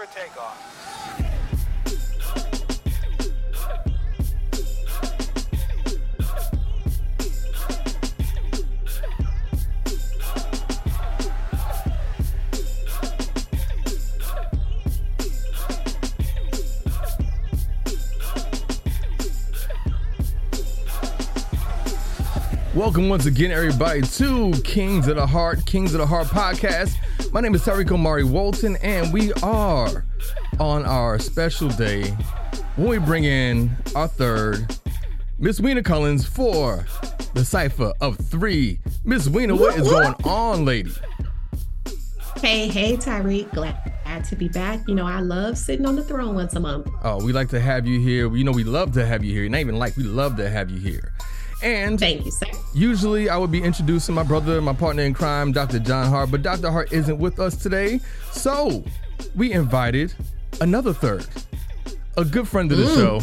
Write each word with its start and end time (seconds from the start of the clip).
for 0.00 0.06
takeoff. 0.18 0.56
Welcome 22.74 23.10
once 23.10 23.26
again, 23.26 23.50
everybody, 23.50 24.00
to 24.00 24.52
Kings 24.62 25.08
of 25.08 25.16
the 25.16 25.26
Heart, 25.26 25.66
Kings 25.66 25.92
of 25.92 25.98
the 25.98 26.06
Heart 26.06 26.28
podcast. 26.28 26.96
My 27.32 27.40
name 27.40 27.54
is 27.54 27.62
Tariq 27.62 27.92
Omari 27.92 28.24
Walton, 28.24 28.74
and 28.82 29.12
we 29.12 29.32
are 29.34 30.04
on 30.58 30.84
our 30.84 31.16
special 31.20 31.68
day 31.68 32.10
when 32.74 32.88
we 32.88 32.98
bring 32.98 33.22
in 33.22 33.70
our 33.94 34.08
third, 34.08 34.76
Miss 35.38 35.60
Weena 35.60 35.80
Collins, 35.80 36.26
for 36.26 36.84
the 37.34 37.44
cipher 37.44 37.92
of 38.00 38.16
three. 38.16 38.80
Miss 39.04 39.28
Weena, 39.28 39.54
what 39.54 39.78
is 39.78 39.88
going 39.88 40.14
on, 40.24 40.64
lady? 40.64 40.92
Hey, 42.38 42.66
hey, 42.66 42.96
Tyreek. 42.96 43.52
Glad 43.54 44.24
to 44.24 44.34
be 44.34 44.48
back. 44.48 44.80
You 44.88 44.96
know, 44.96 45.06
I 45.06 45.20
love 45.20 45.56
sitting 45.56 45.86
on 45.86 45.94
the 45.94 46.02
throne 46.02 46.34
once 46.34 46.56
a 46.56 46.60
month. 46.60 46.90
Oh, 47.04 47.24
we 47.24 47.32
like 47.32 47.48
to 47.50 47.60
have 47.60 47.86
you 47.86 48.00
here. 48.00 48.34
You 48.34 48.42
know, 48.42 48.50
we 48.50 48.64
love 48.64 48.90
to 48.94 49.06
have 49.06 49.22
you 49.24 49.32
here. 49.32 49.48
Not 49.48 49.60
even 49.60 49.76
like, 49.76 49.96
we 49.96 50.02
love 50.02 50.36
to 50.38 50.50
have 50.50 50.68
you 50.68 50.80
here. 50.80 51.12
And 51.62 52.00
thank 52.00 52.24
you, 52.24 52.32
sir. 52.32 52.46
Usually 52.72 53.28
I 53.28 53.36
would 53.36 53.50
be 53.50 53.62
introducing 53.62 54.14
my 54.14 54.22
brother, 54.22 54.60
my 54.60 54.72
partner 54.72 55.02
in 55.02 55.12
crime, 55.12 55.52
Dr. 55.52 55.80
John 55.80 56.08
Hart, 56.08 56.30
but 56.30 56.42
Dr. 56.42 56.70
Hart 56.70 56.92
isn't 56.92 57.18
with 57.18 57.40
us 57.40 57.56
today. 57.56 58.00
So 58.30 58.84
we 59.34 59.52
invited 59.52 60.14
another 60.60 60.92
third, 60.92 61.26
a 62.16 62.24
good 62.24 62.46
friend 62.46 62.70
of 62.70 62.78
the 62.78 62.84
mm. 62.84 62.94
show, 62.94 63.20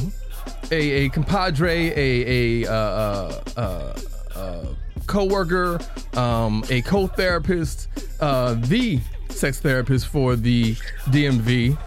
a, 0.72 1.06
a 1.06 1.10
compadre, 1.10 1.94
a, 1.96 2.64
a 2.66 2.70
uh, 2.70 2.74
uh, 2.74 3.42
uh, 3.56 4.00
uh 4.36 4.66
co-worker, 5.06 5.80
um, 6.18 6.66
a 6.70 6.82
co-therapist, 6.82 7.88
uh, 8.20 8.56
the 8.56 9.00
sex 9.30 9.60
therapist 9.62 10.08
for 10.08 10.36
the 10.36 10.76
DMV. 11.06 11.78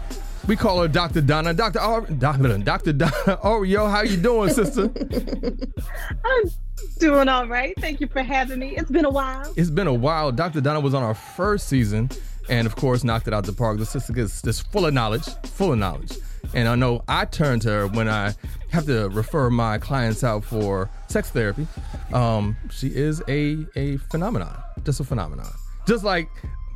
We 0.47 0.55
call 0.55 0.81
her 0.81 0.87
Dr. 0.87 1.21
Donna. 1.21 1.53
Dr. 1.53 1.79
Ar- 1.79 2.01
Dr. 2.01 2.57
Dr. 2.57 2.93
Donna 2.93 3.63
yo, 3.65 3.87
how 3.87 4.01
you 4.01 4.17
doing, 4.17 4.49
sister? 4.49 4.91
I'm 6.25 6.51
doing 6.99 7.29
all 7.29 7.47
right. 7.47 7.73
Thank 7.79 8.01
you 8.01 8.07
for 8.07 8.23
having 8.23 8.59
me. 8.59 8.75
It's 8.75 8.89
been 8.89 9.05
a 9.05 9.09
while. 9.09 9.53
It's 9.55 9.69
been 9.69 9.87
a 9.87 9.93
while. 9.93 10.31
Dr. 10.31 10.61
Donna 10.61 10.79
was 10.79 10.93
on 10.93 11.03
our 11.03 11.13
first 11.13 11.67
season 11.67 12.09
and 12.49 12.65
of 12.65 12.75
course 12.75 13.03
knocked 13.03 13.27
it 13.27 13.33
out 13.33 13.45
the 13.45 13.53
park. 13.53 13.77
The 13.77 13.85
sister 13.85 14.13
gets 14.13 14.41
just 14.41 14.69
full 14.71 14.85
of 14.85 14.93
knowledge, 14.93 15.25
full 15.45 15.71
of 15.73 15.79
knowledge. 15.79 16.17
And 16.53 16.67
I 16.67 16.75
know 16.75 17.03
I 17.07 17.25
turn 17.25 17.59
to 17.61 17.69
her 17.69 17.87
when 17.87 18.09
I 18.09 18.33
have 18.71 18.85
to 18.87 19.09
refer 19.09 19.49
my 19.49 19.77
clients 19.77 20.23
out 20.23 20.43
for 20.43 20.89
sex 21.07 21.29
therapy. 21.29 21.67
Um, 22.13 22.57
she 22.71 22.87
is 22.87 23.21
a 23.27 23.65
a 23.75 23.97
phenomenon, 23.97 24.57
just 24.83 24.99
a 24.99 25.03
phenomenon. 25.03 25.47
Just 25.87 26.03
like 26.03 26.29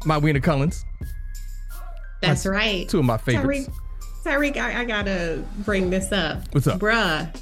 my 0.05 0.17
Weena 0.17 0.39
Collins. 0.39 0.85
That's 2.27 2.45
right. 2.45 2.87
Two 2.87 2.99
of 2.99 3.05
my 3.05 3.17
favorites. 3.17 3.69
Tyreek, 4.23 4.55
Tyreek 4.55 4.57
I, 4.57 4.81
I, 4.81 4.85
gotta 4.85 5.43
bring 5.59 5.89
this 5.89 6.11
up. 6.11 6.43
What's 6.51 6.67
up? 6.67 6.79
Bruh, 6.79 7.33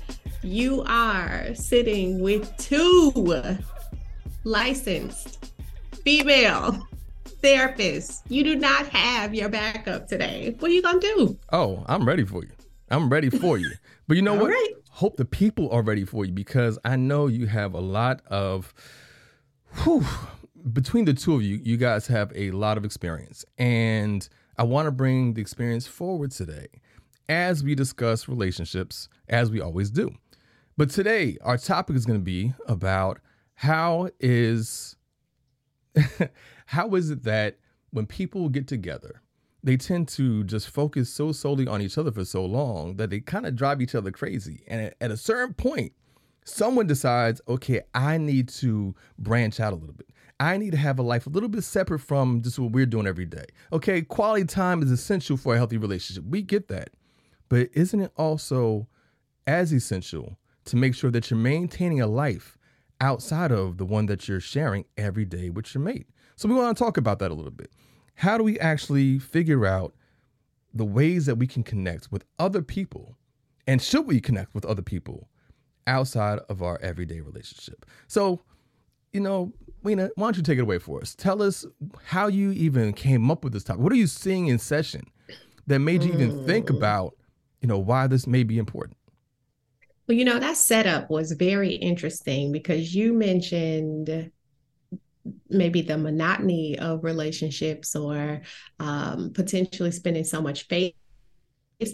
you 0.41 0.83
are 0.87 1.53
sitting 1.55 2.19
with 2.19 2.55
two 2.57 3.47
licensed 4.43 5.53
female 6.03 6.87
therapists. 7.41 8.21
You 8.29 8.43
do 8.43 8.55
not 8.55 8.87
have 8.87 9.33
your 9.33 9.49
backup 9.49 10.07
today. 10.07 10.55
What 10.59 10.71
are 10.71 10.73
you 10.73 10.81
gonna 10.81 10.99
do? 10.99 11.37
Oh, 11.51 11.83
I'm 11.87 12.05
ready 12.05 12.25
for 12.25 12.43
you. 12.43 12.51
I'm 12.89 13.09
ready 13.09 13.29
for 13.29 13.57
you. 13.57 13.71
But 14.07 14.17
you 14.17 14.21
know 14.21 14.35
what? 14.41 14.49
Right. 14.49 14.73
Hope 14.89 15.17
the 15.17 15.25
people 15.25 15.71
are 15.71 15.81
ready 15.81 16.05
for 16.05 16.25
you 16.25 16.31
because 16.31 16.77
I 16.85 16.95
know 16.95 17.27
you 17.27 17.47
have 17.47 17.73
a 17.73 17.79
lot 17.79 18.21
of 18.27 18.73
whew, 19.83 20.05
between 20.71 21.05
the 21.05 21.13
two 21.13 21.35
of 21.35 21.41
you, 21.41 21.59
you 21.63 21.77
guys 21.77 22.07
have 22.07 22.31
a 22.35 22.51
lot 22.51 22.77
of 22.77 22.85
experience. 22.85 23.43
And 23.57 24.27
I 24.57 24.63
want 24.63 24.85
to 24.85 24.91
bring 24.91 25.33
the 25.33 25.41
experience 25.41 25.87
forward 25.87 26.31
today 26.31 26.67
as 27.29 27.63
we 27.63 27.75
discuss 27.75 28.27
relationships, 28.27 29.09
as 29.27 29.49
we 29.49 29.61
always 29.61 29.89
do. 29.89 30.13
But 30.77 30.89
today, 30.89 31.37
our 31.41 31.57
topic 31.57 31.95
is 31.95 32.05
going 32.05 32.19
to 32.19 32.23
be 32.23 32.53
about 32.67 33.19
how 33.55 34.09
is 34.19 34.95
how 36.67 36.95
is 36.95 37.09
it 37.09 37.23
that 37.23 37.57
when 37.91 38.05
people 38.05 38.49
get 38.49 38.67
together, 38.67 39.21
they 39.63 39.77
tend 39.77 40.07
to 40.09 40.43
just 40.43 40.69
focus 40.69 41.09
so 41.09 41.31
solely 41.31 41.67
on 41.67 41.81
each 41.81 41.97
other 41.97 42.11
for 42.11 42.25
so 42.25 42.45
long 42.45 42.97
that 42.97 43.09
they 43.09 43.19
kind 43.19 43.45
of 43.45 43.55
drive 43.55 43.81
each 43.81 43.95
other 43.95 44.11
crazy. 44.11 44.63
And 44.67 44.93
at, 44.99 45.11
a 45.11 45.17
certain 45.17 45.53
point, 45.53 45.93
someone 46.43 46.87
decides, 46.87 47.39
okay, 47.47 47.81
I 47.93 48.17
need 48.17 48.49
to 48.49 48.93
branch 49.17 49.59
out 49.59 49.71
a 49.71 49.77
little 49.77 49.95
bit. 49.95 50.09
I 50.39 50.57
need 50.57 50.71
to 50.71 50.77
have 50.77 50.99
a 50.99 51.03
life 51.03 51.27
a 51.27 51.29
little 51.29 51.49
bit 51.49 51.63
separate 51.63 51.99
from 51.99 52.41
just 52.41 52.59
what 52.59 52.71
we're 52.71 52.85
doing 52.85 53.07
every 53.07 53.25
day. 53.25 53.45
Okay, 53.71 54.01
quality 54.01 54.45
time 54.45 54.81
is 54.81 54.91
essential 54.91 55.37
for 55.37 55.53
a 55.53 55.57
healthy 55.57 55.77
relationship. 55.77 56.25
We 56.25 56.41
get 56.41 56.67
that. 56.69 56.89
But 57.49 57.69
isn't 57.73 57.99
it 57.99 58.11
also 58.17 58.87
as 59.45 59.71
essential 59.71 60.37
to 60.65 60.75
make 60.75 60.95
sure 60.95 61.11
that 61.11 61.29
you're 61.29 61.39
maintaining 61.39 62.01
a 62.01 62.07
life 62.07 62.57
outside 62.99 63.51
of 63.51 63.77
the 63.77 63.85
one 63.85 64.05
that 64.07 64.27
you're 64.27 64.39
sharing 64.39 64.85
every 64.97 65.25
day 65.25 65.49
with 65.49 65.73
your 65.73 65.83
mate? 65.83 66.07
So 66.35 66.49
we 66.49 66.55
want 66.55 66.75
to 66.75 66.83
talk 66.83 66.97
about 66.97 67.19
that 67.19 67.31
a 67.31 67.33
little 67.33 67.51
bit. 67.51 67.71
How 68.15 68.37
do 68.37 68.43
we 68.43 68.59
actually 68.59 69.19
figure 69.19 69.65
out 69.65 69.93
the 70.73 70.85
ways 70.85 71.25
that 71.27 71.35
we 71.35 71.47
can 71.47 71.63
connect 71.63 72.11
with 72.11 72.25
other 72.39 72.61
people? 72.61 73.17
And 73.67 73.81
should 73.81 74.07
we 74.07 74.19
connect 74.19 74.53
with 74.53 74.65
other 74.65 74.81
people 74.81 75.29
outside 75.85 76.39
of 76.49 76.61
our 76.61 76.79
everyday 76.81 77.21
relationship? 77.21 77.85
So, 78.07 78.41
you 79.13 79.19
know, 79.19 79.53
Weena, 79.83 80.09
why 80.15 80.27
don't 80.27 80.37
you 80.37 80.43
take 80.43 80.57
it 80.57 80.61
away 80.61 80.79
for 80.79 81.01
us? 81.01 81.15
Tell 81.15 81.41
us 81.41 81.65
how 82.03 82.27
you 82.27 82.51
even 82.51 82.93
came 82.93 83.29
up 83.29 83.43
with 83.43 83.53
this 83.53 83.63
topic. 83.63 83.81
What 83.81 83.93
are 83.93 83.97
you 83.97 84.07
seeing 84.07 84.47
in 84.47 84.57
session 84.57 85.05
that 85.67 85.79
made 85.79 86.03
you 86.03 86.13
even 86.13 86.45
think 86.45 86.67
mm. 86.67 86.77
about, 86.77 87.15
you 87.61 87.67
know, 87.67 87.77
why 87.77 88.07
this 88.07 88.25
may 88.25 88.43
be 88.43 88.57
important? 88.57 88.97
Well, 90.07 90.17
you 90.17 90.25
know, 90.25 90.39
that 90.39 90.57
setup 90.57 91.09
was 91.09 91.31
very 91.33 91.75
interesting 91.75 92.51
because 92.51 92.93
you 92.93 93.13
mentioned 93.13 94.31
maybe 95.49 95.81
the 95.81 95.97
monotony 95.97 96.77
of 96.79 97.03
relationships 97.03 97.95
or 97.95 98.41
um, 98.79 99.31
potentially 99.33 99.91
spending 99.91 100.25
so 100.25 100.41
much 100.41 100.67
face 100.67 100.93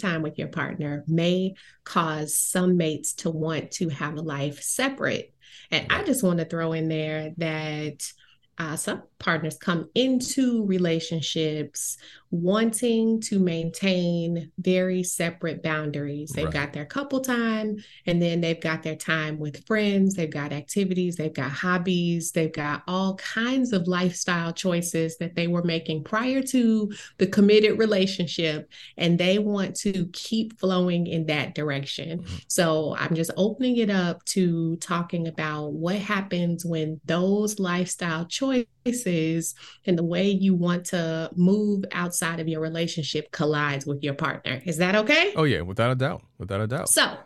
time 0.01 0.21
with 0.21 0.37
your 0.37 0.47
partner 0.47 1.03
may 1.07 1.55
cause 1.83 2.37
some 2.37 2.77
mates 2.77 3.13
to 3.13 3.31
want 3.31 3.71
to 3.71 3.89
have 3.89 4.15
a 4.15 4.21
life 4.21 4.61
separate 4.61 5.33
and 5.71 5.87
I 5.89 6.03
just 6.03 6.23
want 6.23 6.39
to 6.39 6.45
throw 6.45 6.73
in 6.73 6.87
there 6.87 7.33
that 7.37 8.11
uh, 8.57 8.75
some 8.75 9.03
partners 9.19 9.57
come 9.57 9.89
into 9.95 10.65
relationships 10.65 11.97
wanting 12.31 13.19
to 13.19 13.39
maintain 13.39 14.51
very 14.59 15.01
separate 15.01 15.63
boundaries. 15.63 16.31
They've 16.31 16.45
right. 16.45 16.53
got 16.53 16.73
their 16.73 16.85
couple 16.85 17.21
time 17.21 17.77
and 18.05 18.21
then 18.21 18.39
they've 18.39 18.59
got 18.59 18.83
their 18.83 18.95
time 18.95 19.39
with 19.39 19.65
friends, 19.65 20.13
they've 20.13 20.29
got 20.29 20.53
activities, 20.53 21.15
they've 21.15 21.33
got 21.33 21.49
hobbies, 21.49 22.31
they've 22.31 22.53
got 22.53 22.83
all 22.87 23.15
kinds 23.15 23.73
of 23.73 23.87
lifestyle 23.87 24.53
choices 24.53 25.17
that 25.17 25.35
they 25.35 25.47
were 25.47 25.63
making 25.63 26.03
prior 26.03 26.43
to 26.43 26.91
the 27.17 27.27
committed 27.27 27.79
relationship. 27.79 28.69
And 28.97 29.17
they 29.17 29.39
want 29.39 29.75
to 29.77 30.07
keep 30.13 30.59
flowing 30.59 31.07
in 31.07 31.25
that 31.27 31.55
direction. 31.55 32.19
Mm-hmm. 32.19 32.35
So 32.47 32.95
I'm 32.99 33.15
just 33.15 33.31
opening 33.37 33.77
it 33.77 33.89
up 33.89 34.23
to 34.25 34.75
talking 34.77 35.27
about 35.27 35.73
what 35.73 35.95
happens 35.95 36.63
when 36.63 37.01
those 37.05 37.59
lifestyle 37.59 38.25
choices 38.25 38.67
and 38.85 39.97
the 39.97 40.03
way 40.03 40.29
you 40.29 40.55
want 40.55 40.85
to 40.85 41.29
move 41.35 41.85
outside 41.91 42.29
outside 42.29 42.39
of 42.39 42.47
your 42.47 42.61
relationship 42.61 43.31
collides 43.31 43.85
with 43.85 44.03
your 44.03 44.13
partner. 44.13 44.61
Is 44.65 44.77
that 44.77 44.95
okay? 44.95 45.33
Oh, 45.35 45.43
yeah, 45.43 45.61
without 45.61 45.91
a 45.91 45.95
doubt. 45.95 46.23
Without 46.37 46.61
a 46.61 46.67
doubt. 46.67 46.89
So, 46.89 47.17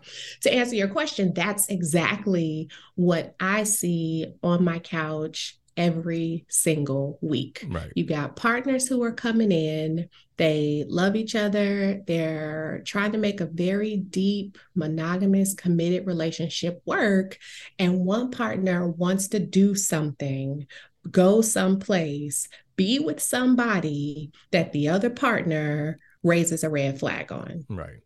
to 0.41 0.53
answer 0.53 0.75
your 0.75 0.87
question, 0.87 1.33
that's 1.33 1.67
exactly 1.69 2.69
what 2.95 3.35
I 3.39 3.63
see 3.63 4.33
on 4.43 4.63
my 4.63 4.79
couch 4.79 5.57
every 5.75 6.45
single 6.49 7.17
week. 7.21 7.65
Right. 7.67 7.91
You 7.95 8.05
got 8.05 8.35
partners 8.35 8.87
who 8.87 9.01
are 9.03 9.11
coming 9.11 9.51
in, 9.51 10.09
they 10.37 10.85
love 10.87 11.15
each 11.15 11.35
other, 11.35 12.03
they're 12.05 12.83
trying 12.85 13.13
to 13.13 13.17
make 13.17 13.41
a 13.41 13.45
very 13.45 13.97
deep, 13.97 14.57
monogamous, 14.75 15.55
committed 15.55 16.05
relationship 16.05 16.81
work. 16.85 17.39
And 17.79 18.05
one 18.05 18.29
partner 18.29 18.87
wants 18.87 19.29
to 19.29 19.39
do 19.39 19.73
something, 19.73 20.67
go 21.09 21.41
someplace, 21.41 22.47
be 22.75 22.99
with 22.99 23.21
somebody 23.21 24.31
that 24.51 24.71
the 24.71 24.89
other 24.89 25.09
partner 25.09 25.99
raises 26.23 26.63
a 26.63 26.69
red 26.69 26.99
flag 26.99 27.31
on. 27.31 27.65
Right. 27.69 28.01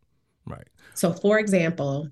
Right. 0.45 0.67
So, 0.93 1.13
for 1.13 1.39
example, 1.39 2.09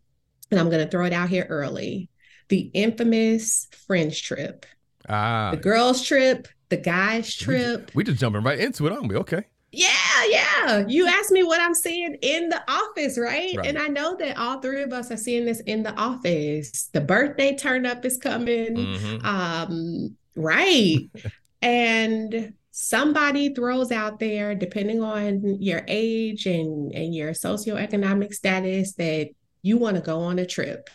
and 0.51 0.59
I'm 0.59 0.69
going 0.69 0.83
to 0.83 0.89
throw 0.89 1.05
it 1.05 1.13
out 1.13 1.29
here 1.29 1.45
early 1.49 2.09
the 2.47 2.69
infamous 2.73 3.67
friends 3.87 4.19
trip. 4.19 4.65
Ah. 5.09 5.51
The 5.51 5.57
girls' 5.57 6.03
trip, 6.03 6.47
the 6.69 6.77
guys' 6.77 7.33
trip. 7.33 7.91
We, 7.95 8.01
we 8.01 8.03
just 8.03 8.19
jumping 8.19 8.43
right 8.43 8.59
into 8.59 8.85
it, 8.85 8.91
aren't 8.91 9.07
we? 9.07 9.15
Okay. 9.15 9.45
Yeah, 9.71 9.89
yeah. 10.29 10.85
You 10.88 11.07
asked 11.07 11.31
me 11.31 11.43
what 11.43 11.59
I'm 11.59 11.73
seeing 11.73 12.15
in 12.21 12.49
the 12.49 12.61
office, 12.71 13.17
right? 13.17 13.55
right? 13.57 13.67
And 13.67 13.77
I 13.77 13.88
know 13.88 14.15
that 14.15 14.38
all 14.38 14.59
three 14.61 14.83
of 14.83 14.93
us 14.93 15.11
are 15.11 15.17
seeing 15.17 15.45
this 15.45 15.59
in 15.61 15.83
the 15.83 15.93
office. 15.95 16.89
The 16.93 17.01
birthday 17.01 17.55
turn 17.55 17.85
up 17.85 18.05
is 18.05 18.17
coming. 18.17 18.75
Mm-hmm. 18.75 19.25
Um, 19.25 20.15
right. 20.35 21.09
and 21.61 22.53
somebody 22.71 23.53
throws 23.53 23.91
out 23.91 24.19
there, 24.19 24.53
depending 24.53 25.01
on 25.01 25.61
your 25.61 25.83
age 25.87 26.45
and, 26.45 26.91
and 26.93 27.15
your 27.15 27.31
socioeconomic 27.31 28.33
status, 28.33 28.93
that 28.93 29.29
you 29.61 29.77
want 29.77 29.95
to 29.95 30.01
go 30.01 30.19
on 30.19 30.39
a 30.39 30.45
trip. 30.45 30.89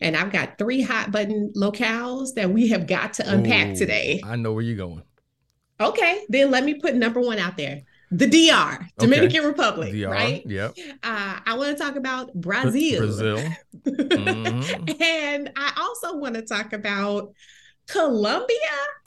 And 0.00 0.16
I've 0.16 0.32
got 0.32 0.58
three 0.58 0.82
hot 0.82 1.12
button 1.12 1.52
locales 1.56 2.34
that 2.34 2.50
we 2.50 2.68
have 2.68 2.86
got 2.86 3.14
to 3.14 3.30
unpack 3.30 3.68
Ooh, 3.68 3.76
today. 3.76 4.20
I 4.24 4.36
know 4.36 4.52
where 4.52 4.62
you're 4.62 4.76
going. 4.76 5.02
Okay, 5.80 6.24
then 6.28 6.50
let 6.50 6.64
me 6.64 6.74
put 6.74 6.94
number 6.94 7.20
one 7.20 7.38
out 7.38 7.56
there. 7.56 7.82
The 8.10 8.26
DR, 8.26 8.88
Dominican 8.98 9.40
okay. 9.40 9.46
Republic, 9.46 9.92
DR, 9.92 10.08
right? 10.08 10.46
Yep. 10.46 10.76
Uh, 11.02 11.40
I 11.44 11.56
want 11.56 11.76
to 11.76 11.82
talk 11.82 11.96
about 11.96 12.32
Brazil. 12.34 12.98
Brazil. 12.98 13.38
Mm-hmm. 13.84 15.02
and 15.02 15.52
I 15.56 15.72
also 15.78 16.16
want 16.16 16.36
to 16.36 16.42
talk 16.42 16.72
about 16.72 17.34
Colombia. 17.86 18.56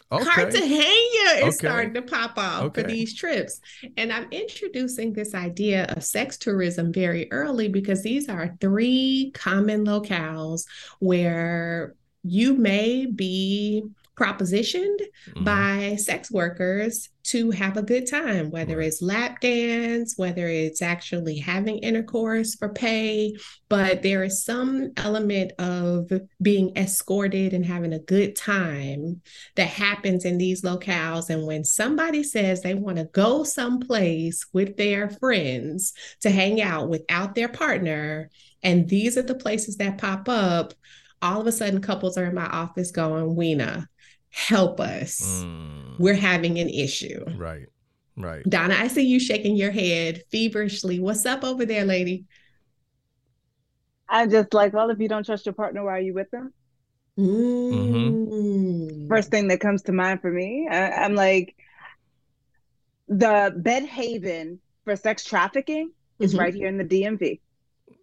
Okay. 0.09 0.23
Cartagena 0.23 0.77
is 1.35 1.43
okay. 1.43 1.51
starting 1.51 1.93
to 1.93 2.01
pop 2.01 2.37
off 2.37 2.63
okay. 2.63 2.81
for 2.81 2.87
these 2.87 3.13
trips. 3.13 3.59
And 3.97 4.13
I'm 4.13 4.27
introducing 4.31 5.11
this 5.11 5.35
idea 5.35 5.85
of 5.85 6.03
sex 6.03 6.37
tourism 6.37 6.93
very 6.93 7.29
early 7.31 7.67
because 7.67 8.03
these 8.03 8.29
are 8.29 8.55
three 8.61 9.31
common 9.33 9.85
locales 9.85 10.65
where 10.99 11.95
you 12.23 12.53
may 12.53 13.05
be 13.05 13.83
propositioned 14.19 14.99
mm-hmm. 15.29 15.43
by 15.43 15.95
sex 15.95 16.31
workers 16.31 17.09
to 17.23 17.51
have 17.51 17.75
a 17.75 17.83
good 17.83 18.09
time, 18.09 18.49
whether 18.51 18.77
right. 18.77 18.87
it's 18.87 19.01
lap 19.01 19.41
dance, 19.41 20.13
whether 20.15 20.47
it's 20.47 20.81
actually 20.81 21.37
having 21.37 21.77
intercourse 21.79 22.55
for 22.55 22.69
pay. 22.69 23.35
But 23.67 24.01
there 24.01 24.23
is 24.23 24.45
some 24.45 24.93
element 24.95 25.51
of 25.59 26.09
being 26.41 26.75
escorted 26.77 27.53
and 27.53 27.65
having 27.65 27.91
a 27.91 27.99
good 27.99 28.37
time 28.37 29.21
that 29.55 29.67
happens 29.67 30.23
in 30.23 30.37
these 30.37 30.61
locales. 30.61 31.29
And 31.29 31.45
when 31.45 31.65
somebody 31.65 32.23
says 32.23 32.61
they 32.61 32.75
want 32.75 32.97
to 32.97 33.05
go 33.05 33.43
someplace 33.43 34.45
with 34.53 34.77
their 34.77 35.09
friends 35.09 35.93
to 36.21 36.29
hang 36.29 36.61
out 36.61 36.89
without 36.89 37.35
their 37.35 37.49
partner, 37.49 38.29
and 38.63 38.87
these 38.87 39.17
are 39.17 39.21
the 39.23 39.35
places 39.35 39.75
that 39.77 39.97
pop 39.97 40.29
up, 40.29 40.73
all 41.21 41.41
of 41.41 41.47
a 41.47 41.51
sudden 41.51 41.81
couples 41.81 42.17
are 42.17 42.25
in 42.25 42.35
my 42.35 42.45
office 42.45 42.91
going, 42.91 43.35
Weena, 43.35 43.87
help 44.37 44.79
us. 44.79 45.43
Mm. 45.43 45.97
We're 45.97 46.13
having 46.13 46.59
an 46.59 46.69
issue. 46.69 47.25
Right. 47.35 47.65
Right. 48.15 48.43
Donna, 48.47 48.75
I 48.77 48.87
see 48.87 49.05
you 49.05 49.19
shaking 49.19 49.55
your 49.55 49.71
head 49.71 50.23
feverishly. 50.31 50.99
What's 50.99 51.25
up 51.25 51.43
over 51.43 51.65
there, 51.65 51.85
lady? 51.85 52.25
I'm 54.09 54.29
just 54.29 54.53
like, 54.53 54.73
well, 54.73 54.89
if 54.89 54.99
you 54.99 55.07
don't 55.07 55.25
trust 55.25 55.45
your 55.45 55.53
partner, 55.53 55.83
why 55.83 55.97
are 55.97 56.01
you 56.01 56.13
with 56.13 56.29
them? 56.31 56.53
Mm. 57.17 59.07
First 59.07 59.31
thing 59.31 59.47
that 59.49 59.59
comes 59.59 59.81
to 59.83 59.91
mind 59.91 60.21
for 60.21 60.31
me, 60.31 60.67
I, 60.69 61.05
am 61.05 61.15
like, 61.15 61.55
the 63.07 63.53
bed 63.55 63.85
haven 63.85 64.59
for 64.83 64.95
sex 64.95 65.23
trafficking 65.23 65.91
is 66.19 66.31
mm-hmm. 66.31 66.39
right 66.39 66.53
here 66.53 66.67
in 66.67 66.77
the 66.77 66.85
DMV. 66.85 67.39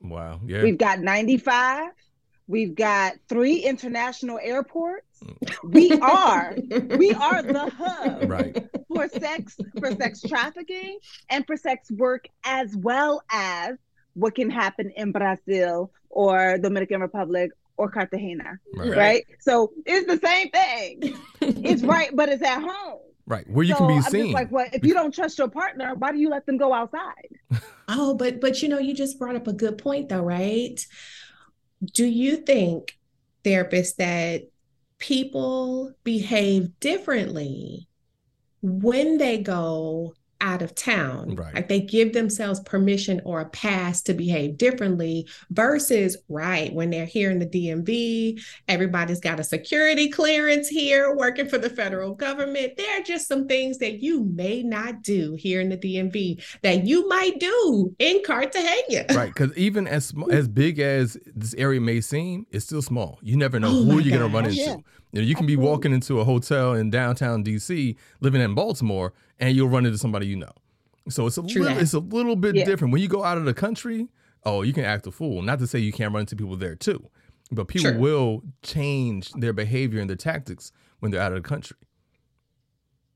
Wow. 0.02 0.40
Yeah. 0.44 0.62
We've 0.62 0.78
got 0.78 1.00
95. 1.00 1.90
We've 2.46 2.74
got 2.74 3.14
three 3.28 3.58
international 3.58 4.38
airports. 4.42 5.13
We 5.62 5.92
are 6.00 6.56
we 6.96 7.12
are 7.12 7.42
the 7.42 7.70
hub 7.76 8.30
right. 8.30 8.68
for 8.88 9.08
sex 9.08 9.56
for 9.78 9.92
sex 9.92 10.22
trafficking 10.22 10.98
and 11.30 11.46
for 11.46 11.56
sex 11.56 11.90
work 11.90 12.26
as 12.44 12.76
well 12.76 13.22
as 13.30 13.76
what 14.14 14.34
can 14.34 14.50
happen 14.50 14.92
in 14.96 15.12
Brazil 15.12 15.90
or 16.10 16.58
Dominican 16.58 17.00
Republic 17.00 17.50
or 17.76 17.90
Cartagena. 17.90 18.58
Right. 18.74 18.96
right? 18.96 19.24
So 19.40 19.72
it's 19.84 20.06
the 20.06 20.24
same 20.24 20.50
thing. 20.50 21.18
it's 21.40 21.82
right, 21.94 22.10
but 22.14 22.28
it's 22.28 22.42
at 22.42 22.62
home. 22.62 23.00
Right. 23.26 23.48
Where 23.48 23.64
you 23.64 23.72
so 23.72 23.78
can 23.78 23.88
be 23.88 23.94
I'm 23.94 24.02
seen. 24.02 24.32
like, 24.32 24.50
what 24.52 24.74
if 24.74 24.84
you 24.84 24.94
don't 24.94 25.12
trust 25.12 25.38
your 25.38 25.48
partner, 25.48 25.94
why 25.94 26.12
do 26.12 26.18
you 26.18 26.28
let 26.28 26.46
them 26.46 26.58
go 26.58 26.72
outside? 26.72 27.28
oh, 27.88 28.14
but 28.14 28.40
but 28.40 28.62
you 28.62 28.68
know, 28.68 28.78
you 28.78 28.94
just 28.94 29.18
brought 29.18 29.36
up 29.36 29.48
a 29.48 29.52
good 29.52 29.78
point 29.78 30.08
though, 30.08 30.22
right? 30.22 30.78
Do 31.82 32.04
you 32.04 32.36
think 32.36 32.96
therapists 33.44 33.96
that 33.96 34.44
people 34.98 35.92
behave 36.04 36.78
differently 36.80 37.88
when 38.62 39.18
they 39.18 39.38
go 39.38 40.14
out 40.44 40.60
of 40.60 40.74
town. 40.74 41.34
Right. 41.34 41.54
Like 41.54 41.68
they 41.68 41.80
give 41.80 42.12
themselves 42.12 42.60
permission 42.60 43.22
or 43.24 43.40
a 43.40 43.46
pass 43.46 44.02
to 44.02 44.12
behave 44.12 44.58
differently 44.58 45.26
versus, 45.50 46.18
right, 46.28 46.72
when 46.72 46.90
they're 46.90 47.06
here 47.06 47.30
in 47.30 47.38
the 47.38 47.46
DMV, 47.46 48.40
everybody's 48.68 49.20
got 49.20 49.40
a 49.40 49.44
security 49.44 50.10
clearance 50.10 50.68
here 50.68 51.16
working 51.16 51.48
for 51.48 51.56
the 51.56 51.70
federal 51.70 52.14
government. 52.14 52.76
There 52.76 53.00
are 53.00 53.02
just 53.02 53.26
some 53.26 53.48
things 53.48 53.78
that 53.78 54.02
you 54.02 54.24
may 54.24 54.62
not 54.62 55.02
do 55.02 55.34
here 55.34 55.62
in 55.62 55.70
the 55.70 55.78
DMV 55.78 56.44
that 56.60 56.86
you 56.86 57.08
might 57.08 57.40
do 57.40 57.94
in 57.98 58.22
Cartagena. 58.24 59.06
Right. 59.14 59.28
Because 59.28 59.56
even 59.56 59.86
as, 59.86 60.12
as 60.30 60.48
big 60.48 60.80
as 60.80 61.16
this 61.34 61.54
area 61.54 61.80
may 61.80 62.00
seem, 62.00 62.46
it's 62.50 62.64
still 62.64 62.82
small. 62.82 63.18
You 63.22 63.36
never 63.36 63.60
know 63.60 63.68
oh 63.68 63.84
who 63.84 63.98
you're 64.00 64.18
going 64.18 64.30
to 64.30 64.34
run 64.34 64.46
into. 64.46 64.56
Yeah. 64.56 64.76
You, 65.14 65.20
know, 65.20 65.26
you 65.28 65.34
can 65.36 65.46
be 65.46 65.56
walking 65.56 65.92
into 65.92 66.20
a 66.20 66.24
hotel 66.24 66.74
in 66.74 66.90
downtown 66.90 67.44
DC, 67.44 67.96
living 68.20 68.40
in 68.40 68.54
Baltimore, 68.54 69.12
and 69.38 69.54
you'll 69.54 69.68
run 69.68 69.86
into 69.86 69.96
somebody 69.96 70.26
you 70.26 70.34
know. 70.34 70.52
So 71.08 71.26
it's 71.26 71.38
a 71.38 71.42
True 71.42 71.62
little, 71.62 71.76
that. 71.76 71.82
it's 71.82 71.94
a 71.94 72.00
little 72.00 72.34
bit 72.34 72.56
yeah. 72.56 72.64
different 72.64 72.92
when 72.92 73.00
you 73.00 73.08
go 73.08 73.22
out 73.22 73.38
of 73.38 73.44
the 73.44 73.54
country. 73.54 74.08
Oh, 74.44 74.62
you 74.62 74.72
can 74.72 74.84
act 74.84 75.06
a 75.06 75.12
fool. 75.12 75.40
Not 75.42 75.60
to 75.60 75.66
say 75.68 75.78
you 75.78 75.92
can't 75.92 76.12
run 76.12 76.20
into 76.22 76.34
people 76.34 76.56
there 76.56 76.74
too, 76.74 77.08
but 77.52 77.68
people 77.68 77.92
sure. 77.92 77.98
will 77.98 78.42
change 78.62 79.30
their 79.32 79.52
behavior 79.52 80.00
and 80.00 80.10
their 80.10 80.16
tactics 80.16 80.72
when 80.98 81.12
they're 81.12 81.20
out 81.20 81.32
of 81.32 81.42
the 81.42 81.48
country. 81.48 81.76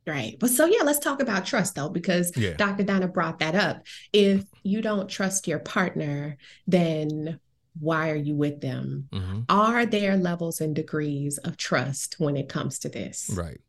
Right. 0.06 0.36
But 0.38 0.50
so 0.50 0.66
yeah, 0.66 0.84
let's 0.84 1.00
talk 1.00 1.20
about 1.20 1.46
trust 1.46 1.74
though, 1.74 1.88
because 1.88 2.34
yeah. 2.36 2.54
Dr. 2.54 2.84
Donna 2.84 3.08
brought 3.08 3.40
that 3.40 3.54
up. 3.56 3.82
If 4.12 4.44
you 4.62 4.80
don't 4.80 5.08
trust 5.08 5.48
your 5.48 5.58
partner, 5.58 6.38
then 6.66 7.40
why 7.78 8.10
are 8.10 8.16
you 8.16 8.34
with 8.34 8.60
them? 8.60 9.08
Mm-hmm. 9.12 9.40
Are 9.48 9.86
there 9.86 10.16
levels 10.16 10.60
and 10.60 10.74
degrees 10.74 11.38
of 11.38 11.56
trust 11.56 12.16
when 12.18 12.36
it 12.36 12.48
comes 12.48 12.78
to 12.80 12.88
this? 12.88 13.30
Right. 13.34 13.60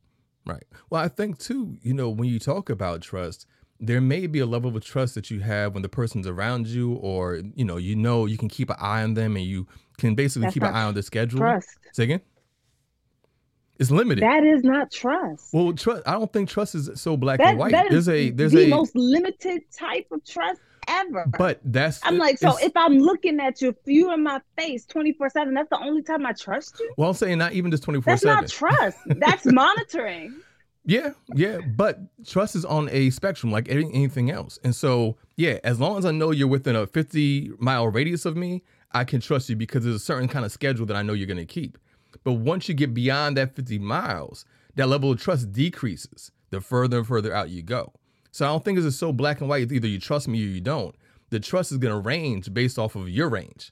Right. 0.46 0.64
Well, 0.90 1.04
I 1.04 1.10
think 1.10 1.38
too, 1.38 1.78
you 1.82 1.94
know, 1.94 2.10
when 2.10 2.30
you 2.30 2.40
talk 2.40 2.70
about 2.70 3.02
trust, 3.02 3.46
there 3.80 4.02
may 4.02 4.28
be 4.28 4.40
a 4.40 4.46
level 4.46 4.76
of 4.76 4.84
trust 4.84 5.16
that 5.16 5.30
you 5.30 5.40
have 5.42 5.74
when 5.74 5.84
the 5.84 5.90
person's 5.90 6.28
around 6.28 6.68
you, 6.68 6.94
or 6.96 7.42
you 7.56 7.64
know, 7.64 7.78
you 7.78 7.96
know, 7.96 8.26
you 8.26 8.38
can 8.38 8.50
keep 8.50 8.70
an 8.70 8.76
eye 8.80 9.04
on 9.04 9.14
them, 9.14 9.36
and 9.36 9.46
you 9.46 9.68
can 9.98 10.16
basically 10.16 10.48
That's 10.48 10.54
keep 10.56 10.64
an 10.64 10.74
eye 10.74 10.84
on 10.84 10.96
the 10.96 11.04
schedule. 11.04 11.40
Trust. 11.40 11.70
Say 11.94 12.04
again. 12.04 12.22
It's 13.80 13.92
limited. 13.92 14.24
That 14.24 14.44
is 14.44 14.64
not 14.64 14.92
trust. 14.92 15.54
Well, 15.54 15.72
trust. 15.72 16.04
I 16.06 16.14
don't 16.14 16.32
think 16.34 16.50
trust 16.50 16.76
is 16.76 16.90
so 16.96 17.16
black 17.16 17.38
that, 17.38 17.52
and 17.52 17.60
white. 17.60 17.72
There's 17.72 18.10
a 18.10 18.32
there's 18.32 18.52
the 18.52 18.66
a 18.66 18.68
most 18.68 18.94
limited 18.96 19.62
type 19.72 20.08
of 20.12 20.26
trust 20.26 20.60
ever. 20.90 21.26
But 21.38 21.60
that's 21.64 22.00
I'm 22.04 22.18
like, 22.18 22.38
so 22.38 22.58
if 22.58 22.76
I'm 22.76 22.98
looking 22.98 23.40
at 23.40 23.62
you, 23.62 23.70
if 23.70 23.76
you 23.86 24.12
in 24.14 24.24
my 24.24 24.42
face 24.58 24.86
24 24.86 25.30
7, 25.30 25.54
that's 25.54 25.70
the 25.70 25.80
only 25.80 26.02
time 26.02 26.26
I 26.26 26.34
trust 26.34 26.80
you. 26.80 26.92
Well, 26.98 27.10
I'm 27.10 27.16
saying 27.16 27.38
not 27.38 27.54
even 27.54 27.72
just 27.72 27.84
24 27.84 28.18
7. 28.18 28.36
That's 28.36 28.62
not 28.62 28.70
trust. 28.70 28.98
That's 29.06 29.46
monitoring. 29.46 30.42
Yeah, 30.86 31.12
yeah, 31.36 31.60
but 31.60 32.00
trust 32.26 32.56
is 32.56 32.66
on 32.66 32.90
a 32.90 33.12
spectrum 33.12 33.52
like 33.52 33.70
anything 33.70 34.32
else. 34.32 34.58
And 34.64 34.74
so, 34.74 35.18
yeah, 35.36 35.60
as 35.64 35.80
long 35.80 35.98
as 35.98 36.06
I 36.06 36.12
know 36.12 36.32
you're 36.32 36.48
within 36.48 36.76
a 36.76 36.88
50 36.88 37.52
mile 37.60 37.88
radius 37.90 38.26
of 38.26 38.36
me, 38.36 38.64
I 38.92 39.04
can 39.04 39.22
trust 39.22 39.50
you 39.50 39.56
because 39.56 39.84
there's 39.84 39.96
a 39.96 40.00
certain 40.00 40.28
kind 40.28 40.46
of 40.46 40.52
schedule 40.52 40.86
that 40.88 40.96
I 40.96 41.04
know 41.04 41.14
you're 41.14 41.28
going 41.28 41.38
to 41.38 41.46
keep. 41.46 41.78
But 42.24 42.34
once 42.34 42.68
you 42.68 42.74
get 42.74 42.94
beyond 42.94 43.38
that 43.38 43.56
50 43.56 43.78
miles, 43.78 44.46
that 44.76 44.88
level 44.88 45.12
of 45.12 45.22
trust 45.22 45.52
decreases 45.52 46.32
the 46.50 46.62
further 46.62 46.98
and 47.00 47.08
further 47.08 47.36
out 47.36 47.50
you 47.50 47.62
go. 47.62 47.94
So 48.32 48.46
I 48.46 48.50
don't 48.50 48.64
think 48.64 48.80
it's 48.80 48.96
so 48.96 49.12
black 49.12 49.42
and 49.42 49.50
white. 49.50 49.72
Either 49.72 49.88
you 49.88 50.00
trust 50.00 50.28
me 50.28 50.42
or 50.42 50.48
you 50.48 50.62
don't. 50.62 50.96
The 51.30 51.40
trust 51.40 51.72
is 51.72 51.78
going 51.78 51.94
to 51.94 52.00
range 52.00 52.54
based 52.54 52.80
off 52.80 52.96
of 52.96 53.10
your 53.10 53.30
range. 53.30 53.72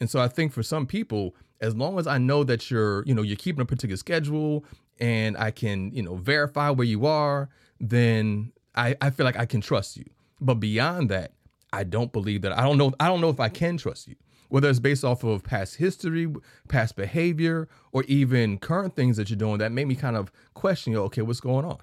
And 0.00 0.08
so 0.08 0.20
I 0.20 0.28
think 0.28 0.52
for 0.52 0.62
some 0.62 0.86
people, 0.86 1.34
as 1.60 1.74
long 1.74 1.98
as 1.98 2.06
I 2.06 2.18
know 2.18 2.44
that 2.44 2.70
you're, 2.70 3.04
you 3.04 3.14
know, 3.14 3.22
you're 3.22 3.36
keeping 3.36 3.60
a 3.60 3.66
particular 3.66 3.96
schedule 3.96 4.64
and 5.00 5.36
I 5.36 5.50
can, 5.50 5.92
you 5.92 6.02
know, 6.02 6.16
verify 6.16 6.70
where 6.70 6.86
you 6.86 7.06
are, 7.06 7.48
then 7.80 8.52
I, 8.74 8.96
I 9.00 9.10
feel 9.10 9.26
like 9.26 9.36
I 9.36 9.46
can 9.46 9.60
trust 9.60 9.96
you. 9.96 10.04
But 10.40 10.56
beyond 10.56 11.10
that, 11.10 11.32
I 11.72 11.84
don't 11.84 12.12
believe 12.12 12.42
that. 12.42 12.56
I 12.56 12.62
don't 12.62 12.78
know. 12.78 12.92
I 13.00 13.08
don't 13.08 13.20
know 13.20 13.28
if 13.28 13.40
I 13.40 13.48
can 13.48 13.76
trust 13.76 14.08
you, 14.08 14.16
whether 14.48 14.70
it's 14.70 14.78
based 14.78 15.04
off 15.04 15.24
of 15.24 15.42
past 15.42 15.76
history, 15.76 16.32
past 16.68 16.96
behavior, 16.96 17.68
or 17.92 18.04
even 18.04 18.58
current 18.58 18.96
things 18.96 19.16
that 19.16 19.28
you're 19.28 19.36
doing 19.36 19.58
that 19.58 19.72
make 19.72 19.86
me 19.86 19.94
kind 19.94 20.16
of 20.16 20.32
question 20.54 20.92
you. 20.92 21.00
Okay, 21.02 21.22
what's 21.22 21.40
going 21.40 21.64
on? 21.64 21.78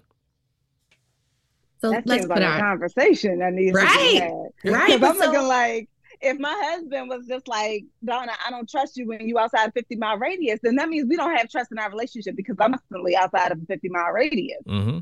So 1.85 1.91
that 1.91 2.07
let's 2.07 2.25
put 2.25 2.41
our 2.41 2.59
conversation 2.59 3.39
that 3.39 3.53
needs 3.53 3.75
right, 3.75 3.91
to 3.91 3.99
be 3.99 4.15
had. 4.15 4.73
right. 4.73 4.99
Because 4.99 5.03
I'm 5.03 5.21
so, 5.21 5.31
looking 5.31 5.47
like 5.47 5.89
if 6.21 6.39
my 6.39 6.53
husband 6.71 7.09
was 7.09 7.25
just 7.27 7.47
like 7.47 7.85
Donna, 8.03 8.31
I 8.45 8.49
don't 8.49 8.69
trust 8.69 8.97
you 8.97 9.07
when 9.07 9.27
you 9.27 9.37
outside 9.37 9.69
a 9.69 9.71
50 9.71 9.95
mile 9.95 10.17
radius, 10.17 10.59
then 10.63 10.75
that 10.75 10.89
means 10.89 11.07
we 11.07 11.15
don't 11.15 11.35
have 11.35 11.49
trust 11.49 11.71
in 11.71 11.79
our 11.79 11.89
relationship 11.89 12.35
because 12.35 12.55
I'm 12.59 12.71
constantly 12.71 13.15
outside 13.15 13.51
of 13.51 13.61
a 13.61 13.65
50 13.65 13.89
mile 13.89 14.11
radius. 14.11 14.61
Mm-hmm. 14.67 14.99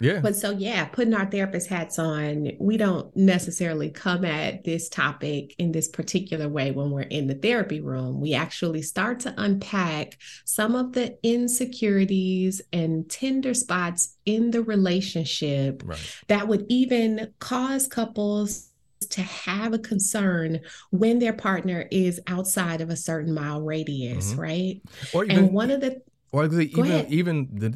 Yeah. 0.00 0.20
But 0.20 0.36
so, 0.36 0.50
yeah, 0.50 0.84
putting 0.86 1.14
our 1.14 1.26
therapist 1.26 1.68
hats 1.68 1.98
on, 1.98 2.52
we 2.58 2.76
don't 2.76 3.14
necessarily 3.16 3.90
come 3.90 4.24
at 4.24 4.64
this 4.64 4.88
topic 4.88 5.54
in 5.58 5.72
this 5.72 5.88
particular 5.88 6.48
way 6.48 6.70
when 6.70 6.90
we're 6.90 7.02
in 7.02 7.26
the 7.26 7.34
therapy 7.34 7.80
room. 7.80 8.20
We 8.20 8.34
actually 8.34 8.82
start 8.82 9.20
to 9.20 9.34
unpack 9.36 10.18
some 10.44 10.74
of 10.74 10.92
the 10.92 11.18
insecurities 11.22 12.60
and 12.72 13.08
tender 13.08 13.54
spots 13.54 14.16
in 14.24 14.50
the 14.50 14.62
relationship 14.62 15.82
right. 15.84 16.22
that 16.28 16.48
would 16.48 16.66
even 16.68 17.32
cause 17.38 17.86
couples 17.86 18.70
to 19.10 19.22
have 19.22 19.72
a 19.72 19.78
concern 19.78 20.60
when 20.90 21.18
their 21.18 21.32
partner 21.32 21.86
is 21.90 22.20
outside 22.26 22.80
of 22.80 22.90
a 22.90 22.96
certain 22.96 23.32
mile 23.32 23.60
radius, 23.60 24.30
mm-hmm. 24.30 24.40
right? 24.40 24.82
Or 25.12 25.24
even, 25.24 25.38
and 25.38 25.52
one 25.52 25.70
of 25.70 25.80
the 25.80 26.02
or 26.32 26.44
even 26.44 27.06
even 27.08 27.48
the 27.52 27.74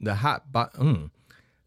the 0.00 0.14
hot 0.14 0.50
mm, 0.52 1.10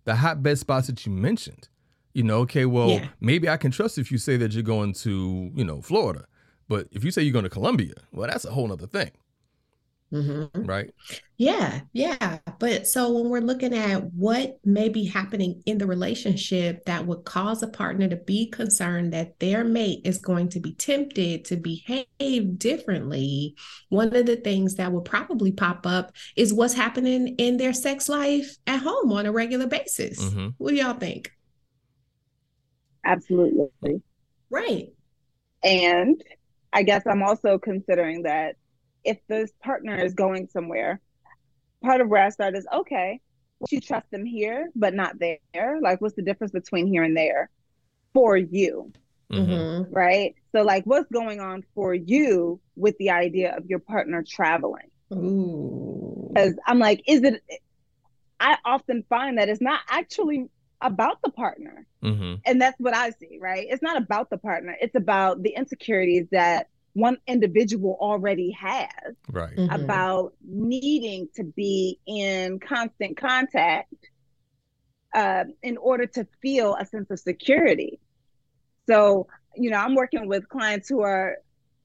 the 0.05 0.15
hotbed 0.15 0.57
spots 0.57 0.87
that 0.87 1.05
you 1.05 1.11
mentioned. 1.11 1.67
You 2.13 2.23
know, 2.23 2.39
okay, 2.39 2.65
well, 2.65 2.89
yeah. 2.89 3.07
maybe 3.19 3.49
I 3.49 3.57
can 3.57 3.71
trust 3.71 3.97
if 3.97 4.11
you 4.11 4.17
say 4.17 4.37
that 4.37 4.53
you're 4.53 4.63
going 4.63 4.93
to, 4.93 5.51
you 5.53 5.65
know, 5.65 5.81
Florida. 5.81 6.25
But 6.69 6.87
if 6.91 7.03
you 7.03 7.11
say 7.11 7.21
you're 7.21 7.33
going 7.33 7.43
to 7.43 7.49
Colombia, 7.49 7.93
well, 8.11 8.29
that's 8.29 8.45
a 8.45 8.51
whole 8.51 8.71
other 8.71 8.87
thing. 8.87 9.11
Mm-hmm. 10.13 10.63
Right. 10.63 10.93
Yeah. 11.37 11.81
Yeah. 11.91 12.37
But 12.59 12.87
so 12.87 13.11
when 13.11 13.29
we're 13.29 13.41
looking 13.41 13.73
at 13.73 14.13
what 14.13 14.59
may 14.63 14.87
be 14.87 15.05
happening 15.05 15.61
in 15.65 15.77
the 15.77 15.87
relationship 15.87 16.85
that 16.85 17.05
would 17.05 17.25
cause 17.25 17.63
a 17.63 17.67
partner 17.67 18.07
to 18.07 18.15
be 18.15 18.47
concerned 18.49 19.13
that 19.13 19.39
their 19.39 19.63
mate 19.63 20.01
is 20.05 20.19
going 20.19 20.49
to 20.49 20.59
be 20.59 20.73
tempted 20.73 21.45
to 21.45 21.57
behave 21.57 22.57
differently, 22.57 23.55
one 23.89 24.15
of 24.15 24.25
the 24.25 24.37
things 24.37 24.75
that 24.75 24.93
will 24.93 25.01
probably 25.01 25.51
pop 25.51 25.85
up 25.85 26.11
is 26.35 26.53
what's 26.53 26.75
happening 26.75 27.35
in 27.37 27.57
their 27.57 27.73
sex 27.73 28.07
life 28.07 28.55
at 28.67 28.81
home 28.81 29.11
on 29.11 29.25
a 29.25 29.31
regular 29.31 29.67
basis. 29.67 30.23
Mm-hmm. 30.23 30.49
What 30.57 30.69
do 30.71 30.77
y'all 30.77 30.93
think? 30.93 31.31
Absolutely. 33.03 34.01
Right. 34.49 34.93
And 35.63 36.23
I 36.71 36.83
guess 36.83 37.03
I'm 37.05 37.23
also 37.23 37.57
considering 37.57 38.23
that 38.23 38.55
if 39.05 39.17
this 39.27 39.51
partner 39.63 39.95
is 39.97 40.13
going 40.13 40.47
somewhere, 40.47 40.99
part 41.83 42.01
of 42.01 42.09
where 42.09 42.23
I 42.23 42.29
start 42.29 42.55
is 42.55 42.67
okay, 42.73 43.21
you 43.69 43.79
trust 43.79 44.09
them 44.11 44.25
here, 44.25 44.69
but 44.75 44.93
not 44.93 45.17
there. 45.19 45.79
Like, 45.81 46.01
what's 46.01 46.15
the 46.15 46.21
difference 46.21 46.51
between 46.51 46.87
here 46.87 47.03
and 47.03 47.15
there 47.15 47.49
for 48.13 48.35
you? 48.35 48.91
Mm-hmm. 49.31 49.93
Right. 49.93 50.35
So, 50.51 50.61
like, 50.61 50.83
what's 50.85 51.09
going 51.11 51.39
on 51.39 51.63
for 51.73 51.93
you 51.93 52.59
with 52.75 52.97
the 52.97 53.09
idea 53.11 53.55
of 53.55 53.65
your 53.65 53.79
partner 53.79 54.23
traveling? 54.23 54.91
Because 55.09 56.53
I'm 56.65 56.79
like, 56.79 57.03
is 57.07 57.23
it? 57.23 57.41
I 58.39 58.57
often 58.65 59.03
find 59.09 59.37
that 59.37 59.49
it's 59.49 59.61
not 59.61 59.79
actually 59.89 60.49
about 60.81 61.21
the 61.23 61.31
partner. 61.31 61.85
Mm-hmm. 62.03 62.35
And 62.45 62.61
that's 62.61 62.79
what 62.79 62.95
I 62.95 63.11
see, 63.11 63.39
right? 63.41 63.65
It's 63.69 63.81
not 63.81 63.97
about 63.97 64.29
the 64.29 64.37
partner, 64.37 64.75
it's 64.79 64.95
about 64.95 65.41
the 65.41 65.55
insecurities 65.55 66.27
that 66.31 66.67
one 66.95 67.17
individual 67.27 67.97
already 67.99 68.51
has 68.51 68.87
right 69.29 69.55
mm-hmm. 69.55 69.83
about 69.83 70.33
needing 70.47 71.27
to 71.35 71.43
be 71.43 71.99
in 72.07 72.57
constant 72.57 73.17
contact 73.17 73.93
uh, 75.13 75.43
in 75.61 75.77
order 75.77 76.05
to 76.05 76.25
feel 76.41 76.75
a 76.79 76.85
sense 76.85 77.11
of 77.11 77.19
security 77.19 77.99
so 78.87 79.27
you 79.55 79.69
know 79.69 79.77
i'm 79.77 79.93
working 79.93 80.27
with 80.27 80.47
clients 80.47 80.87
who 80.87 81.01
are 81.01 81.35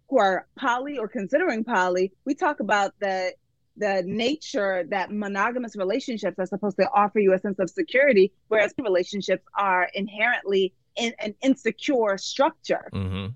who 0.08 0.18
are 0.18 0.46
poly 0.56 0.96
or 0.96 1.08
considering 1.08 1.64
poly 1.64 2.12
we 2.24 2.34
talk 2.34 2.60
about 2.60 2.94
the 3.00 3.32
the 3.76 4.04
nature 4.06 4.84
that 4.90 5.10
monogamous 5.10 5.74
relationships 5.74 6.36
are 6.38 6.46
supposed 6.46 6.76
to 6.76 6.88
offer 6.94 7.18
you 7.18 7.32
a 7.32 7.38
sense 7.38 7.58
of 7.58 7.68
security 7.68 8.32
whereas 8.46 8.72
relationships 8.78 9.42
are 9.58 9.88
inherently 9.94 10.72
in 10.94 11.12
an 11.18 11.34
insecure 11.42 12.16
structure 12.16 12.88
mm-hmm. 12.92 13.26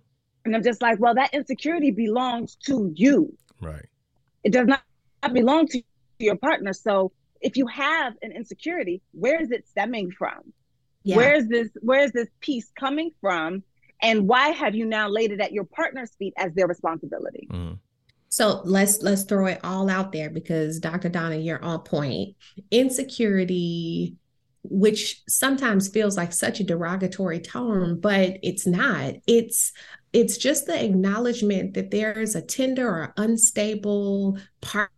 And 0.45 0.55
I'm 0.55 0.63
just 0.63 0.83
like, 0.83 0.99
well, 1.01 1.15
that 1.15 1.33
insecurity 1.33 1.91
belongs 1.91 2.57
to 2.67 2.93
you. 2.95 3.37
Right. 3.61 3.87
It 4.43 4.53
does 4.53 4.67
not 4.67 4.83
belong 5.33 5.67
to 5.69 5.83
your 6.19 6.37
partner. 6.37 6.73
So 6.73 7.13
if 7.41 7.57
you 7.57 7.67
have 7.67 8.15
an 8.23 8.33
insecurity, 8.33 9.01
where 9.13 9.41
is 9.41 9.51
it 9.51 9.67
stemming 9.69 10.11
from? 10.11 10.53
Yeah. 11.03 11.17
Where 11.17 11.35
is 11.35 11.49
this 11.49 11.69
where 11.81 12.01
is 12.01 12.13
this 12.13 12.29
piece 12.41 12.71
coming 12.79 13.11
from? 13.21 13.63
And 14.01 14.27
why 14.29 14.49
have 14.49 14.75
you 14.75 14.87
now 14.87 15.09
laid 15.09 15.33
it 15.33 15.41
at 15.41 15.53
your 15.53 15.65
partner's 15.65 16.15
feet 16.17 16.35
as 16.37 16.53
their 16.55 16.67
responsibility? 16.67 17.49
Mm. 17.51 17.79
So 18.29 18.63
let's 18.65 19.01
let's 19.03 19.23
throw 19.23 19.47
it 19.47 19.61
all 19.63 19.89
out 19.89 20.13
there 20.13 20.29
because 20.29 20.81
Dr. 20.81 21.09
Donna, 21.09 21.37
you're 21.37 21.63
on 21.63 21.81
point. 21.81 22.37
Insecurity 22.71 24.17
which 24.65 25.23
sometimes 25.29 25.89
feels 25.89 26.17
like 26.17 26.33
such 26.33 26.59
a 26.59 26.65
derogatory 26.65 27.39
term, 27.39 28.01
but 28.01 28.39
it's 28.43 28.67
not. 28.67 29.13
It's 29.27 29.73
it's 30.15 30.39
just 30.39 30.67
the 30.67 30.83
acknowledgement 30.83 31.75
that 31.75 31.91
there 31.91 32.19
is 32.19 32.35
a 32.35 32.41
tender 32.41 32.89
or 32.89 33.13
unstable 33.17 34.39
part 34.61 34.91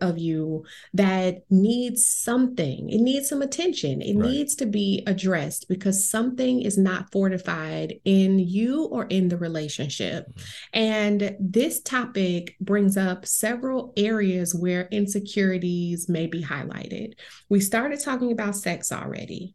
of 0.00 0.18
you 0.18 0.64
that 0.94 1.42
needs 1.50 2.06
something. 2.06 2.88
It 2.90 3.00
needs 3.00 3.28
some 3.28 3.42
attention. 3.42 4.02
It 4.02 4.16
right. 4.16 4.28
needs 4.28 4.54
to 4.56 4.66
be 4.66 5.02
addressed 5.06 5.68
because 5.68 6.08
something 6.08 6.62
is 6.62 6.78
not 6.78 7.10
fortified 7.10 7.94
in 8.04 8.38
you 8.38 8.84
or 8.84 9.06
in 9.06 9.28
the 9.28 9.36
relationship. 9.36 10.28
Mm-hmm. 10.28 10.42
And 10.74 11.36
this 11.40 11.80
topic 11.80 12.56
brings 12.60 12.96
up 12.96 13.26
several 13.26 13.92
areas 13.96 14.54
where 14.54 14.88
insecurities 14.92 16.08
may 16.08 16.26
be 16.26 16.42
highlighted. 16.42 17.14
We 17.48 17.60
started 17.60 18.00
talking 18.00 18.30
about 18.30 18.56
sex 18.56 18.92
already 18.92 19.54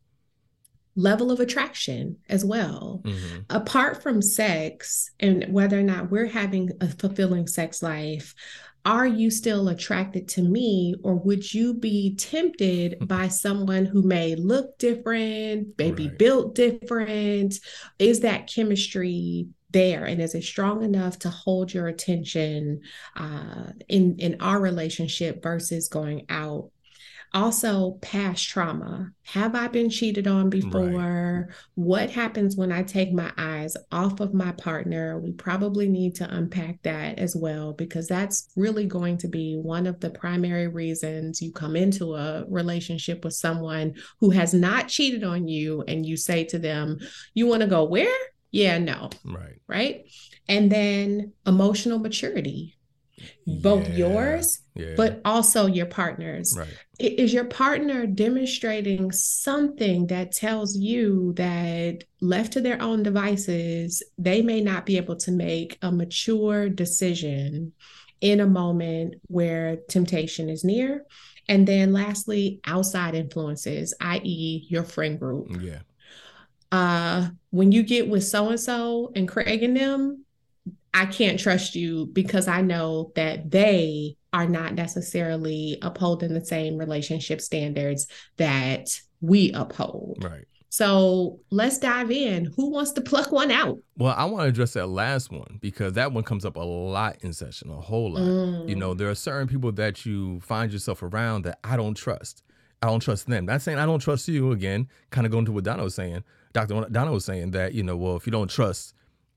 level 0.98 1.32
of 1.32 1.39
attraction 1.39 2.18
as 2.27 2.44
well. 2.44 3.01
Mm-hmm. 3.06 3.39
Apart 3.50 4.04
from 4.04 4.22
sex 4.22 5.12
and 5.20 5.46
whether 5.50 5.80
or 5.80 5.84
not 5.84 6.12
we're 6.12 6.25
having 6.25 6.72
a 6.82 6.88
fulfilling 6.88 7.48
sex 7.48 7.82
life, 7.82 8.34
are 8.84 9.06
you 9.06 9.30
still 9.30 9.68
attracted 9.70 10.27
to 10.30 10.42
me 10.42 10.96
or 11.04 11.16
would 11.16 11.54
you 11.54 11.74
be 11.74 12.16
tempted 12.16 12.98
by 13.08 13.27
someone 13.27 13.86
who 13.86 14.01
may 14.01 14.36
look 14.36 14.77
different, 14.80 15.75
maybe 15.77 16.08
right. 16.08 16.18
built 16.18 16.56
different? 16.56 17.60
Is 18.00 18.22
that 18.22 18.48
chemistry 18.48 19.48
there 19.72 20.06
and 20.06 20.22
is 20.22 20.34
it 20.34 20.44
strong 20.44 20.82
enough 20.82 21.20
to 21.20 21.30
hold 21.30 21.74
your 21.74 21.88
attention 21.88 22.80
uh, 23.18 23.66
in 23.89 24.18
in 24.18 24.38
our 24.39 24.62
relationship 24.62 25.44
versus 25.44 25.89
going 25.89 26.25
out 26.30 26.72
also 27.38 27.91
past 28.01 28.50
trauma. 28.50 29.12
Have 29.24 29.53
i 29.53 29.67
been 29.67 29.89
cheated 29.89 30.25
on 30.27 30.50
before? 30.50 31.48
Right. 31.48 31.56
what 31.75 32.10
happens 32.10 32.56
when 32.56 32.72
i 32.72 32.82
take 32.82 33.13
my 33.13 33.32
eyes 33.38 33.77
off 33.91 34.20
of 34.20 34.34
my 34.34 34.51
partner? 34.53 35.20
We 35.20 35.34
probably 35.34 35.88
need 35.88 36.15
to 36.15 36.36
unpack 36.36 36.82
that 36.84 37.20
as 37.20 37.36
well 37.36 37.74
because 37.74 38.08
that's 38.08 38.50
really 38.56 38.86
going 38.86 39.17
to 39.20 39.27
be 39.27 39.56
one 39.56 39.86
of 39.86 40.00
the 40.00 40.10
primary 40.10 40.67
reasons 40.67 41.41
you 41.41 41.51
come 41.51 41.75
into 41.75 42.15
a 42.15 42.46
relationship 42.50 43.24
with 43.24 43.34
someone 43.34 43.94
who 44.20 44.32
has 44.32 44.53
not 44.53 44.88
cheated 44.88 45.24
on 45.24 45.48
you 45.48 45.84
and 45.88 46.06
you 46.06 46.17
say 46.17 46.44
to 46.46 46.58
them 46.58 46.98
you 47.36 47.46
want 47.46 47.62
to 47.62 47.67
go 47.67 47.84
where? 47.84 48.17
Yeah 48.50 48.79
no. 48.79 49.12
Right. 49.24 49.60
Right? 49.67 50.06
And 50.50 50.72
then 50.72 51.34
emotional 51.46 52.00
maturity 52.00 52.76
both 53.45 53.88
yeah. 53.89 53.95
yours 53.95 54.59
yeah. 54.75 54.93
but 54.95 55.21
also 55.25 55.65
your 55.65 55.86
partner's 55.86 56.55
right. 56.57 56.67
is 57.00 57.33
your 57.33 57.45
partner 57.45 58.05
demonstrating 58.05 59.12
something 59.12 60.07
that 60.07 60.31
tells 60.31 60.77
you 60.77 61.33
that 61.33 62.03
left 62.21 62.53
to 62.53 62.62
their 62.62 62.81
own 62.81 63.01
devices 63.03 64.03
they 64.17 64.41
may 64.41 64.62
not 64.62 64.86
be 64.86 64.97
able 64.97 65.15
to 65.15 65.31
make 65.31 65.77
a 65.81 65.91
mature 65.91 66.69
decision 66.69 67.74
in 68.21 68.39
a 68.39 68.47
moment 68.47 69.15
where 69.27 69.77
temptation 69.89 70.50
is 70.50 70.63
near 70.63 71.03
and 71.47 71.67
then 71.67 71.93
lastly 71.93 72.59
outside 72.65 73.15
influences 73.15 73.93
i.e 74.01 74.65
your 74.69 74.83
friend 74.83 75.19
group 75.19 75.47
yeah 75.62 75.79
uh 76.71 77.27
when 77.50 77.71
you 77.71 77.81
get 77.81 78.07
with 78.07 78.24
so 78.24 78.50
and 78.50 78.59
so 78.59 79.12
and 79.15 79.27
Craig 79.27 79.63
and 79.63 79.75
them 79.75 80.25
I 80.98 81.06
can't 81.06 81.39
trust 81.39 81.75
you 81.75 82.08
because 82.08 82.48
I 82.48 82.62
know 82.62 83.12
that 83.16 83.51
they 83.51 84.16
are 84.34 84.48
not 84.48 84.74
necessarily 84.74 85.77
upholding 85.84 86.34
the 86.34 86.44
same 86.44 86.75
relationship 86.75 87.39
standards 87.39 88.08
that 88.38 88.89
we 89.22 89.51
uphold. 89.51 90.24
Right. 90.24 90.46
So 90.70 91.39
let's 91.51 91.77
dive 91.77 92.10
in. 92.10 92.46
Who 92.56 92.72
wants 92.72 92.94
to 92.94 93.01
pluck 93.10 93.32
one 93.32 93.51
out? 93.51 93.77
Well, 93.96 94.16
I 94.18 94.25
want 94.25 94.46
to 94.46 94.50
address 94.50 94.74
that 94.74 94.88
last 94.88 95.32
one 95.32 95.60
because 95.62 95.94
that 95.94 96.12
one 96.13 96.24
comes 96.24 96.46
up 96.46 96.56
a 96.56 96.62
lot 96.62 97.18
in 97.22 97.32
session, 97.32 97.70
a 97.70 97.80
whole 97.80 98.13
lot. 98.13 98.24
Mm. 98.24 98.70
You 98.70 98.75
know, 98.75 98.96
there 98.96 99.10
are 99.10 99.16
certain 99.16 99.48
people 99.48 99.72
that 99.74 100.04
you 100.04 100.39
find 100.39 100.74
yourself 100.74 101.04
around 101.04 101.44
that 101.44 101.60
I 101.63 101.77
don't 101.77 101.96
trust. 101.96 102.42
I 102.82 102.88
don't 102.88 103.01
trust 103.01 103.27
them. 103.27 103.46
Not 103.46 103.62
saying 103.62 103.77
I 103.77 103.86
don't 103.86 104.00
trust 104.00 104.27
you 104.27 104.51
again, 104.51 104.88
kind 105.12 105.27
of 105.27 105.32
going 105.32 105.46
to 105.46 105.51
what 105.51 105.63
Donna 105.63 105.84
was 105.84 105.94
saying. 105.94 106.24
Dr. 106.54 106.88
Donna 106.89 107.12
was 107.12 107.25
saying 107.25 107.51
that, 107.51 107.75
you 107.75 107.84
know, 107.84 107.96
well, 107.96 108.16
if 108.16 108.25
you 108.25 108.32
don't 108.32 108.50
trust 108.50 108.96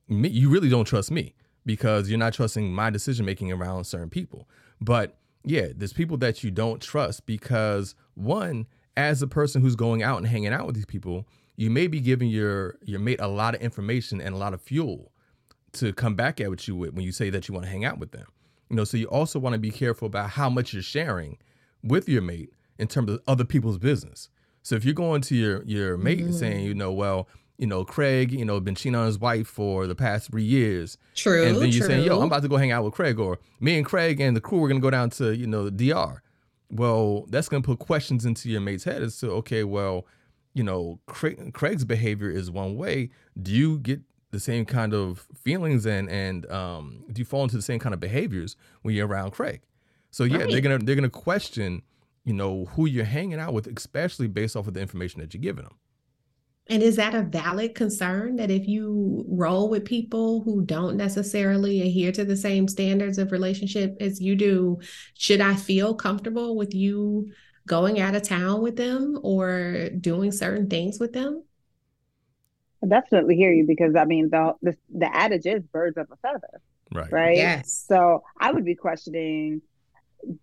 me, 0.09 0.31
you 0.31 0.49
really 0.49 0.71
don't 0.71 0.87
trust 0.87 1.11
me 1.11 1.35
because 1.67 2.09
you're 2.09 2.19
not 2.19 2.33
trusting 2.33 2.73
my 2.73 2.91
decision 2.91 3.27
making 3.27 3.53
around 3.53 3.85
certain 3.85 4.11
people. 4.11 4.49
But 4.81 5.17
yeah, 5.45 5.69
there's 5.75 5.93
people 5.93 6.17
that 6.19 6.43
you 6.45 6.51
don't 6.51 6.81
trust 6.81 7.27
because 7.27 7.95
one, 8.15 8.67
as 8.97 9.23
a 9.23 9.27
person 9.27 9.63
who's 9.63 9.77
going 9.77 10.03
out 10.03 10.19
and 10.19 10.27
hanging 10.27 10.53
out 10.53 10.67
with 10.67 10.75
these 10.75 10.87
people, 10.87 11.27
you 11.57 11.71
may 11.71 11.87
be 11.87 12.01
giving 12.01 12.29
your 12.29 12.77
your 12.83 13.01
mate 13.01 13.21
a 13.21 13.29
lot 13.29 13.55
of 13.55 13.61
information 13.61 14.21
and 14.21 14.35
a 14.35 14.39
lot 14.39 14.55
of 14.55 14.61
fuel 14.61 15.13
to 15.73 15.93
come 15.93 16.15
back 16.15 16.41
at 16.41 16.49
what 16.49 16.67
you 16.67 16.75
with 16.75 16.95
when 16.95 17.05
you 17.05 17.13
say 17.13 17.31
that 17.31 17.49
you 17.49 17.55
want 17.55 17.65
to 17.65 17.71
hang 17.71 17.85
out 17.85 17.99
with 17.99 18.13
them. 18.13 18.27
You 18.69 18.77
know, 18.77 18.85
so 18.85 18.97
you 18.97 19.07
also 19.07 19.39
want 19.39 19.55
to 19.55 19.59
be 19.59 19.71
careful 19.71 20.07
about 20.07 20.31
how 20.31 20.49
much 20.49 20.73
you're 20.73 20.83
sharing 20.83 21.39
with 21.83 22.09
your 22.09 22.23
mate 22.23 22.53
in 22.79 22.89
terms 22.89 23.11
of 23.11 23.21
other 23.27 23.45
people's 23.45 23.79
business. 23.79 24.29
So 24.63 24.75
if 24.75 24.85
you're 24.85 24.95
going 24.95 25.23
to 25.23 25.35
your 25.35 25.63
your 25.65 25.97
mate 25.97 26.19
mm-hmm. 26.19 26.29
and 26.29 26.35
saying, 26.35 26.65
you 26.65 26.75
know, 26.75 26.93
well, 26.93 27.29
you 27.61 27.67
know, 27.67 27.85
Craig, 27.85 28.33
you 28.33 28.43
know, 28.47 28.59
been 28.59 28.75
cheating 28.75 28.95
on 28.95 29.05
his 29.05 29.19
wife 29.19 29.47
for 29.47 29.87
the 29.87 29.95
past 29.95 30.31
three 30.31 30.43
years. 30.43 30.97
True. 31.15 31.45
And 31.45 31.57
then 31.57 31.69
you're 31.69 31.81
true. 31.81 31.89
saying, 31.89 32.07
yo, 32.07 32.19
I'm 32.19 32.29
about 32.29 32.41
to 32.41 32.49
go 32.49 32.57
hang 32.57 32.71
out 32.71 32.85
with 32.85 32.95
Craig, 32.95 33.21
or 33.21 33.39
me 33.61 33.77
and 33.77 33.85
Craig 33.85 34.19
and 34.19 34.35
the 34.35 34.41
crew 34.41 34.61
we're 34.61 34.69
gonna 34.69 34.81
go 34.81 34.89
down 34.89 35.11
to, 35.11 35.37
you 35.37 35.47
know, 35.47 35.69
the 35.69 35.91
DR. 35.91 36.23
Well, 36.71 37.27
that's 37.29 37.51
gonna 37.51 37.63
put 37.63 37.79
questions 37.79 38.25
into 38.25 38.49
your 38.49 38.63
mate's 38.63 38.85
head 38.85 39.03
as 39.03 39.19
to, 39.19 39.31
okay, 39.33 39.63
well, 39.65 40.07
you 40.55 40.65
know, 40.65 41.01
Craig, 41.05 41.53
Craig's 41.53 41.85
behavior 41.85 42.31
is 42.31 42.51
one 42.51 42.77
way. 42.77 43.11
Do 43.41 43.53
you 43.53 43.79
get 43.79 44.01
the 44.31 44.41
same 44.41 44.65
kind 44.65 44.95
of 44.95 45.27
feelings 45.37 45.85
and 45.85 46.09
and 46.09 46.51
um, 46.51 47.05
do 47.13 47.21
you 47.21 47.27
fall 47.27 47.43
into 47.43 47.57
the 47.57 47.63
same 47.63 47.79
kind 47.79 47.93
of 47.93 48.01
behaviors 48.01 48.57
when 48.81 48.95
you're 48.95 49.07
around 49.07 49.33
Craig? 49.33 49.61
So 50.11 50.25
yeah, 50.25 50.39
right. 50.39 50.51
they're 50.51 50.63
gonna 50.63 50.79
they're 50.79 50.95
gonna 50.95 51.11
question, 51.11 51.83
you 52.25 52.33
know, 52.33 52.65
who 52.71 52.87
you're 52.87 53.05
hanging 53.05 53.39
out 53.39 53.53
with, 53.53 53.67
especially 53.67 54.29
based 54.29 54.57
off 54.57 54.67
of 54.67 54.73
the 54.73 54.81
information 54.81 55.21
that 55.21 55.35
you're 55.35 55.43
giving 55.43 55.65
them. 55.65 55.75
And 56.71 56.85
is 56.85 56.95
that 56.97 57.17
a 57.17 57.23
valid 57.23 57.75
concern 57.75 58.37
that 58.37 58.49
if 58.49 58.69
you 58.69 59.25
roll 59.29 59.69
with 59.69 59.85
people 59.85 60.41
who 60.43 60.65
don't 60.65 60.97
necessarily 60.97 61.83
adhere 61.83 62.13
to 62.13 62.25
the 62.25 62.37
same 62.37 62.69
standards 62.69 63.19
of 63.19 63.33
relationship 63.33 63.97
as 63.99 64.21
you 64.21 64.37
do, 64.37 64.79
should 65.19 65.41
I 65.41 65.55
feel 65.55 65.97
comfortable 65.97 66.57
with 66.57 66.73
you 66.73 67.33
going 67.67 68.01
out 68.01 68.15
of 68.15 68.23
town 68.23 68.63
with 68.63 68.77
them 68.77 69.19
or 69.25 69.91
doing 70.01 70.31
certain 70.31 70.71
things 70.71 71.01
with 71.01 71.13
them? 71.13 71.43
I 72.85 72.87
definitely 72.87 73.35
hear 73.35 73.53
you 73.53 73.67
because 73.67 73.97
I 73.97 74.05
mean 74.05 74.31
the, 74.31 74.55
the 74.63 74.77
the 74.91 75.15
adage 75.15 75.47
is 75.47 75.65
birds 75.65 75.97
of 75.97 76.07
a 76.13 76.17
feather. 76.17 76.63
Right. 76.95 77.13
Right. 77.13 77.37
Yes. 77.37 77.85
So 77.89 78.23
I 78.39 78.53
would 78.53 78.65
be 78.65 78.77
questioning 78.77 79.61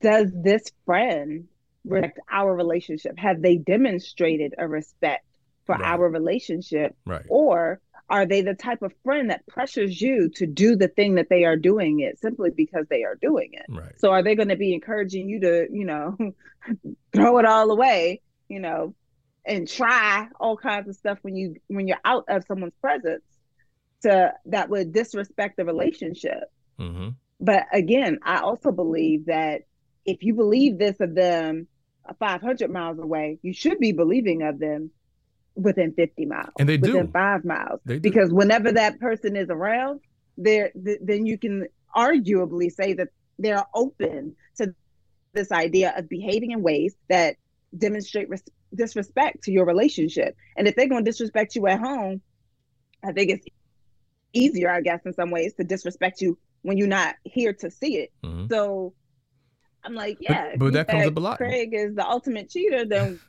does 0.02 0.30
this 0.34 0.64
friend 0.86 1.46
respect 1.86 2.20
our 2.30 2.54
relationship? 2.54 3.18
Have 3.18 3.42
they 3.42 3.56
demonstrated 3.56 4.56
a 4.58 4.68
respect 4.68 5.24
for 5.68 5.76
right. 5.76 5.84
our 5.84 6.10
relationship? 6.10 6.96
Right. 7.06 7.26
Or 7.30 7.80
are 8.10 8.26
they 8.26 8.42
the 8.42 8.56
type 8.56 8.82
of 8.82 8.94
friend 9.04 9.30
that 9.30 9.46
pressures 9.48 10.02
you 10.02 10.30
to 10.36 10.48
do 10.48 10.76
the 10.76 10.88
thing 10.88 11.16
that 11.16 11.28
they 11.30 11.44
are 11.44 11.58
doing 11.58 12.00
it 12.00 12.20
simply 12.20 12.50
because 12.50 12.88
they 12.90 13.04
are 13.04 13.16
doing 13.16 13.52
it? 13.52 13.66
Right. 13.70 14.00
So 14.00 14.10
are 14.12 14.24
they 14.24 14.34
going 14.34 14.50
to 14.50 14.56
be 14.56 14.74
encouraging 14.74 15.30
you 15.30 15.42
to, 15.42 15.68
you 15.72 15.86
know, 15.86 16.18
throw 17.14 17.38
it 17.38 17.46
all 17.46 17.70
away, 17.70 18.22
you 18.48 18.60
know, 18.60 18.96
and 19.48 19.68
try 19.68 20.28
all 20.40 20.58
kinds 20.58 20.90
of 20.90 20.96
stuff 20.96 21.18
when 21.22 21.36
you 21.36 21.56
when 21.68 21.88
you're 21.88 21.98
out 22.04 22.26
of 22.28 22.44
someone's 22.48 22.76
presence 22.82 23.24
to 24.04 24.34
that 24.46 24.70
would 24.70 24.94
disrespect 24.94 25.58
the 25.58 25.66
relationship 25.66 26.52
mm-hmm. 26.78 27.10
but 27.40 27.66
again 27.72 28.20
i 28.24 28.40
also 28.40 28.72
believe 28.72 29.26
that 29.28 29.62
if 30.06 30.22
you 30.22 30.34
believe 30.34 30.78
this 30.78 31.00
of 31.00 31.16
them 31.16 31.68
500 32.20 32.70
miles 32.70 33.00
away 33.00 33.40
you 33.42 33.54
should 33.54 33.80
be 33.80 33.94
believing 33.94 34.44
of 34.44 34.60
them 34.60 34.92
within 35.58 35.92
50 35.94 36.26
miles 36.28 36.50
and 36.60 36.70
they 36.70 36.78
within 36.78 37.08
do. 37.08 37.12
five 37.12 37.44
miles 37.44 37.80
they 37.84 37.96
do. 37.96 38.00
because 38.00 38.32
whenever 38.32 38.72
that 38.72 39.00
person 39.00 39.36
is 39.36 39.50
around 39.50 40.00
there 40.38 40.72
th- 40.86 41.00
then 41.02 41.26
you 41.26 41.38
can 41.38 41.66
arguably 41.96 42.72
say 42.72 42.94
that 42.94 43.08
they're 43.40 43.66
open 43.74 44.36
to 44.58 44.74
this 45.34 45.52
idea 45.52 45.94
of 45.98 46.08
behaving 46.08 46.52
in 46.52 46.62
ways 46.62 46.96
that 47.10 47.36
demonstrate 47.78 48.30
res- 48.30 48.44
disrespect 48.74 49.44
to 49.44 49.52
your 49.52 49.66
relationship. 49.66 50.36
And 50.56 50.68
if 50.68 50.76
they're 50.76 50.88
going 50.88 51.04
to 51.04 51.10
disrespect 51.10 51.56
you 51.56 51.68
at 51.68 51.80
home, 51.80 52.22
I 53.04 53.12
think 53.12 53.32
it's 53.32 53.46
easier, 54.34 54.70
I 54.70 54.82
guess, 54.82 55.02
in 55.06 55.14
some 55.14 55.32
ways 55.32 55.54
to 55.56 55.64
disrespect 55.64 56.22
you 56.22 56.38
when 56.62 56.78
you're 56.78 56.88
not 56.88 57.16
here 57.24 57.54
to 57.54 57.72
see 57.72 57.98
it. 57.98 58.12
Mm-hmm. 58.24 58.48
So 58.48 58.94
I'm 59.84 59.94
like, 59.94 60.18
yeah, 60.20 60.52
but, 60.52 60.60
but 60.60 60.74
that 60.74 60.88
comes 60.88 61.08
up 61.08 61.18
a 61.18 61.20
lot. 61.20 61.38
Craig 61.38 61.70
is 61.74 61.96
the 61.96 62.06
ultimate 62.06 62.50
cheater. 62.50 62.86
Then, 62.86 63.20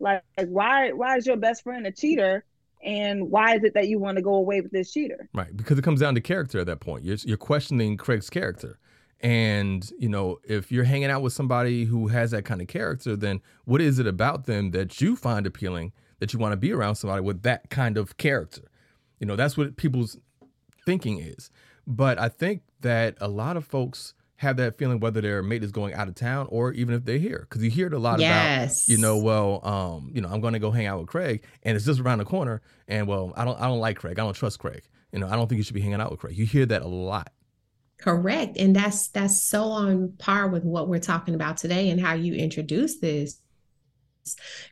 like, 0.00 0.22
why 0.46 0.92
why 0.92 1.16
is 1.16 1.26
your 1.26 1.36
best 1.36 1.62
friend 1.62 1.86
a 1.86 1.92
cheater? 1.92 2.44
And 2.84 3.30
why 3.30 3.56
is 3.56 3.64
it 3.64 3.74
that 3.74 3.88
you 3.88 3.98
want 3.98 4.16
to 4.16 4.22
go 4.22 4.34
away 4.34 4.60
with 4.60 4.70
this 4.70 4.92
cheater? 4.92 5.28
Right, 5.34 5.56
because 5.56 5.78
it 5.78 5.82
comes 5.82 6.00
down 6.00 6.14
to 6.14 6.20
character 6.20 6.60
at 6.60 6.66
that 6.66 6.80
point. 6.80 7.04
You're 7.04 7.16
you're 7.24 7.36
questioning 7.36 7.96
Craig's 7.96 8.30
character. 8.30 8.78
And, 9.20 9.90
you 9.98 10.08
know, 10.08 10.38
if 10.44 10.70
you're 10.70 10.84
hanging 10.84 11.10
out 11.10 11.22
with 11.22 11.32
somebody 11.32 11.84
who 11.84 12.06
has 12.06 12.30
that 12.30 12.44
kind 12.44 12.60
of 12.60 12.68
character, 12.68 13.16
then 13.16 13.40
what 13.64 13.80
is 13.80 13.98
it 13.98 14.06
about 14.06 14.46
them 14.46 14.70
that 14.70 15.00
you 15.00 15.16
find 15.16 15.44
appealing 15.44 15.92
that 16.20 16.32
you 16.32 16.38
want 16.38 16.52
to 16.52 16.56
be 16.56 16.72
around 16.72 16.94
somebody 16.94 17.20
with 17.20 17.42
that 17.42 17.68
kind 17.68 17.96
of 17.96 18.16
character? 18.16 18.62
You 19.18 19.26
know, 19.26 19.34
that's 19.34 19.56
what 19.56 19.76
people's 19.76 20.16
thinking 20.86 21.18
is. 21.18 21.50
But 21.84 22.20
I 22.20 22.28
think 22.28 22.62
that 22.82 23.16
a 23.20 23.26
lot 23.26 23.56
of 23.56 23.64
folks 23.64 24.14
have 24.38 24.56
that 24.56 24.78
feeling 24.78 25.00
whether 25.00 25.20
their 25.20 25.42
mate 25.42 25.62
is 25.62 25.72
going 25.72 25.92
out 25.94 26.08
of 26.08 26.14
town 26.14 26.46
or 26.50 26.72
even 26.72 26.94
if 26.94 27.04
they're 27.04 27.18
here 27.18 27.46
because 27.48 27.62
you 27.62 27.70
hear 27.70 27.86
it 27.88 27.92
a 27.92 27.98
lot 27.98 28.18
yes. 28.20 28.88
about 28.88 28.92
you 28.92 29.00
know 29.00 29.18
well 29.18 29.60
um 29.66 30.10
you 30.14 30.20
know 30.20 30.28
i'm 30.28 30.40
going 30.40 30.52
to 30.52 30.58
go 30.58 30.70
hang 30.70 30.86
out 30.86 30.98
with 30.98 31.08
craig 31.08 31.42
and 31.64 31.76
it's 31.76 31.84
just 31.84 32.00
around 32.00 32.18
the 32.18 32.24
corner 32.24 32.62
and 32.86 33.06
well 33.06 33.32
i 33.36 33.44
don't 33.44 33.60
i 33.60 33.66
don't 33.66 33.80
like 33.80 33.96
craig 33.96 34.18
i 34.18 34.22
don't 34.22 34.34
trust 34.34 34.58
craig 34.58 34.82
you 35.12 35.18
know 35.18 35.26
i 35.26 35.36
don't 35.36 35.48
think 35.48 35.56
you 35.56 35.62
should 35.62 35.74
be 35.74 35.80
hanging 35.80 36.00
out 36.00 36.10
with 36.10 36.20
craig 36.20 36.36
you 36.36 36.46
hear 36.46 36.64
that 36.64 36.82
a 36.82 36.88
lot 36.88 37.32
Correct. 37.98 38.56
And 38.56 38.74
that's 38.76 39.08
that's 39.08 39.42
so 39.42 39.64
on 39.64 40.12
par 40.18 40.48
with 40.48 40.64
what 40.64 40.88
we're 40.88 41.00
talking 41.00 41.34
about 41.34 41.56
today 41.56 41.90
and 41.90 42.00
how 42.00 42.14
you 42.14 42.34
introduce 42.34 43.00
this. 43.00 43.40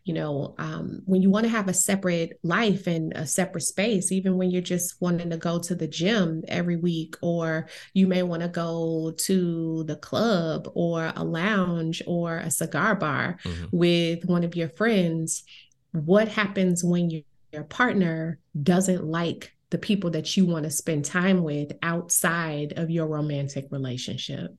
You 0.05 0.14
know, 0.14 0.55
um, 0.59 1.03
when 1.05 1.23
you 1.23 1.31
want 1.31 1.45
to 1.45 1.51
have 1.51 1.69
a 1.69 1.75
separate 1.75 2.38
life 2.42 2.87
and 2.87 3.12
a 3.14 3.27
separate 3.27 3.62
space, 3.62 4.12
even 4.12 4.37
when 4.37 4.51
you're 4.51 4.62
just 4.62 5.01
wanting 5.01 5.31
to 5.31 5.37
go 5.37 5.59
to 5.61 5.75
the 5.75 5.88
gym 5.88 6.42
every 6.49 6.77
week, 6.77 7.16
or 7.23 7.69
you 7.95 8.07
may 8.07 8.23
want 8.23 8.42
to 8.42 8.49
go 8.49 9.12
to 9.19 9.85
the 9.85 9.97
club 9.97 10.69
or 10.75 11.12
a 11.16 11.25
lounge 11.25 12.03
or 12.07 12.38
a 12.38 12.51
cigar 12.51 12.95
bar 12.95 13.38
mm-hmm. 13.45 13.64
with 13.73 14.25
one 14.25 14.45
of 14.45 14.57
your 14.57 14.69
friends, 14.71 15.45
what 15.92 16.29
happens 16.29 16.85
when 16.85 17.11
you, 17.11 17.23
your 17.53 17.64
partner 17.64 18.38
doesn't 18.62 19.05
like 19.05 19.53
the 19.71 19.79
people 19.79 20.11
that 20.11 20.37
you 20.37 20.47
want 20.47 20.64
to 20.64 20.71
spend 20.71 21.05
time 21.05 21.42
with 21.42 21.73
outside 21.83 22.75
of 22.77 22.90
your 22.90 23.07
romantic 23.07 23.66
relationship. 23.71 24.55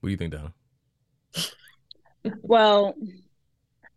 What 0.00 0.08
do 0.08 0.10
you 0.10 0.16
think, 0.16 0.32
Donna? 0.32 0.52
well, 2.42 2.94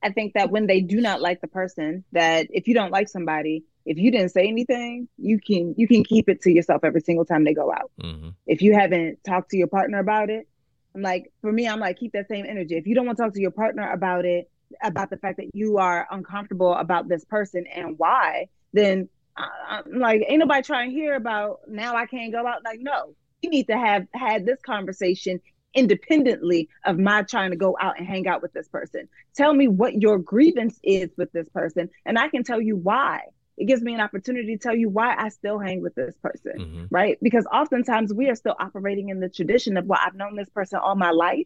I 0.01 0.11
think 0.11 0.33
that 0.33 0.51
when 0.51 0.67
they 0.67 0.81
do 0.81 0.99
not 1.01 1.21
like 1.21 1.41
the 1.41 1.47
person, 1.47 2.03
that 2.11 2.47
if 2.49 2.67
you 2.67 2.73
don't 2.73 2.91
like 2.91 3.07
somebody, 3.07 3.63
if 3.85 3.97
you 3.97 4.11
didn't 4.11 4.29
say 4.29 4.47
anything, 4.47 5.07
you 5.17 5.39
can 5.39 5.75
you 5.77 5.87
can 5.87 6.03
keep 6.03 6.29
it 6.29 6.41
to 6.41 6.51
yourself 6.51 6.83
every 6.83 7.01
single 7.01 7.25
time 7.25 7.43
they 7.43 7.53
go 7.53 7.71
out. 7.71 7.91
Mm-hmm. 8.01 8.29
If 8.47 8.61
you 8.61 8.73
haven't 8.73 9.23
talked 9.23 9.51
to 9.51 9.57
your 9.57 9.67
partner 9.67 9.99
about 9.99 10.29
it, 10.29 10.47
I'm 10.95 11.01
like, 11.01 11.31
for 11.41 11.51
me, 11.51 11.67
I'm 11.67 11.79
like, 11.79 11.97
keep 11.97 12.13
that 12.13 12.27
same 12.27 12.45
energy. 12.47 12.75
If 12.75 12.85
you 12.85 12.95
don't 12.95 13.05
want 13.05 13.17
to 13.17 13.23
talk 13.23 13.33
to 13.33 13.41
your 13.41 13.51
partner 13.51 13.91
about 13.91 14.25
it, 14.25 14.49
about 14.81 15.09
the 15.09 15.17
fact 15.17 15.37
that 15.37 15.53
you 15.53 15.77
are 15.77 16.07
uncomfortable 16.11 16.73
about 16.73 17.07
this 17.07 17.25
person 17.25 17.65
and 17.67 17.97
why, 17.97 18.47
then 18.73 19.09
I'm 19.35 19.99
like, 19.99 20.23
ain't 20.27 20.39
nobody 20.39 20.61
trying 20.61 20.89
to 20.89 20.95
hear 20.95 21.15
about 21.15 21.61
now 21.67 21.95
I 21.95 22.05
can't 22.05 22.31
go 22.31 22.45
out. 22.45 22.63
Like, 22.63 22.79
no, 22.79 23.15
you 23.41 23.49
need 23.49 23.67
to 23.67 23.77
have 23.77 24.07
had 24.13 24.45
this 24.45 24.61
conversation 24.61 25.41
independently 25.73 26.69
of 26.85 26.99
my 26.99 27.23
trying 27.23 27.51
to 27.51 27.57
go 27.57 27.75
out 27.79 27.97
and 27.97 28.07
hang 28.07 28.27
out 28.27 28.41
with 28.41 28.53
this 28.53 28.67
person. 28.67 29.07
Tell 29.35 29.53
me 29.53 29.67
what 29.67 30.01
your 30.01 30.19
grievance 30.19 30.79
is 30.83 31.09
with 31.17 31.31
this 31.31 31.49
person, 31.49 31.89
and 32.05 32.17
I 32.17 32.29
can 32.29 32.43
tell 32.43 32.61
you 32.61 32.75
why. 32.75 33.21
It 33.55 33.65
gives 33.65 33.83
me 33.83 33.93
an 33.93 34.01
opportunity 34.01 34.57
to 34.57 34.61
tell 34.61 34.75
you 34.75 34.89
why 34.89 35.15
I 35.15 35.29
still 35.29 35.59
hang 35.59 35.83
with 35.83 35.93
this 35.93 36.15
person, 36.23 36.53
mm-hmm. 36.57 36.85
right? 36.89 37.19
Because 37.21 37.45
oftentimes 37.45 38.11
we 38.11 38.27
are 38.29 38.35
still 38.35 38.55
operating 38.59 39.09
in 39.09 39.19
the 39.19 39.29
tradition 39.29 39.77
of, 39.77 39.85
well, 39.85 39.99
I've 40.03 40.15
known 40.15 40.35
this 40.35 40.49
person 40.49 40.79
all 40.79 40.95
my 40.95 41.11
life 41.11 41.45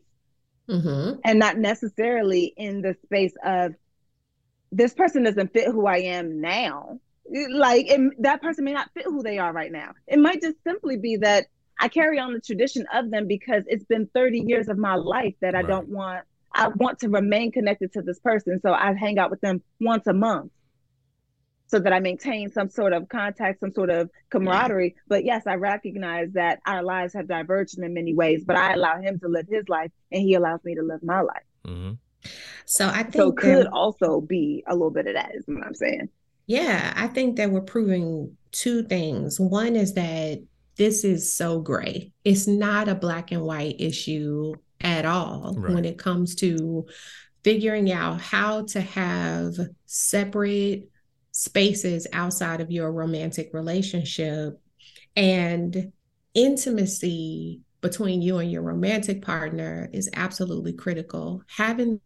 mm-hmm. 0.70 1.20
and 1.24 1.40
not 1.40 1.58
necessarily 1.58 2.54
in 2.56 2.82
the 2.82 2.96
space 3.04 3.34
of 3.44 3.76
this 4.72 4.94
person 4.94 5.24
doesn't 5.24 5.54
fit 5.54 5.68
who 5.68 5.86
I 5.86 5.98
am 5.98 6.42
now. 6.42 7.00
Like 7.30 7.88
it, 7.90 8.00
that 8.20 8.42
person 8.42 8.64
may 8.64 8.74
not 8.74 8.90
fit 8.94 9.06
who 9.06 9.22
they 9.22 9.38
are 9.38 9.52
right 9.52 9.72
now. 9.72 9.92
It 10.08 10.20
might 10.20 10.42
just 10.42 10.58
simply 10.66 10.98
be 10.98 11.18
that 11.18 11.48
I 11.80 11.88
carry 11.88 12.20
on 12.20 12.34
the 12.34 12.40
tradition 12.40 12.86
of 12.94 13.12
them 13.12 13.28
because 13.28 13.64
it's 13.68 13.86
been 13.86 14.08
30 14.14 14.44
years 14.48 14.68
of 14.68 14.78
my 14.78 14.96
life 14.96 15.36
that 15.42 15.56
I 15.56 15.60
right. 15.60 15.68
don't 15.68 15.90
want. 15.90 16.26
I 16.54 16.70
want 16.70 17.00
to 17.00 17.10
remain 17.10 17.52
connected 17.52 17.94
to 17.94 18.02
this 18.02 18.20
person. 18.20 18.60
So 18.62 18.74
I 18.74 18.94
hang 18.94 19.20
out 19.20 19.30
with 19.30 19.42
them 19.42 19.62
once 19.80 20.08
a 20.08 20.14
month 20.14 20.52
so 21.68 21.80
that 21.80 21.94
I 21.94 22.00
maintain 22.00 22.52
some 22.52 22.70
sort 22.70 22.94
of 22.94 23.10
contact, 23.10 23.60
some 23.60 23.74
sort 23.74 23.90
of 23.90 24.10
camaraderie. 24.30 24.96
Yeah. 24.96 25.02
But 25.08 25.26
yes, 25.26 25.46
I 25.46 25.56
recognize 25.56 26.32
that 26.34 26.60
our 26.66 26.82
lives 26.82 27.14
have 27.14 27.28
diverged 27.28 27.78
in 27.78 27.94
many 27.94 28.16
ways, 28.16 28.44
but 28.46 28.56
I 28.56 28.74
allow 28.74 29.00
him 29.00 29.20
to 29.20 29.28
live 29.28 29.48
his 29.50 29.68
life 29.68 29.92
and 30.12 30.22
he 30.22 30.34
allows 30.34 30.64
me 30.64 30.76
to 30.76 30.82
live 30.82 31.04
my 31.04 31.22
life. 31.22 31.44
Mm-hmm. 31.68 31.94
So 32.66 32.88
I 32.88 33.04
think 33.04 33.16
so 33.16 33.32
could 33.32 33.68
also 33.68 34.22
be 34.22 34.64
a 34.68 34.74
little 34.74 34.92
bit 34.92 35.08
of 35.08 35.14
that 35.14 35.36
is 35.36 35.44
what 35.46 35.66
I'm 35.66 35.76
saying. 35.76 36.10
Yeah, 36.48 36.94
I 36.96 37.08
think 37.08 37.36
that 37.36 37.52
we're 37.52 37.62
proving 37.62 38.38
two 38.52 38.84
things. 38.84 39.40
One 39.40 39.76
is 39.76 39.94
that 39.94 40.42
this 40.78 41.04
is 41.04 41.32
so 41.32 41.60
gray. 41.60 42.12
It's 42.24 42.48
not 42.48 42.88
a 42.88 42.96
black 42.96 43.32
and 43.32 43.42
white 43.42 43.76
issue 43.80 44.54
at 44.82 45.06
all 45.06 45.56
right. 45.58 45.74
when 45.74 45.86
it 45.86 45.98
comes 45.98 46.36
to 46.36 46.86
figuring 47.44 47.92
out 47.92 48.22
how 48.22 48.64
to 48.66 48.82
have 48.82 49.54
separate 49.86 50.90
spaces 51.32 52.08
outside 52.14 52.62
of 52.62 52.72
your 52.72 52.92
romantic 52.92 53.50
relationship 53.54 54.60
and 55.16 55.92
intimacy 56.34 57.62
between 57.82 58.22
you 58.22 58.38
and 58.38 58.52
your 58.52 58.62
romantic 58.62 59.22
partner 59.22 59.90
is 59.94 60.10
absolutely 60.14 60.74
critical. 60.74 61.42
Having 61.48 62.02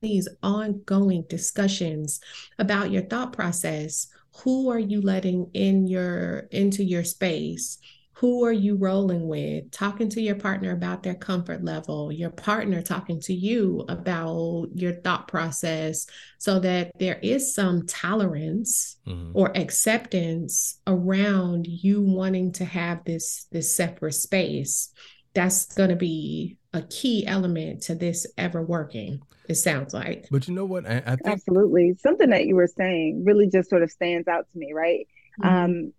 these 0.00 0.28
ongoing 0.42 1.24
discussions 1.28 2.20
about 2.58 2.90
your 2.90 3.02
thought 3.02 3.32
process, 3.32 4.08
who 4.42 4.70
are 4.70 4.78
you 4.78 5.00
letting 5.00 5.50
in 5.54 5.86
your 5.86 6.40
into 6.50 6.84
your 6.84 7.04
space? 7.04 7.78
Who 8.18 8.46
are 8.46 8.52
you 8.52 8.76
rolling 8.76 9.28
with? 9.28 9.70
Talking 9.70 10.08
to 10.10 10.22
your 10.22 10.36
partner 10.36 10.72
about 10.72 11.02
their 11.02 11.14
comfort 11.14 11.62
level 11.62 12.10
your 12.10 12.30
partner 12.30 12.80
talking 12.80 13.20
to 13.20 13.34
you 13.34 13.84
about 13.88 14.68
your 14.74 14.94
thought 14.94 15.28
process 15.28 16.06
so 16.38 16.58
that 16.60 16.92
there 16.98 17.18
is 17.22 17.54
some 17.54 17.86
tolerance 17.86 18.96
mm-hmm. 19.06 19.32
or 19.34 19.54
acceptance 19.54 20.80
around 20.86 21.66
you 21.66 22.00
wanting 22.00 22.52
to 22.52 22.64
have 22.64 23.04
this 23.04 23.48
this 23.52 23.74
separate 23.74 24.14
space. 24.14 24.90
That's 25.34 25.66
going 25.74 25.90
to 25.90 25.96
be 25.96 26.56
a 26.72 26.80
key 26.82 27.26
element 27.26 27.82
to 27.82 27.94
this 27.94 28.26
ever 28.38 28.62
working 28.62 29.20
it 29.48 29.56
sounds 29.56 29.94
like. 29.94 30.26
But 30.30 30.48
you 30.48 30.54
know 30.54 30.64
what? 30.64 30.86
I, 30.86 31.02
I 31.06 31.16
think- 31.16 31.20
absolutely. 31.26 31.94
Something 32.00 32.30
that 32.30 32.46
you 32.46 32.56
were 32.56 32.66
saying 32.66 33.24
really 33.24 33.46
just 33.46 33.68
sort 33.68 33.82
of 33.82 33.90
stands 33.90 34.26
out 34.26 34.46
to 34.52 34.58
me 34.58 34.72
right? 34.72 35.06
Mm-hmm. 35.40 35.54
um 35.54 35.92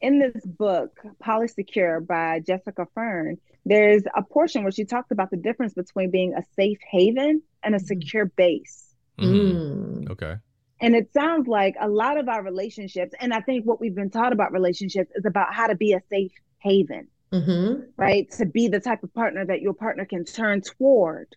in 0.00 0.18
this 0.18 0.44
book, 0.44 0.98
Polysecure 1.22 2.06
by 2.06 2.40
Jessica 2.40 2.86
Fern, 2.94 3.38
there's 3.64 4.02
a 4.16 4.22
portion 4.22 4.62
where 4.62 4.72
she 4.72 4.84
talks 4.84 5.10
about 5.10 5.30
the 5.30 5.36
difference 5.36 5.74
between 5.74 6.10
being 6.10 6.34
a 6.34 6.42
safe 6.56 6.78
haven 6.90 7.42
and 7.62 7.74
a 7.74 7.78
mm-hmm. 7.78 7.86
secure 7.86 8.26
base. 8.26 8.94
Mm. 9.18 10.10
Okay. 10.10 10.36
And 10.80 10.94
it 10.94 11.12
sounds 11.12 11.48
like 11.48 11.74
a 11.80 11.88
lot 11.88 12.18
of 12.18 12.28
our 12.28 12.42
relationships, 12.42 13.12
and 13.18 13.34
I 13.34 13.40
think 13.40 13.66
what 13.66 13.80
we've 13.80 13.94
been 13.94 14.10
taught 14.10 14.32
about 14.32 14.52
relationships 14.52 15.10
is 15.14 15.24
about 15.24 15.52
how 15.52 15.66
to 15.66 15.74
be 15.74 15.92
a 15.92 16.00
safe 16.08 16.32
haven, 16.58 17.08
mm-hmm. 17.32 17.82
right? 17.96 18.30
To 18.32 18.46
be 18.46 18.68
the 18.68 18.78
type 18.78 19.02
of 19.02 19.12
partner 19.12 19.44
that 19.44 19.60
your 19.60 19.74
partner 19.74 20.04
can 20.04 20.24
turn 20.24 20.60
toward, 20.60 21.34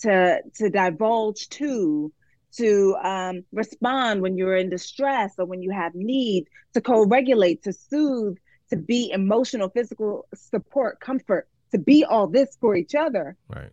to 0.00 0.40
to 0.56 0.70
divulge 0.70 1.48
to, 1.48 2.12
to 2.58 2.96
um, 3.02 3.44
respond 3.52 4.22
when 4.22 4.36
you're 4.36 4.56
in 4.56 4.70
distress 4.70 5.34
or 5.38 5.44
when 5.44 5.62
you 5.62 5.70
have 5.70 5.94
need, 5.94 6.46
to 6.74 6.80
co 6.80 7.04
regulate, 7.04 7.62
to 7.64 7.72
soothe, 7.72 8.36
to 8.70 8.76
be 8.76 9.10
emotional, 9.10 9.68
physical 9.68 10.26
support, 10.34 11.00
comfort, 11.00 11.48
to 11.72 11.78
be 11.78 12.04
all 12.04 12.26
this 12.26 12.56
for 12.60 12.76
each 12.76 12.94
other. 12.94 13.36
Right. 13.48 13.70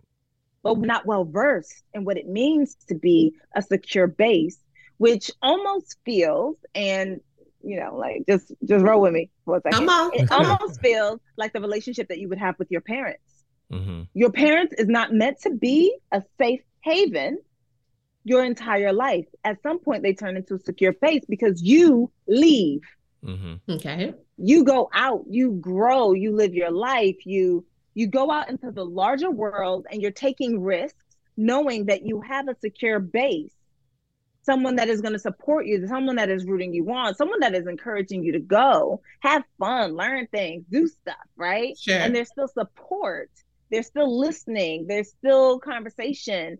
But 0.61 0.75
we're 0.75 0.85
not 0.85 1.05
well 1.05 1.25
versed 1.25 1.83
in 1.93 2.05
what 2.05 2.17
it 2.17 2.27
means 2.27 2.75
to 2.87 2.95
be 2.95 3.33
a 3.55 3.61
secure 3.61 4.07
base, 4.07 4.57
which 4.97 5.29
almost 5.41 5.97
feels, 6.05 6.57
and 6.73 7.19
you 7.63 7.79
know, 7.79 7.95
like 7.95 8.23
just 8.27 8.51
just 8.65 8.83
roll 8.83 9.01
with 9.01 9.13
me 9.13 9.29
for 9.45 9.57
a 9.57 9.61
second. 9.61 9.79
Come 9.79 9.89
on. 9.89 10.11
It 10.13 10.31
almost 10.31 10.81
feels 10.81 11.19
like 11.37 11.53
the 11.53 11.61
relationship 11.61 12.09
that 12.09 12.19
you 12.19 12.29
would 12.29 12.37
have 12.37 12.57
with 12.59 12.71
your 12.71 12.81
parents. 12.81 13.23
Mm-hmm. 13.71 14.03
Your 14.13 14.31
parents 14.31 14.73
is 14.77 14.87
not 14.87 15.13
meant 15.13 15.39
to 15.41 15.49
be 15.49 15.97
a 16.11 16.21
safe 16.37 16.61
haven 16.81 17.39
your 18.23 18.43
entire 18.43 18.93
life. 18.93 19.25
At 19.43 19.61
some 19.61 19.79
point, 19.79 20.03
they 20.03 20.13
turn 20.13 20.37
into 20.37 20.55
a 20.55 20.59
secure 20.59 20.93
base 20.93 21.23
because 21.27 21.61
you 21.61 22.11
leave. 22.27 22.81
Mm-hmm. 23.23 23.71
Okay. 23.73 24.13
You 24.37 24.63
go 24.63 24.89
out, 24.93 25.25
you 25.29 25.51
grow, 25.53 26.13
you 26.13 26.35
live 26.35 26.53
your 26.53 26.71
life, 26.71 27.25
you 27.25 27.65
you 27.93 28.07
go 28.07 28.31
out 28.31 28.49
into 28.49 28.71
the 28.71 28.83
larger 28.83 29.29
world 29.29 29.85
and 29.91 30.01
you're 30.01 30.11
taking 30.11 30.61
risks 30.61 30.97
knowing 31.37 31.85
that 31.85 32.05
you 32.05 32.21
have 32.21 32.47
a 32.47 32.55
secure 32.59 32.99
base 32.99 33.53
someone 34.43 34.75
that 34.75 34.89
is 34.89 35.01
going 35.01 35.13
to 35.13 35.19
support 35.19 35.65
you 35.65 35.87
someone 35.87 36.15
that 36.15 36.29
is 36.29 36.45
rooting 36.45 36.73
you 36.73 36.89
on 36.91 37.15
someone 37.15 37.39
that 37.39 37.55
is 37.55 37.65
encouraging 37.65 38.23
you 38.23 38.31
to 38.31 38.39
go 38.39 39.01
have 39.19 39.43
fun 39.57 39.95
learn 39.95 40.27
things 40.27 40.63
do 40.69 40.87
stuff 40.87 41.15
right 41.35 41.77
sure. 41.77 41.95
and 41.95 42.15
there's 42.15 42.29
still 42.29 42.47
support 42.47 43.29
there's 43.71 43.87
still 43.87 44.19
listening 44.19 44.85
there's 44.87 45.09
still 45.09 45.59
conversation 45.59 46.57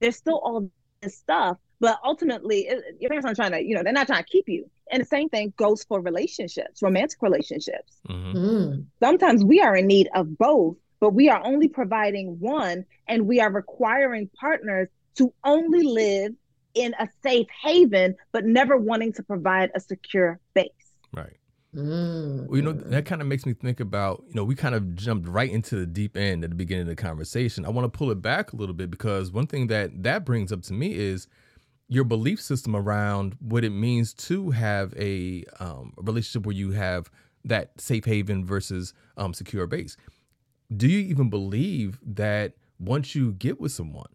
there's 0.00 0.16
still 0.16 0.38
all 0.38 0.70
this 1.00 1.16
stuff, 1.16 1.58
but 1.80 1.98
ultimately, 2.04 2.66
it, 2.66 2.96
your 3.00 3.08
parents 3.08 3.26
aren't 3.26 3.36
trying 3.36 3.52
to, 3.52 3.62
you 3.62 3.74
know, 3.74 3.82
they're 3.82 3.92
not 3.92 4.06
trying 4.06 4.24
to 4.24 4.28
keep 4.28 4.48
you. 4.48 4.68
And 4.90 5.00
the 5.00 5.06
same 5.06 5.28
thing 5.28 5.52
goes 5.56 5.84
for 5.84 6.00
relationships, 6.00 6.82
romantic 6.82 7.20
relationships. 7.22 7.92
Mm-hmm. 8.08 8.38
Mm. 8.38 8.84
Sometimes 9.00 9.44
we 9.44 9.60
are 9.60 9.76
in 9.76 9.86
need 9.86 10.08
of 10.14 10.38
both, 10.38 10.76
but 11.00 11.10
we 11.10 11.28
are 11.28 11.44
only 11.44 11.68
providing 11.68 12.38
one, 12.38 12.84
and 13.08 13.26
we 13.26 13.40
are 13.40 13.50
requiring 13.50 14.30
partners 14.38 14.88
to 15.16 15.32
only 15.44 15.82
live 15.82 16.32
in 16.74 16.94
a 16.98 17.08
safe 17.22 17.46
haven, 17.62 18.14
but 18.32 18.44
never 18.44 18.76
wanting 18.76 19.12
to 19.14 19.22
provide 19.22 19.70
a 19.74 19.80
secure 19.80 20.38
base. 20.54 20.70
Right. 21.12 21.36
Mm. 21.76 22.46
Well, 22.48 22.56
you 22.56 22.62
know, 22.62 22.72
that 22.72 23.04
kind 23.04 23.20
of 23.20 23.28
makes 23.28 23.44
me 23.44 23.52
think 23.52 23.80
about, 23.80 24.24
you 24.28 24.34
know, 24.34 24.44
we 24.44 24.54
kind 24.54 24.74
of 24.74 24.94
jumped 24.94 25.28
right 25.28 25.50
into 25.50 25.76
the 25.76 25.86
deep 25.86 26.16
end 26.16 26.42
at 26.42 26.50
the 26.50 26.56
beginning 26.56 26.82
of 26.82 26.88
the 26.88 26.96
conversation. 26.96 27.66
I 27.66 27.68
want 27.68 27.92
to 27.92 27.96
pull 27.96 28.10
it 28.10 28.22
back 28.22 28.52
a 28.52 28.56
little 28.56 28.74
bit 28.74 28.90
because 28.90 29.30
one 29.30 29.46
thing 29.46 29.66
that 29.66 30.02
that 30.02 30.24
brings 30.24 30.52
up 30.52 30.62
to 30.62 30.72
me 30.72 30.94
is 30.94 31.28
your 31.88 32.04
belief 32.04 32.40
system 32.40 32.74
around 32.74 33.36
what 33.40 33.62
it 33.62 33.70
means 33.70 34.14
to 34.14 34.50
have 34.50 34.94
a, 34.96 35.44
um, 35.60 35.92
relationship 35.98 36.46
where 36.46 36.54
you 36.54 36.72
have 36.72 37.10
that 37.44 37.78
safe 37.78 38.06
haven 38.06 38.44
versus 38.44 38.94
um, 39.18 39.34
secure 39.34 39.66
base. 39.66 39.96
Do 40.74 40.88
you 40.88 40.98
even 41.00 41.30
believe 41.30 42.00
that 42.02 42.54
once 42.80 43.14
you 43.14 43.32
get 43.32 43.60
with 43.60 43.70
someone, 43.70 44.08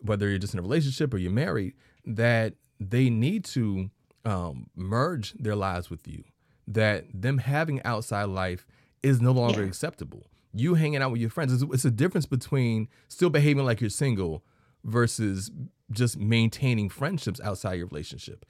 whether 0.00 0.28
you're 0.28 0.38
just 0.38 0.52
in 0.54 0.58
a 0.58 0.62
relationship 0.62 1.14
or 1.14 1.18
you're 1.18 1.30
married, 1.30 1.74
that 2.04 2.54
they 2.78 3.08
need 3.08 3.44
to 3.46 3.90
um, 4.24 4.66
merge 4.74 5.32
their 5.34 5.56
lives 5.56 5.88
with 5.88 6.06
you? 6.06 6.24
That 6.66 7.04
them 7.12 7.38
having 7.38 7.82
outside 7.84 8.24
life 8.24 8.66
is 9.02 9.20
no 9.20 9.32
longer 9.32 9.62
yeah. 9.62 9.68
acceptable. 9.68 10.26
You 10.52 10.74
hanging 10.74 11.02
out 11.02 11.12
with 11.12 11.20
your 11.20 11.30
friends, 11.30 11.52
it's, 11.52 11.62
it's 11.72 11.84
a 11.84 11.90
difference 11.90 12.26
between 12.26 12.88
still 13.08 13.30
behaving 13.30 13.64
like 13.64 13.80
you're 13.80 13.90
single 13.90 14.44
versus 14.84 15.50
just 15.90 16.18
maintaining 16.18 16.88
friendships 16.88 17.40
outside 17.40 17.74
your 17.74 17.86
relationship. 17.86 18.44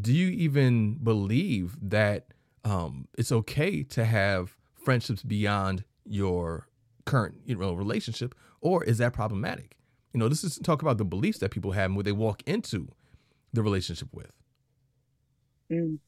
Do 0.00 0.12
you 0.12 0.28
even 0.28 0.94
believe 1.02 1.76
that 1.82 2.26
um, 2.64 3.08
it's 3.18 3.32
okay 3.32 3.82
to 3.84 4.04
have 4.04 4.56
friendships 4.74 5.22
beyond 5.22 5.84
your 6.04 6.68
current 7.06 7.36
you 7.44 7.56
know 7.56 7.72
relationship, 7.72 8.34
or 8.60 8.84
is 8.84 8.98
that 8.98 9.12
problematic? 9.12 9.76
You 10.12 10.20
know, 10.20 10.28
this 10.28 10.44
is 10.44 10.58
talk 10.58 10.82
about 10.82 10.98
the 10.98 11.04
beliefs 11.04 11.38
that 11.38 11.50
people 11.50 11.72
have 11.72 11.86
and 11.86 11.96
what 11.96 12.04
they 12.04 12.12
walk 12.12 12.42
into 12.46 12.88
the 13.52 13.62
relationship 13.62 14.08
with. 14.12 14.32
Mm 15.72 15.98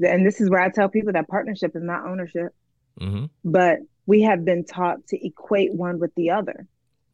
and 0.00 0.26
this 0.26 0.40
is 0.40 0.50
where 0.50 0.60
I 0.60 0.70
tell 0.70 0.88
people 0.88 1.12
that 1.12 1.28
partnership 1.28 1.74
is 1.74 1.82
not 1.82 2.06
ownership, 2.06 2.54
mm-hmm. 3.00 3.26
but 3.44 3.78
we 4.06 4.22
have 4.22 4.44
been 4.44 4.64
taught 4.64 5.06
to 5.08 5.26
equate 5.26 5.72
one 5.72 5.98
with 5.98 6.14
the 6.14 6.30
other. 6.30 6.66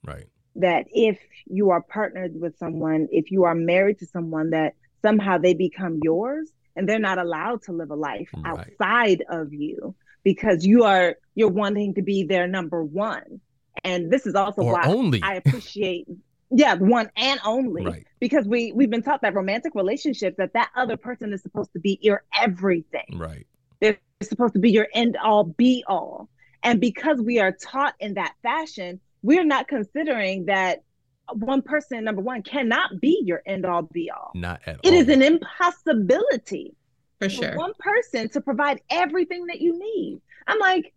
Right. 0.07 0.27
That 0.57 0.87
if 0.93 1.19
you 1.47 1.71
are 1.71 1.81
partnered 1.81 2.39
with 2.41 2.57
someone, 2.59 3.09
if 3.11 3.31
you 3.31 3.45
are 3.45 3.55
married 3.55 3.99
to 3.99 4.07
someone, 4.07 4.51
that 4.51 4.75
somehow 5.03 5.39
they 5.39 5.55
become 5.55 6.01
yours 6.03 6.51
and 6.77 6.89
they're 6.89 6.99
not 6.99 7.19
allowed 7.19 7.63
to 7.63 7.73
live 7.73 7.91
a 7.91 7.97
life 7.97 8.29
right. 8.35 8.47
outside 8.47 9.25
of 9.29 9.53
you 9.53 9.95
because 10.23 10.65
you 10.65 10.85
are 10.85 11.17
you're 11.35 11.51
wanting 11.51 11.95
to 11.95 12.03
be 12.03 12.25
their 12.25 12.47
number 12.47 12.83
one. 12.83 13.41
And 13.83 14.11
this 14.11 14.27
is 14.27 14.35
also 14.35 14.63
or 14.63 14.73
why 14.75 14.87
only. 14.87 15.21
I 15.23 15.35
appreciate 15.35 16.07
yeah 16.57 16.75
one 16.75 17.11
and 17.17 17.41
only. 17.45 17.85
Right. 17.85 18.07
because 18.21 18.47
we 18.47 18.73
we've 18.73 18.91
been 18.91 19.03
taught 19.03 19.23
that 19.23 19.35
romantic 19.35 19.75
relationships 19.75 20.37
that 20.39 20.53
that 20.55 20.71
other 20.77 20.97
person 20.97 21.33
is 21.33 21.43
supposed 21.43 21.73
to 21.75 21.81
be 21.81 21.99
your 22.03 22.25
everything. 22.41 23.17
Right. 23.17 23.47
They're 23.81 23.99
supposed 24.23 24.55
to 24.55 24.61
be 24.61 24.71
your 24.71 24.89
end 24.95 25.17
all 25.23 25.45
be 25.45 25.85
all. 25.87 26.29
And 26.63 26.81
because 26.81 27.21
we 27.21 27.41
are 27.41 27.53
taught 27.53 27.95
in 28.01 28.15
that 28.15 28.35
fashion 28.43 29.01
we're 29.23 29.45
not 29.45 29.69
considering 29.69 30.47
that 30.47 30.83
one 31.33 31.63
person 31.63 32.05
number 32.05 32.21
one 32.21 32.43
cannot 32.43 33.01
be 33.01 33.23
your 33.25 33.43
end 33.47 33.65
all 33.65 33.83
be 33.83 34.11
all. 34.11 34.31
Not 34.35 34.61
at 34.67 34.77
It 34.83 34.89
all. 34.89 34.93
it 34.93 34.97
is 34.97 35.09
an 35.09 35.23
impossibility 35.23 36.75
for 37.21 37.29
sure. 37.29 37.53
for 37.53 37.59
one 37.59 37.73
person 37.79 38.29
to 38.31 38.41
provide 38.41 38.81
everything 38.91 39.47
that 39.47 39.61
you 39.61 39.79
need. 39.79 40.21
I'm 40.47 40.59
like 40.59 40.93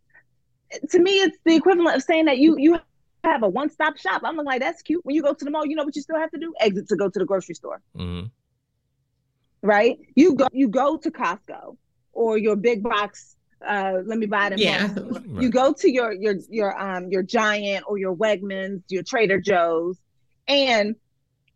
to 0.90 1.00
me 1.00 1.12
it's 1.22 1.38
the 1.46 1.56
equivalent 1.56 1.96
of 1.96 2.04
saying 2.04 2.26
that 2.26 2.38
you 2.38 2.58
you 2.58 2.78
have 3.28 3.44
a 3.44 3.50
one 3.50 3.70
stop 3.70 3.98
shop. 3.98 4.22
I'm 4.26 4.38
like, 4.38 4.62
that's 4.62 4.82
cute. 4.82 5.06
When 5.06 5.16
you 5.16 5.22
go 5.22 5.34
to 5.34 5.46
the 5.46 5.52
mall, 5.52 5.66
you 5.66 5.76
know 5.76 5.84
what 5.84 5.96
you 5.96 6.02
still 6.02 6.18
have 6.18 6.32
to 6.32 6.40
do? 6.40 6.54
Exit 6.60 6.88
to 6.90 6.96
go 6.96 7.10
to 7.10 7.20
the 7.20 7.26
grocery 7.26 7.56
store. 7.56 7.82
Mm-hmm. 7.96 8.28
Right? 9.62 10.00
You 10.16 10.36
go 10.36 10.48
you 10.52 10.68
go 10.68 10.98
to 10.98 11.12
Costco 11.12 11.78
or 12.14 12.38
your 12.38 12.56
big 12.56 12.84
box. 12.84 13.36
Uh, 13.66 14.00
let 14.06 14.18
me 14.20 14.28
buy 14.28 14.48
it. 14.48 14.60
Yeah. 14.60 14.88
Right. 14.96 15.42
You 15.42 15.50
go 15.50 15.74
to 15.74 15.92
your 15.92 16.14
your 16.14 16.36
your 16.50 16.80
um 16.80 17.10
your 17.10 17.24
Giant 17.24 17.86
or 17.88 17.98
your 17.98 18.16
Wegmans, 18.16 18.84
your 18.90 19.04
Trader 19.04 19.40
Joe's, 19.42 19.98
and 20.48 20.96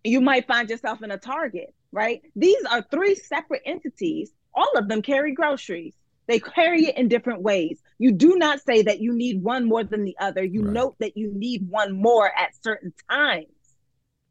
you 0.03 0.19
might 0.19 0.47
find 0.47 0.69
yourself 0.69 1.03
in 1.03 1.11
a 1.11 1.17
Target. 1.17 1.73
Right? 1.91 2.21
These 2.35 2.63
are 2.69 2.81
three 2.89 3.15
separate 3.15 3.61
entities. 3.65 4.31
All 4.53 4.71
of 4.75 4.87
them 4.87 5.01
carry 5.01 5.33
groceries. 5.33 5.93
They 6.27 6.39
carry 6.39 6.85
it 6.85 6.97
in 6.97 7.07
different 7.07 7.41
ways. 7.41 7.81
You 7.97 8.11
do 8.11 8.35
not 8.35 8.61
say 8.61 8.83
that 8.83 8.99
you 8.99 9.13
need 9.13 9.43
one 9.43 9.65
more 9.65 9.83
than 9.83 10.03
the 10.03 10.15
other. 10.19 10.43
You 10.43 10.63
right. 10.63 10.73
note 10.73 10.95
that 10.99 11.17
you 11.17 11.31
need 11.33 11.67
one 11.69 11.93
more 11.93 12.31
at 12.37 12.55
certain 12.63 12.93
times. 13.09 13.47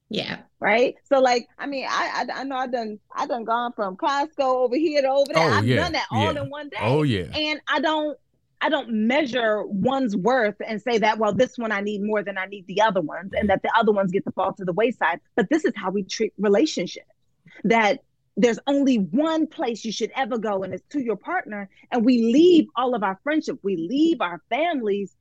Yeah. 0.08 0.38
Right. 0.58 0.96
So 1.04 1.20
like, 1.20 1.46
I 1.58 1.66
mean, 1.66 1.86
I 1.88 2.26
I, 2.28 2.40
I 2.40 2.44
know 2.44 2.56
I 2.56 2.66
done 2.66 2.98
I 3.14 3.26
done 3.26 3.44
gone 3.44 3.72
from 3.74 3.96
Costco 3.96 4.40
over 4.40 4.76
here 4.76 5.02
to 5.02 5.08
over 5.08 5.32
there. 5.32 5.50
Oh, 5.50 5.52
I've 5.52 5.66
yeah. 5.66 5.76
done 5.76 5.92
that 5.92 6.06
all 6.10 6.34
yeah. 6.34 6.42
in 6.42 6.50
one 6.50 6.68
day. 6.68 6.78
Oh 6.80 7.02
yeah. 7.02 7.26
And 7.32 7.60
I 7.68 7.80
don't 7.80 8.18
I 8.60 8.68
don't 8.68 8.90
measure 8.90 9.64
one's 9.64 10.16
worth 10.16 10.56
and 10.66 10.82
say 10.82 10.98
that, 10.98 11.18
well, 11.18 11.32
this 11.32 11.56
one 11.56 11.72
I 11.72 11.80
need 11.80 12.02
more 12.02 12.22
than 12.22 12.36
I 12.36 12.46
need 12.46 12.66
the 12.66 12.82
other 12.82 13.00
ones, 13.00 13.32
and 13.32 13.48
that 13.48 13.62
the 13.62 13.72
other 13.74 13.92
ones 13.92 14.12
get 14.12 14.24
to 14.24 14.32
fall 14.32 14.52
to 14.54 14.64
the 14.64 14.72
wayside. 14.72 15.20
But 15.34 15.48
this 15.48 15.64
is 15.64 15.72
how 15.76 15.90
we 15.90 16.02
treat 16.02 16.34
relationships. 16.38 17.06
That 17.64 18.00
there's 18.36 18.58
only 18.66 18.96
one 18.96 19.46
place 19.46 19.84
you 19.84 19.92
should 19.92 20.10
ever 20.16 20.38
go, 20.38 20.62
and 20.62 20.72
it's 20.72 20.86
to 20.90 21.02
your 21.02 21.16
partner. 21.16 21.68
And 21.90 22.04
we 22.04 22.22
leave 22.22 22.66
all 22.76 22.94
of 22.94 23.02
our 23.02 23.18
friendship, 23.22 23.58
we 23.62 23.76
leave 23.76 24.20
our 24.20 24.40
families 24.48 25.14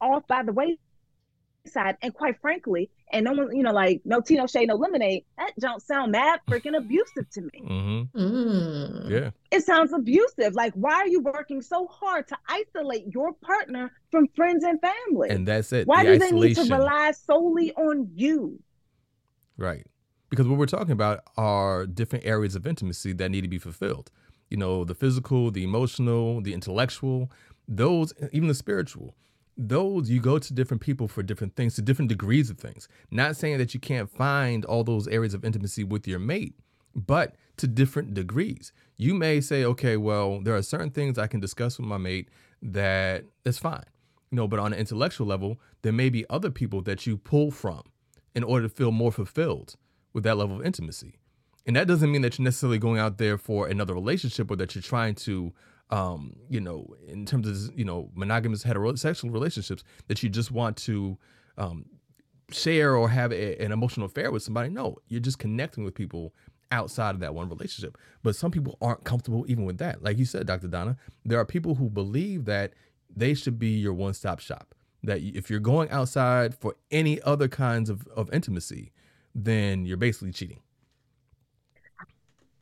off 0.00 0.26
by 0.26 0.42
the 0.42 0.52
wayside. 0.52 1.96
And 2.02 2.14
quite 2.14 2.40
frankly, 2.40 2.90
and 3.12 3.24
no 3.24 3.32
one, 3.32 3.56
you 3.56 3.62
know, 3.62 3.72
like 3.72 4.00
no 4.04 4.20
tea, 4.20 4.36
no 4.36 4.46
shade, 4.46 4.68
no 4.68 4.76
lemonade. 4.76 5.24
That 5.38 5.52
don't 5.58 5.82
sound 5.82 6.12
mad 6.12 6.40
freaking 6.48 6.76
abusive 6.76 7.28
to 7.32 7.40
me. 7.40 7.62
Mm-hmm. 7.62 8.18
Mm. 8.20 9.10
Yeah, 9.10 9.30
it 9.50 9.64
sounds 9.64 9.92
abusive. 9.92 10.54
Like, 10.54 10.74
why 10.74 10.94
are 10.94 11.08
you 11.08 11.20
working 11.20 11.62
so 11.62 11.86
hard 11.86 12.28
to 12.28 12.38
isolate 12.48 13.06
your 13.12 13.32
partner 13.34 13.92
from 14.10 14.28
friends 14.34 14.64
and 14.64 14.80
family? 14.80 15.30
And 15.30 15.46
that's 15.46 15.72
it. 15.72 15.86
Why 15.86 16.04
the 16.04 16.18
do 16.18 16.24
isolation. 16.24 16.40
they 16.40 16.48
need 16.48 16.68
to 16.68 16.76
rely 16.76 17.12
solely 17.12 17.72
on 17.74 18.10
you? 18.14 18.60
Right, 19.56 19.86
because 20.30 20.46
what 20.46 20.58
we're 20.58 20.66
talking 20.66 20.92
about 20.92 21.20
are 21.36 21.86
different 21.86 22.24
areas 22.26 22.54
of 22.54 22.66
intimacy 22.66 23.12
that 23.14 23.30
need 23.30 23.42
to 23.42 23.48
be 23.48 23.58
fulfilled. 23.58 24.10
You 24.50 24.56
know, 24.56 24.84
the 24.84 24.94
physical, 24.94 25.50
the 25.50 25.64
emotional, 25.64 26.40
the 26.40 26.54
intellectual, 26.54 27.30
those, 27.66 28.12
even 28.32 28.48
the 28.48 28.54
spiritual. 28.54 29.14
Those 29.56 30.08
you 30.08 30.20
go 30.20 30.38
to 30.38 30.54
different 30.54 30.80
people 30.80 31.08
for 31.08 31.22
different 31.22 31.56
things 31.56 31.74
to 31.74 31.82
different 31.82 32.08
degrees 32.08 32.48
of 32.48 32.58
things. 32.58 32.88
Not 33.10 33.36
saying 33.36 33.58
that 33.58 33.74
you 33.74 33.80
can't 33.80 34.08
find 34.08 34.64
all 34.64 34.84
those 34.84 35.08
areas 35.08 35.34
of 35.34 35.44
intimacy 35.44 35.84
with 35.84 36.06
your 36.06 36.20
mate 36.20 36.54
but 36.94 37.34
to 37.56 37.66
different 37.66 38.14
degrees. 38.14 38.72
You 38.96 39.14
may 39.14 39.40
say 39.40 39.64
okay 39.64 39.96
well 39.96 40.40
there 40.40 40.54
are 40.54 40.62
certain 40.62 40.90
things 40.90 41.18
i 41.18 41.26
can 41.26 41.40
discuss 41.40 41.78
with 41.78 41.86
my 41.86 41.98
mate 41.98 42.28
that 42.62 43.24
that's 43.44 43.58
fine. 43.58 43.84
You 44.30 44.36
know 44.36 44.48
but 44.48 44.58
on 44.58 44.72
an 44.72 44.78
intellectual 44.78 45.26
level 45.26 45.58
there 45.82 45.92
may 45.92 46.08
be 46.08 46.24
other 46.30 46.50
people 46.50 46.80
that 46.82 47.06
you 47.06 47.16
pull 47.16 47.50
from 47.50 47.82
in 48.34 48.44
order 48.44 48.68
to 48.68 48.74
feel 48.74 48.92
more 48.92 49.12
fulfilled 49.12 49.76
with 50.12 50.24
that 50.24 50.36
level 50.36 50.60
of 50.60 50.66
intimacy 50.66 51.14
and 51.66 51.76
that 51.76 51.86
doesn't 51.86 52.10
mean 52.10 52.22
that 52.22 52.38
you're 52.38 52.44
necessarily 52.44 52.78
going 52.78 52.98
out 52.98 53.18
there 53.18 53.36
for 53.36 53.68
another 53.68 53.94
relationship 53.94 54.50
or 54.50 54.56
that 54.56 54.74
you're 54.74 54.82
trying 54.82 55.14
to 55.14 55.52
um, 55.90 56.36
you 56.50 56.60
know, 56.60 56.94
in 57.06 57.24
terms 57.24 57.48
of 57.48 57.78
you 57.78 57.84
know 57.84 58.10
monogamous 58.14 58.64
heterosexual 58.64 59.32
relationships 59.32 59.84
that 60.08 60.22
you 60.22 60.28
just 60.28 60.50
want 60.50 60.76
to 60.78 61.16
um, 61.56 61.86
share 62.50 62.94
or 62.94 63.08
have 63.08 63.32
a, 63.32 63.62
an 63.62 63.72
emotional 63.72 64.06
affair 64.06 64.30
with 64.30 64.42
somebody. 64.42 64.68
No, 64.68 64.96
you're 65.08 65.20
just 65.20 65.38
connecting 65.38 65.84
with 65.84 65.94
people 65.94 66.34
outside 66.70 67.14
of 67.14 67.20
that 67.20 67.34
one 67.34 67.48
relationship. 67.48 67.96
But 68.22 68.36
some 68.36 68.50
people 68.50 68.76
aren't 68.82 69.04
comfortable 69.04 69.46
even 69.48 69.64
with 69.64 69.78
that. 69.78 70.02
Like 70.02 70.18
you 70.18 70.26
said, 70.26 70.46
Dr. 70.46 70.68
Donna, 70.68 70.96
there 71.24 71.38
are 71.38 71.46
people 71.46 71.74
who 71.76 71.88
believe 71.88 72.44
that 72.44 72.74
they 73.14 73.32
should 73.32 73.58
be 73.58 73.70
your 73.70 73.94
one 73.94 74.12
stop 74.12 74.40
shop. 74.40 74.74
That 75.04 75.20
if 75.22 75.48
you're 75.48 75.60
going 75.60 75.90
outside 75.90 76.54
for 76.54 76.74
any 76.90 77.22
other 77.22 77.48
kinds 77.48 77.88
of, 77.88 78.06
of 78.08 78.32
intimacy, 78.32 78.92
then 79.44 79.86
you're 79.86 79.96
basically 79.96 80.32
cheating. 80.32 80.60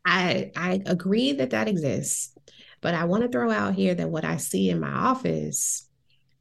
I 0.05 0.53
I 0.57 0.83
agree 0.87 1.33
that 1.33 1.51
that 1.51 1.69
exists. 1.69 2.33
But 2.81 2.95
I 2.95 3.05
want 3.05 3.23
to 3.23 3.29
throw 3.29 3.51
out 3.51 3.75
here 3.75 3.95
that 3.95 4.11
what 4.11 4.25
I 4.25 4.37
see 4.37 4.71
in 4.71 4.81
my 4.81 4.93
office 4.93 5.89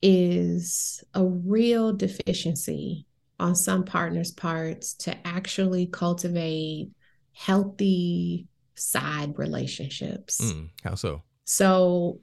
is 0.01 1.03
a 1.13 1.25
real 1.25 1.93
deficiency 1.93 3.05
on 3.39 3.55
some 3.55 3.83
partners' 3.83 4.31
parts 4.31 4.93
to 4.93 5.27
actually 5.27 5.87
cultivate 5.87 6.91
healthy 7.33 8.47
side 8.75 9.37
relationships. 9.37 10.39
Mm, 10.41 10.69
how 10.83 10.95
so? 10.95 11.23
So 11.45 12.19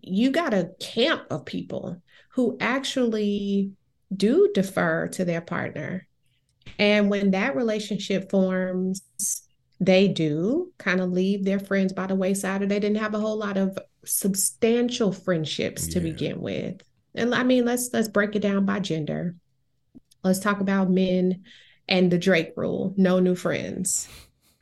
you 0.00 0.30
got 0.30 0.54
a 0.54 0.70
camp 0.80 1.24
of 1.30 1.44
people 1.44 2.00
who 2.30 2.56
actually 2.60 3.72
do 4.14 4.50
defer 4.54 5.08
to 5.08 5.24
their 5.24 5.40
partner. 5.40 6.06
And 6.78 7.10
when 7.10 7.30
that 7.32 7.56
relationship 7.56 8.30
forms, 8.30 9.02
they 9.80 10.06
do 10.08 10.72
kind 10.78 11.00
of 11.00 11.10
leave 11.10 11.44
their 11.44 11.58
friends 11.58 11.92
by 11.92 12.06
the 12.06 12.14
wayside 12.14 12.62
or 12.62 12.66
they 12.66 12.78
didn't 12.78 12.98
have 12.98 13.14
a 13.14 13.18
whole 13.18 13.36
lot 13.36 13.56
of 13.56 13.76
substantial 14.04 15.12
friendships 15.12 15.88
to 15.88 15.98
yeah. 15.98 16.12
begin 16.12 16.40
with. 16.40 16.82
And 17.14 17.34
i 17.34 17.42
mean 17.42 17.64
let's 17.64 17.90
let's 17.92 18.08
break 18.08 18.36
it 18.36 18.42
down 18.42 18.64
by 18.64 18.78
gender. 18.78 19.34
Let's 20.22 20.38
talk 20.38 20.60
about 20.60 20.88
men 20.88 21.42
and 21.88 22.10
the 22.10 22.18
drake 22.18 22.52
rule 22.56 22.94
no 22.96 23.18
new 23.18 23.34
friends. 23.34 24.08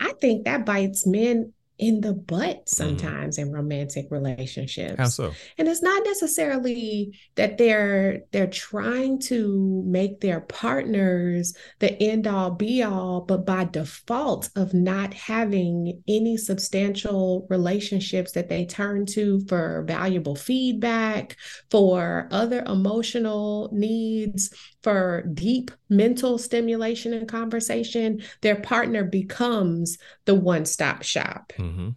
I 0.00 0.12
think 0.14 0.44
that 0.44 0.64
bites 0.64 1.06
men 1.06 1.52
in 1.81 2.03
the 2.03 2.12
butt 2.12 2.57
mm-hmm. 2.57 2.62
sometimes 2.66 3.38
mm. 3.38 3.43
in 3.43 3.53
romantic 3.53 4.07
relationships. 4.11 4.97
How 4.99 5.07
so? 5.07 5.33
And 5.59 5.66
it's 5.66 5.83
not 5.83 6.05
necessarily 6.05 7.19
that 7.35 7.59
they're 7.59 8.21
they're 8.33 8.47
trying 8.47 9.19
to 9.23 9.83
make 9.87 10.21
their 10.21 10.43
partners 10.43 11.55
the 11.79 12.01
end 12.01 12.27
all 12.27 12.51
be 12.51 12.83
all, 12.83 13.23
but 13.23 13.47
by 13.47 13.64
default 13.64 14.51
of 14.57 14.75
not 14.75 15.14
having 15.14 16.03
any 16.07 16.37
substantial 16.37 17.47
relationships 17.49 18.33
that 18.33 18.49
they 18.49 18.66
turn 18.66 19.07
to 19.07 19.40
for 19.49 19.85
valuable 19.87 20.37
feedback, 20.37 21.37
for 21.71 22.29
other 22.31 22.62
emotional 22.66 23.71
needs, 23.73 24.51
for 24.83 25.23
deep 25.35 25.71
mental 25.88 26.38
stimulation 26.38 27.12
and 27.12 27.29
conversation, 27.29 28.23
their 28.40 28.57
partner 28.57 29.05
becomes 29.05 29.99
the 30.25 30.35
one 30.35 30.64
stop 30.64 31.03
shop. 31.03 31.53
Mm-hmm. 31.59 31.90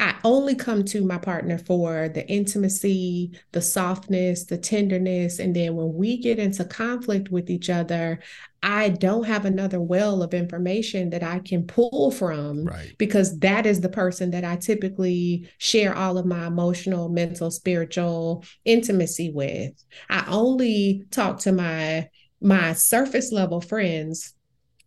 I 0.00 0.14
only 0.24 0.54
come 0.54 0.82
to 0.86 1.04
my 1.04 1.18
partner 1.18 1.58
for 1.58 2.08
the 2.08 2.26
intimacy, 2.26 3.38
the 3.52 3.60
softness, 3.60 4.44
the 4.46 4.56
tenderness. 4.56 5.38
And 5.38 5.54
then 5.54 5.76
when 5.76 5.92
we 5.92 6.16
get 6.16 6.38
into 6.38 6.64
conflict 6.64 7.30
with 7.30 7.50
each 7.50 7.68
other, 7.68 8.20
I 8.62 8.88
don't 8.88 9.24
have 9.24 9.44
another 9.44 9.78
well 9.78 10.22
of 10.22 10.32
information 10.32 11.10
that 11.10 11.22
I 11.22 11.40
can 11.40 11.66
pull 11.66 12.10
from 12.10 12.64
right. 12.64 12.94
because 12.96 13.38
that 13.40 13.66
is 13.66 13.82
the 13.82 13.90
person 13.90 14.30
that 14.30 14.44
I 14.44 14.56
typically 14.56 15.50
share 15.58 15.94
all 15.94 16.16
of 16.16 16.24
my 16.24 16.46
emotional, 16.46 17.10
mental, 17.10 17.50
spiritual 17.50 18.44
intimacy 18.64 19.30
with. 19.30 19.72
I 20.08 20.24
only 20.28 21.04
talk 21.10 21.40
to 21.40 21.52
my 21.52 22.08
my 22.40 22.72
surface 22.72 23.32
level 23.32 23.60
friends 23.60 24.34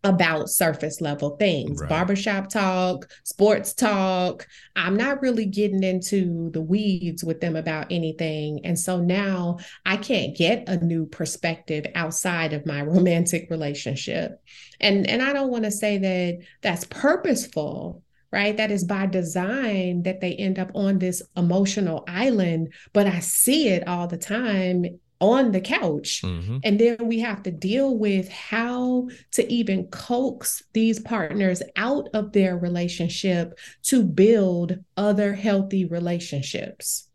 about 0.04 0.50
surface 0.50 1.00
level 1.00 1.38
things. 1.38 1.80
Right. 1.80 1.90
barbershop 1.90 2.50
talk 2.50 3.10
sports 3.24 3.74
talk. 3.74 4.46
I'm 4.76 4.98
not 4.98 5.22
really 5.22 5.46
getting 5.46 5.84
into 5.84 6.52
the 6.52 6.62
weeds 6.62 7.24
with 7.24 7.40
them 7.40 7.56
about 7.56 7.88
anything. 7.90 8.66
And 8.66 8.78
so 8.78 9.00
now 9.00 9.60
i 9.86 9.98
can't 9.98 10.36
get 10.36 10.68
a 10.68 10.84
new 10.84 11.06
perspective 11.06 11.86
outside 11.96 12.54
of 12.54 12.66
my 12.66 12.82
romantic 12.84 13.48
relationship. 13.50 14.42
And 14.82 15.10
and 15.10 15.22
i 15.22 15.32
don't 15.32 15.52
want 15.52 15.64
to 15.64 15.72
say 15.72 15.98
that 15.98 16.40
that's 16.62 16.86
purposeful 16.86 18.04
right? 18.32 18.58
That 18.58 18.72
is 18.72 18.84
by 18.84 19.06
design 19.06 20.02
that 20.04 20.20
they 20.20 20.34
end 20.34 20.58
up 20.58 20.72
on 20.74 20.98
this 20.98 21.22
emotional 21.38 22.04
island 22.08 22.74
but 22.92 23.06
i 23.06 23.20
see 23.20 23.68
it 23.68 23.88
all 23.88 24.08
the 24.08 24.18
time 24.18 24.86
on 25.24 25.54
the 25.54 25.62
couch. 25.62 26.22
Mm-hmm. 26.22 26.58
And 26.66 26.80
then 26.80 26.98
we 27.08 27.22
have 27.22 27.44
to 27.44 27.52
deal 27.52 27.98
with 27.98 28.30
how 28.30 29.08
to 29.32 29.52
even 29.52 29.88
coax 29.88 30.62
these 30.74 31.00
partners 31.00 31.64
out 31.78 32.10
of 32.14 32.34
their 32.34 32.58
relationship 32.58 33.58
to 33.84 34.04
build 34.04 34.80
other 34.98 35.34
healthy 35.34 35.86
relationships. 35.86 37.08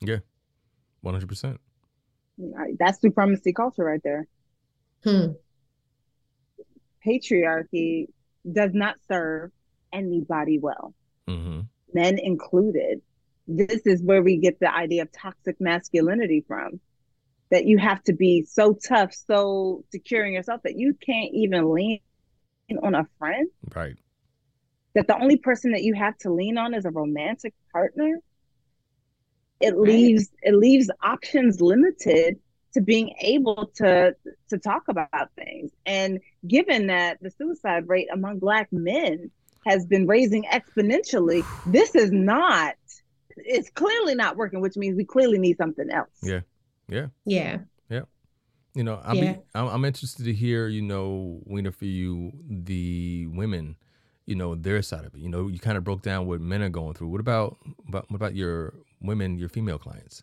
Yeah, 0.00 0.20
100%. 1.04 1.58
That's 2.78 3.00
supremacy 3.02 3.52
culture 3.52 3.84
right 3.84 4.00
there. 4.02 4.26
Hmm. 5.04 5.32
Patriarchy 7.06 8.06
does 8.50 8.70
not 8.72 8.96
serve 9.06 9.50
anybody 9.92 10.58
well, 10.58 10.94
mm-hmm. 11.28 11.60
men 11.92 12.18
included. 12.18 13.02
This 13.46 13.82
is 13.84 14.02
where 14.02 14.22
we 14.22 14.38
get 14.38 14.60
the 14.60 14.74
idea 14.74 15.02
of 15.02 15.12
toxic 15.12 15.56
masculinity 15.60 16.42
from 16.48 16.80
that 17.50 17.66
you 17.66 17.78
have 17.78 18.02
to 18.04 18.12
be 18.12 18.44
so 18.44 18.74
tough, 18.74 19.12
so 19.12 19.84
secure 19.90 20.24
in 20.24 20.32
yourself 20.32 20.62
that 20.62 20.76
you 20.76 20.94
can't 20.94 21.32
even 21.32 21.72
lean 21.72 22.00
on 22.82 22.94
a 22.94 23.06
friend. 23.18 23.48
Right. 23.74 23.96
That 24.94 25.06
the 25.06 25.20
only 25.20 25.36
person 25.36 25.72
that 25.72 25.82
you 25.82 25.94
have 25.94 26.16
to 26.18 26.32
lean 26.32 26.58
on 26.58 26.74
is 26.74 26.84
a 26.84 26.90
romantic 26.90 27.54
partner. 27.72 28.18
It 29.60 29.74
right. 29.74 29.76
leaves 29.76 30.28
it 30.42 30.54
leaves 30.54 30.90
options 31.02 31.60
limited 31.60 32.38
to 32.74 32.80
being 32.80 33.14
able 33.20 33.70
to 33.76 34.14
to 34.48 34.58
talk 34.58 34.84
about 34.88 35.30
things. 35.36 35.70
And 35.86 36.20
given 36.46 36.86
that 36.86 37.18
the 37.20 37.30
suicide 37.30 37.88
rate 37.88 38.08
among 38.12 38.38
black 38.38 38.68
men 38.72 39.30
has 39.66 39.86
been 39.86 40.06
raising 40.06 40.44
exponentially, 40.44 41.44
this 41.66 41.94
is 41.94 42.10
not 42.10 42.74
it's 43.36 43.70
clearly 43.70 44.14
not 44.14 44.36
working, 44.36 44.60
which 44.60 44.76
means 44.76 44.96
we 44.96 45.04
clearly 45.04 45.38
need 45.38 45.56
something 45.56 45.90
else. 45.90 46.10
Yeah. 46.22 46.40
Yeah. 46.90 47.06
Yeah. 47.24 47.58
Yeah. 47.88 48.02
You 48.74 48.84
know, 48.84 49.00
I'm, 49.04 49.16
yeah. 49.16 49.36
I'm, 49.54 49.68
I'm 49.68 49.84
interested 49.84 50.24
to 50.24 50.32
hear, 50.32 50.68
you 50.68 50.82
know, 50.82 51.40
Weena, 51.46 51.72
for 51.72 51.86
you, 51.86 52.32
the 52.48 53.26
women, 53.28 53.76
you 54.26 54.34
know, 54.34 54.54
their 54.54 54.82
side 54.82 55.04
of 55.04 55.14
it. 55.14 55.20
You 55.20 55.28
know, 55.28 55.48
you 55.48 55.58
kind 55.58 55.76
of 55.78 55.84
broke 55.84 56.02
down 56.02 56.26
what 56.26 56.40
men 56.40 56.62
are 56.62 56.68
going 56.68 56.94
through. 56.94 57.08
What 57.08 57.20
about, 57.20 57.58
about 57.88 58.10
what 58.10 58.16
about 58.16 58.34
your 58.34 58.74
women, 59.00 59.38
your 59.38 59.48
female 59.48 59.78
clients? 59.78 60.22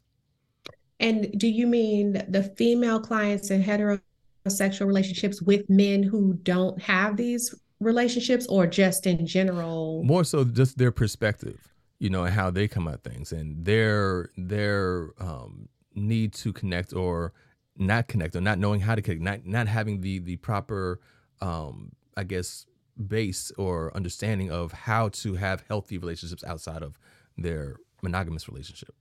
And 1.00 1.32
do 1.38 1.48
you 1.48 1.68
mean 1.68 2.24
the 2.28 2.44
female 2.58 3.00
clients 3.00 3.52
in 3.52 3.64
heterosexual 3.64 4.88
relationships 4.88 5.42
with 5.42 5.70
men 5.70 6.04
who 6.04 6.34
don't 6.44 6.82
have 6.82 7.18
these 7.18 7.54
relationships 7.80 8.48
or 8.48 8.66
just 8.66 9.06
in 9.06 9.28
general? 9.28 10.04
More 10.04 10.24
so 10.24 10.44
just 10.44 10.78
their 10.78 10.92
perspective, 10.92 11.72
you 12.00 12.10
know, 12.10 12.24
and 12.24 12.34
how 12.34 12.50
they 12.50 12.68
come 12.68 12.88
at 12.88 13.04
things 13.04 13.32
and 13.32 13.64
their 13.66 14.32
their 14.38 15.12
um, 15.20 15.70
need 15.98 16.34
to 16.34 16.54
connect 16.54 16.94
or 16.94 17.34
not 17.76 18.08
connect 18.08 18.36
or 18.36 18.42
not 18.42 18.60
knowing 18.60 18.82
how 18.82 18.96
to 18.96 19.02
connect, 19.02 19.22
not 19.22 19.46
not 19.46 19.68
having 19.68 20.02
the 20.02 20.20
the 20.20 20.38
proper 20.38 21.00
um, 21.42 21.92
I 22.16 22.24
guess 22.24 22.66
base 23.08 23.52
or 23.58 23.96
understanding 23.96 24.52
of 24.52 24.72
how 24.72 25.10
to 25.10 25.36
have 25.36 25.64
healthy 25.68 25.98
relationships 25.98 26.44
outside 26.44 26.82
of 26.82 26.98
their 27.38 27.76
monogamous 28.02 28.48
relationship 28.48 28.96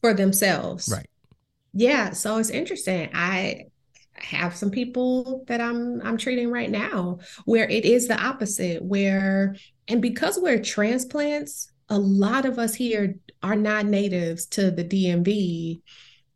for 0.00 0.14
themselves. 0.14 0.88
Right. 0.90 1.06
Yeah, 1.72 2.10
so 2.10 2.38
it's 2.38 2.50
interesting. 2.50 3.10
I 3.14 3.66
have 4.14 4.54
some 4.54 4.70
people 4.70 5.44
that 5.46 5.60
I'm 5.60 6.00
I'm 6.02 6.16
treating 6.16 6.50
right 6.50 6.70
now 6.70 7.20
where 7.44 7.68
it 7.68 7.84
is 7.84 8.08
the 8.08 8.20
opposite 8.20 8.82
where 8.82 9.56
and 9.88 10.02
because 10.02 10.38
we're 10.38 10.62
transplants, 10.62 11.69
a 11.90 11.98
lot 11.98 12.44
of 12.46 12.58
us 12.58 12.74
here 12.74 13.16
are 13.42 13.56
not 13.56 13.84
natives 13.84 14.46
to 14.46 14.70
the 14.70 14.84
DMV. 14.84 15.82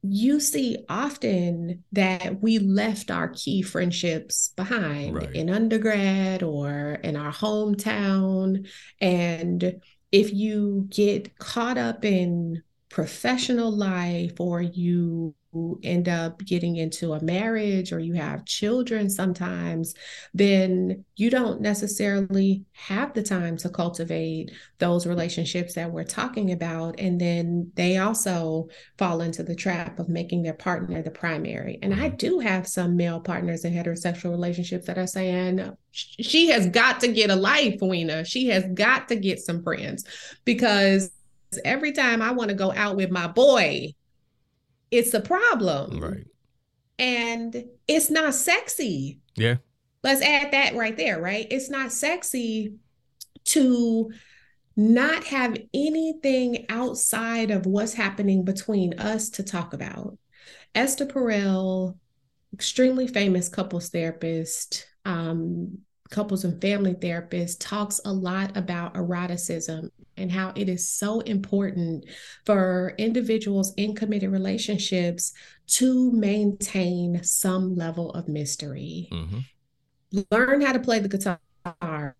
You 0.03 0.41
see 0.41 0.85
often 0.89 1.85
that 1.93 2.43
we 2.43 2.59
left 2.59 3.11
our 3.11 3.29
key 3.29 3.63
friendships 3.63 4.53
behind 4.57 5.15
right. 5.15 5.35
in 5.35 5.49
undergrad 5.49 6.43
or 6.43 6.99
in 7.03 7.17
our 7.17 7.33
hometown. 7.33 8.69
And 9.01 9.81
if 10.13 10.33
you 10.35 10.89
get 10.91 11.39
caught 11.39 11.79
up 11.79 12.05
in 12.05 12.63
professional 12.91 13.71
life 13.71 14.39
or 14.41 14.61
you 14.61 15.35
end 15.83 16.09
up 16.09 16.39
getting 16.45 16.77
into 16.77 17.13
a 17.13 17.23
marriage 17.23 17.93
or 17.93 17.99
you 17.99 18.15
have 18.15 18.45
children 18.45 19.09
sometimes, 19.09 19.95
then 20.33 21.05
you 21.17 21.31
don't 21.31 21.61
necessarily 21.61 22.65
have 22.73 23.15
the 23.15 23.23
time 23.23 23.57
to 23.57 23.69
cultivate 23.69 24.51
those 24.79 25.07
relationships 25.07 25.75
that 25.75 25.91
we're 25.91 26.05
talking 26.05 26.53
about. 26.53 26.99
And 26.99 27.21
then 27.21 27.71
they 27.75 27.99
also 27.99 28.69
fall 28.99 29.21
into 29.21 29.43
the 29.43 29.55
trap 29.55 29.99
of 29.99 30.09
making 30.09 30.43
their 30.43 30.55
partner 30.55 31.03
the 31.03 31.11
primary. 31.11 31.79
And 31.83 31.95
I 31.95 32.09
do 32.09 32.39
have 32.41 32.67
some 32.67 32.97
male 32.97 33.21
partners 33.21 33.65
in 33.65 33.73
heterosexual 33.73 34.31
relationships 34.31 34.87
that 34.87 34.99
are 34.99 35.07
saying, 35.07 35.77
she 35.91 36.49
has 36.49 36.67
got 36.67 37.01
to 37.01 37.09
get 37.09 37.31
a 37.31 37.37
life, 37.37 37.79
Weena. 37.81 38.25
She 38.25 38.49
has 38.49 38.65
got 38.75 39.09
to 39.09 39.17
get 39.17 39.39
some 39.39 39.63
friends 39.63 40.05
because 40.45 41.11
every 41.65 41.93
time 41.93 42.21
I 42.21 42.33
want 42.33 42.49
to 42.49 42.57
go 42.57 42.73
out 42.73 42.97
with 42.97 43.11
my 43.11 43.29
boy, 43.29 43.95
it's 44.95 45.13
a 45.13 45.21
problem. 45.21 46.01
Right. 46.01 46.27
And 46.99 47.65
it's 47.89 48.11
not 48.11 48.35
sexy. 48.35 49.21
Yeah. 49.35 49.57
Let's 50.05 50.23
add 50.23 50.53
that 50.53 50.77
right 50.77 50.97
there, 50.97 51.21
right? 51.21 51.47
It's 51.51 51.69
not 51.69 51.91
sexy 51.91 52.77
to 53.47 54.13
not 54.77 55.25
have 55.25 55.57
anything 55.73 56.67
outside 56.69 57.51
of 57.51 57.67
what's 57.67 57.95
happening 57.95 58.45
between 58.45 58.99
us 58.99 59.31
to 59.31 59.43
talk 59.43 59.73
about. 59.73 60.17
Esther 60.75 61.07
Perel, 61.07 61.97
extremely 62.53 63.09
famous 63.09 63.49
couples 63.49 63.89
therapist, 63.89 64.87
um, 65.05 65.79
couples 66.11 66.45
and 66.45 66.61
family 66.61 66.95
therapist, 66.95 67.61
talks 67.61 68.01
a 68.05 68.13
lot 68.13 68.57
about 68.57 68.97
eroticism 68.97 69.91
and 70.17 70.31
how 70.31 70.53
it 70.55 70.69
is 70.69 70.89
so 70.89 71.21
important 71.21 72.05
for 72.45 72.95
individuals 72.99 73.73
in 73.77 73.95
committed 73.95 74.31
relationships 74.31 75.33
to 75.67 76.13
maintain 76.13 77.23
some 77.23 77.75
level 77.75 78.11
of 78.13 78.29
mystery. 78.29 79.09
Mm-hmm. 79.13 80.25
Learn 80.31 80.61
how 80.61 80.73
to 80.73 80.79
play 80.79 81.01
the 81.01 81.09
guitar, 81.09 82.17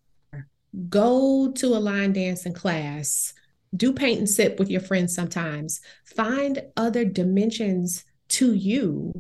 go 0.89 1.53
to 1.53 1.67
a 1.69 1.79
line 1.79 2.13
dancing 2.13 2.55
class, 2.55 3.35
do 3.77 3.93
paint 3.93 4.19
and 4.19 4.29
sip 4.29 4.59
with 4.59 4.71
your 4.71 4.81
friends 4.81 5.15
sometimes, 5.15 5.81
find 6.05 6.63
other 6.77 7.05
dimensions 7.05 8.05
to 8.29 8.55
you 8.55 9.13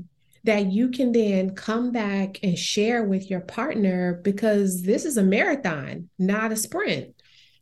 that 0.45 0.67
you 0.67 0.91
can 0.91 1.13
then 1.13 1.55
come 1.55 1.91
back 1.91 2.39
and 2.43 2.59
share 2.59 3.05
with 3.05 3.31
your 3.31 3.41
partner 3.41 4.21
because 4.23 4.83
this 4.83 5.05
is 5.05 5.17
a 5.17 5.23
marathon, 5.23 6.09
not 6.19 6.53
a 6.53 6.57
sprint. 6.57 7.14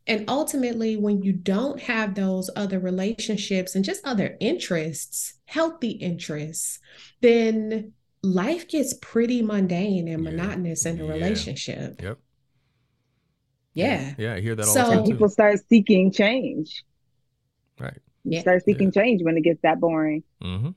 And 0.07 0.25
ultimately, 0.29 0.97
when 0.97 1.23
you 1.23 1.33
don't 1.33 1.81
have 1.81 2.15
those 2.15 2.51
other 2.57 2.79
relationships 2.79 3.75
and 3.75 3.85
just 3.85 4.05
other 4.05 4.37
interests, 4.41 5.35
healthy 5.45 5.91
interests, 5.91 6.81
then 7.21 7.93
life 8.23 8.69
gets 8.69 8.95
pretty 8.95 9.43
mundane 9.43 10.09
and 10.09 10.25
monotonous 10.25 10.87
in 10.87 11.01
a 11.01 11.05
yeah. 11.05 11.13
relationship. 11.13 12.03
Yep. 12.03 12.19
Yeah. 13.75 14.15
Yeah, 14.19 14.35
I 14.35 14.41
hear 14.41 14.55
that 14.57 14.67
all 14.67 14.75
so, 14.75 14.91
the 14.91 14.97
time. 14.97 15.05
People 15.05 15.29
start 15.29 15.61
seeking 15.69 16.11
change. 16.11 16.85
Right. 17.79 17.99
You 18.25 18.33
yeah. 18.33 18.41
start 18.41 18.65
seeking 18.65 18.93
yeah. 18.95 19.03
change 19.03 19.23
when 19.23 19.37
it 19.37 19.43
gets 19.43 19.63
that 19.63 19.81
boring. 19.81 20.25
Mm-hmm 20.43 20.71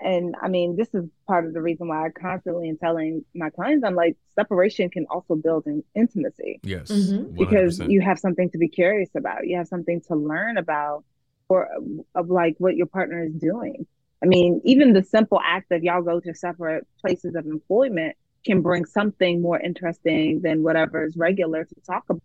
and, 0.00 0.14
and 0.14 0.34
I 0.40 0.48
mean, 0.48 0.76
this 0.76 0.88
is 0.94 1.04
part 1.26 1.46
of 1.46 1.52
the 1.52 1.60
reason 1.60 1.88
why 1.88 2.06
I 2.06 2.10
constantly 2.10 2.68
am 2.68 2.76
telling 2.76 3.24
my 3.34 3.50
clients, 3.50 3.84
I'm 3.84 3.94
like, 3.94 4.16
separation 4.34 4.90
can 4.90 5.06
also 5.10 5.34
build 5.34 5.66
in 5.66 5.82
intimacy. 5.94 6.60
Yes. 6.62 6.88
Mm-hmm. 6.88 7.36
Because 7.36 7.78
you 7.80 8.00
have 8.00 8.18
something 8.18 8.50
to 8.50 8.58
be 8.58 8.68
curious 8.68 9.10
about. 9.16 9.46
You 9.46 9.56
have 9.56 9.68
something 9.68 10.00
to 10.08 10.16
learn 10.16 10.56
about 10.56 11.04
or 11.48 11.68
of 12.14 12.30
like 12.30 12.54
what 12.58 12.76
your 12.76 12.86
partner 12.86 13.24
is 13.24 13.34
doing. 13.34 13.86
I 14.22 14.26
mean, 14.26 14.60
even 14.64 14.92
the 14.92 15.02
simple 15.02 15.40
act 15.44 15.72
of 15.72 15.82
y'all 15.82 16.02
go 16.02 16.20
to 16.20 16.34
separate 16.34 16.84
places 17.00 17.34
of 17.34 17.46
employment 17.46 18.16
can 18.44 18.62
bring 18.62 18.84
something 18.84 19.42
more 19.42 19.58
interesting 19.58 20.40
than 20.42 20.62
whatever 20.62 21.04
is 21.04 21.16
regular 21.16 21.64
to 21.64 21.74
talk 21.86 22.04
about 22.08 22.22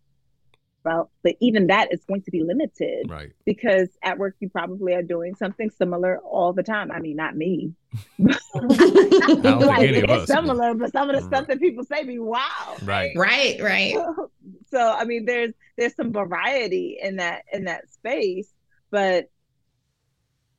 about, 0.85 1.09
but 1.23 1.35
even 1.39 1.67
that 1.67 1.91
is 1.91 2.03
going 2.05 2.21
to 2.21 2.31
be 2.31 2.43
limited. 2.43 3.09
Right. 3.09 3.31
Because 3.45 3.89
at 4.03 4.17
work 4.17 4.35
you 4.39 4.49
probably 4.49 4.93
are 4.93 5.01
doing 5.01 5.35
something 5.35 5.71
similar 5.71 6.19
all 6.19 6.53
the 6.53 6.63
time. 6.63 6.91
I 6.91 6.99
mean, 6.99 7.15
not 7.15 7.35
me. 7.35 7.73
like 8.19 8.33
it's 8.53 10.27
similar, 10.27 10.73
but 10.75 10.91
some 10.91 11.09
of 11.09 11.15
the 11.15 11.23
stuff 11.27 11.47
that 11.47 11.59
people 11.59 11.83
say 11.83 12.03
be 12.03 12.19
wow. 12.19 12.75
Right. 12.83 13.13
Right, 13.15 13.59
right. 13.61 13.95
so 14.71 14.79
I 14.79 15.05
mean 15.05 15.25
there's 15.25 15.53
there's 15.77 15.95
some 15.95 16.13
variety 16.13 16.99
in 17.01 17.15
that 17.17 17.43
in 17.51 17.65
that 17.65 17.91
space, 17.91 18.49
but 18.91 19.29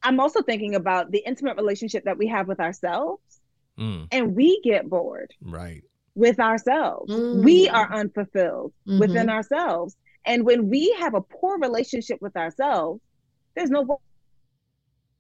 I'm 0.03 0.19
also 0.19 0.43
thinking 0.43 0.75
about 0.75 1.11
the 1.11 1.23
intimate 1.25 1.57
relationship 1.57 2.05
that 2.05 2.19
we 2.19 2.27
have 2.29 2.49
with 2.49 2.61
ourselves. 2.61 3.23
Mm. 3.79 4.09
And 4.11 4.35
we 4.35 4.61
get 4.63 4.89
bored. 4.89 5.35
Right 5.43 5.85
with 6.17 6.41
ourselves. 6.41 7.13
Mm. 7.13 7.45
We 7.45 7.69
are 7.69 7.93
unfulfilled 7.93 8.73
mm-hmm. 8.89 8.99
within 8.99 9.31
ourselves. 9.31 9.95
And 10.27 10.45
when 10.45 10.69
we 10.69 10.95
have 10.99 11.15
a 11.15 11.21
poor 11.21 11.59
relationship 11.59 12.21
with 12.21 12.37
ourselves, 12.37 13.01
there's 13.55 13.71
no 13.71 13.83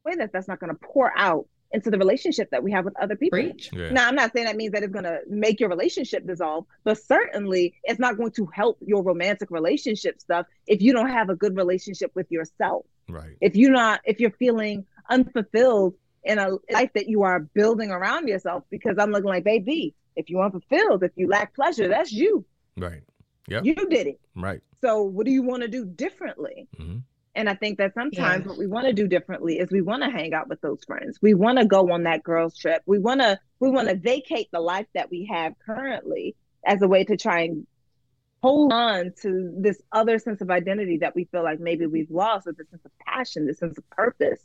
way 0.05 0.14
that 0.16 0.33
that's 0.33 0.49
not 0.49 0.61
going 0.61 0.73
to 0.73 0.79
pour 0.83 1.16
out 1.16 1.47
into 1.73 1.90
the 1.90 1.99
relationship 1.99 2.51
that 2.51 2.62
we 2.62 2.71
have 2.73 2.85
with 2.85 2.97
other 3.01 3.16
people. 3.16 3.38
Yeah. 3.38 3.90
Now, 3.90 4.09
I'm 4.09 4.14
not 4.14 4.33
saying 4.33 4.47
that 4.47 4.57
means 4.57 4.73
that 4.73 4.83
it's 4.83 4.92
going 4.92 5.05
to 5.05 5.21
make 5.29 5.59
your 5.59 5.69
relationship 5.69 6.27
dissolve, 6.27 6.64
but 6.85 6.99
certainly 6.99 7.75
it's 7.85 7.99
not 7.99 8.16
going 8.16 8.31
to 8.33 8.47
help 8.47 8.79
your 8.87 9.03
romantic 9.03 9.51
relationship 9.51 10.20
stuff 10.20 10.47
if 10.66 10.81
you 10.81 10.93
don't 10.93 11.11
have 11.11 11.28
a 11.28 11.35
good 11.35 11.57
relationship 11.57 12.12
with 12.14 12.31
yourself. 12.31 12.87
Right. 13.09 13.37
If 13.41 13.57
you're 13.57 13.72
not, 13.72 14.01
if 14.05 14.20
you're 14.20 14.33
feeling 14.33 14.87
unfulfilled 15.11 15.95
in 16.24 16.39
a 16.39 16.51
life 16.70 16.91
that 16.95 17.09
you 17.09 17.22
are 17.22 17.41
building 17.41 17.91
around 17.91 18.28
yourself, 18.28 18.64
because 18.70 18.97
I'm 18.99 19.11
looking 19.11 19.28
like, 19.28 19.45
baby, 19.45 19.95
if 20.14 20.31
you're 20.31 20.45
unfulfilled, 20.45 21.03
if 21.03 21.12
you 21.16 21.28
lack 21.28 21.55
pleasure, 21.55 21.89
that's 21.89 22.12
you. 22.12 22.45
Right. 22.76 23.03
Yeah. 23.49 23.61
You 23.62 23.74
did 23.74 24.07
it. 24.07 24.20
Right. 24.35 24.61
So 24.87 25.03
what 25.03 25.26
do 25.26 25.32
you 25.32 25.43
want 25.43 25.62
to 25.62 25.68
do 25.68 25.84
differently? 25.84 26.68
Mm-hmm. 26.78 26.99
And 27.34 27.51
I 27.51 27.55
think 27.55 27.78
that 27.78 27.93
sometimes 27.95 28.45
yeah. 28.45 28.49
what 28.49 28.57
we 28.57 28.66
want 28.66 28.87
to 28.87 28.93
do 28.93 29.09
differently 29.09 29.59
is 29.59 29.68
we 29.70 29.82
want 29.82 30.03
to 30.05 30.11
hang 30.11 30.32
out 30.32 30.49
with 30.49 30.61
those 30.61 30.82
friends. 30.87 31.18
We 31.20 31.34
want 31.34 31.59
to 31.59 31.66
go 31.66 31.93
on 31.93 32.05
that 32.05 32.22
girls 32.22 32.57
trip. 32.57 32.82
We 32.87 32.99
want 32.99 33.20
to 33.20 33.39
we 33.61 33.68
want 33.68 33.89
to 33.89 33.97
vacate 33.97 34.49
the 34.53 34.61
life 34.61 34.87
that 34.95 35.11
we 35.11 35.28
have 35.30 35.55
currently 35.66 36.37
as 36.64 36.80
a 36.82 36.89
way 36.89 37.05
to 37.05 37.16
try 37.16 37.43
and 37.43 37.66
hold 38.43 38.72
on 38.72 39.12
to 39.22 39.53
this 39.59 39.82
other 39.91 40.18
sense 40.18 40.41
of 40.41 40.51
identity 40.51 40.99
that 40.99 41.14
we 41.14 41.24
feel 41.24 41.43
like 41.43 41.59
maybe 41.59 41.87
we've 41.87 42.11
lost, 42.11 42.47
or 42.47 42.53
this 42.53 42.68
sense 42.70 42.84
of 42.84 42.93
passion, 43.01 43.47
this 43.47 43.59
sense 43.59 43.76
of 43.76 43.91
purpose, 43.91 44.41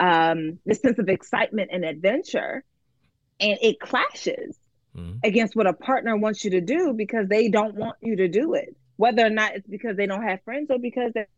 um, 0.00 0.58
this 0.66 0.80
sense 0.80 0.98
of 0.98 1.08
excitement 1.08 1.70
and 1.72 1.84
adventure. 1.84 2.64
And 3.38 3.58
it 3.62 3.78
clashes 3.78 4.58
mm-hmm. 4.96 5.18
against 5.22 5.54
what 5.54 5.68
a 5.68 5.72
partner 5.72 6.16
wants 6.16 6.44
you 6.44 6.50
to 6.52 6.60
do 6.60 6.92
because 6.92 7.28
they 7.28 7.48
don't 7.48 7.76
want 7.76 7.96
you 8.00 8.16
to 8.16 8.28
do 8.28 8.54
it, 8.54 8.74
whether 8.96 9.24
or 9.24 9.30
not 9.30 9.54
it's 9.54 9.66
because 9.66 9.96
they 9.96 10.06
don't 10.06 10.22
have 10.22 10.42
friends 10.44 10.70
or 10.70 10.78
because 10.78 11.12
they're 11.14 11.28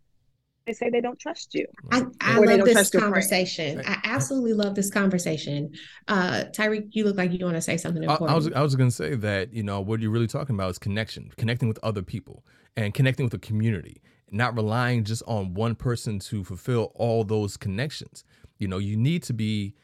say 0.75 0.91
they 0.91 1.01
don't 1.01 1.19
trust 1.19 1.55
you. 1.55 1.67
I, 1.91 2.03
I 2.21 2.39
love 2.39 2.65
this 2.65 2.91
conversation. 2.91 3.83
I 3.87 4.01
absolutely 4.05 4.53
love 4.53 4.75
this 4.75 4.91
conversation. 4.91 5.73
Uh, 6.09 6.45
Tyreek, 6.53 6.89
you 6.93 7.05
look 7.05 7.17
like 7.17 7.33
you 7.33 7.45
want 7.45 7.57
to 7.57 7.63
say 7.63 7.77
something 7.77 8.03
important. 8.03 8.31
I, 8.31 8.33
I 8.33 8.37
was 8.37 8.53
I 8.53 8.63
was 8.63 8.77
going 8.77 8.91
to 8.91 8.95
say 8.95 9.15
that 9.15 9.53
you 9.53 9.63
know 9.63 9.81
what 9.81 10.01
you're 10.01 10.11
really 10.11 10.27
talking 10.27 10.55
about 10.55 10.71
is 10.71 10.79
connection, 10.79 11.31
connecting 11.37 11.69
with 11.69 11.79
other 11.83 12.03
people, 12.03 12.45
and 12.77 12.93
connecting 12.95 13.25
with 13.25 13.35
a 13.35 13.39
community, 13.39 14.03
not 14.31 14.55
relying 14.55 15.05
just 15.05 15.23
on 15.27 15.55
one 15.55 15.75
person 15.75 16.19
to 16.21 16.45
fulfill 16.45 16.93
all 16.95 17.25
those 17.25 17.57
connections. 17.57 18.25
You 18.59 18.69
know, 18.69 18.79
you 18.79 18.97
need 18.97 19.23
to 19.25 19.33
be. 19.33 19.75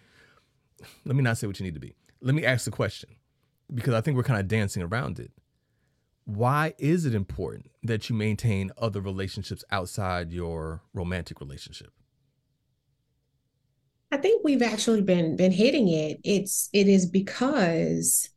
Let 1.04 1.16
me 1.16 1.22
not 1.22 1.38
say 1.38 1.46
what 1.46 1.58
you 1.58 1.64
need 1.64 1.74
to 1.74 1.80
be. 1.80 1.94
Let 2.20 2.34
me 2.34 2.44
ask 2.44 2.64
the 2.64 2.70
question, 2.70 3.10
because 3.74 3.94
I 3.94 4.00
think 4.00 4.16
we're 4.16 4.22
kind 4.22 4.40
of 4.40 4.48
dancing 4.48 4.82
around 4.82 5.18
it 5.18 5.30
why 6.24 6.74
is 6.78 7.04
it 7.04 7.14
important 7.14 7.70
that 7.82 8.08
you 8.08 8.16
maintain 8.16 8.70
other 8.78 9.00
relationships 9.00 9.64
outside 9.70 10.32
your 10.32 10.82
romantic 10.92 11.40
relationship? 11.40 11.92
I 14.10 14.16
think 14.16 14.44
we've 14.44 14.62
actually 14.62 15.02
been 15.02 15.36
been 15.36 15.52
hitting 15.52 15.88
it. 15.88 16.20
It's 16.24 16.70
it 16.72 16.88
is 16.88 17.06
because 17.06 18.30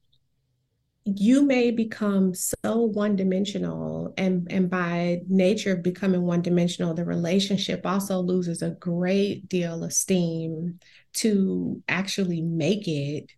you 1.05 1.41
may 1.41 1.71
become 1.71 2.33
so 2.33 2.81
one-dimensional 2.81 4.13
and 4.17 4.45
and 4.51 4.69
by 4.69 5.21
nature 5.29 5.71
of 5.71 5.83
becoming 5.83 6.23
one-dimensional 6.23 6.93
the 6.93 7.05
relationship 7.05 7.85
also 7.85 8.19
loses 8.19 8.61
a 8.61 8.71
great 8.71 9.47
deal 9.47 9.85
of 9.85 9.93
steam 9.93 10.79
to 11.13 11.81
actually 11.87 12.41
make 12.41 12.89
it 12.89 13.31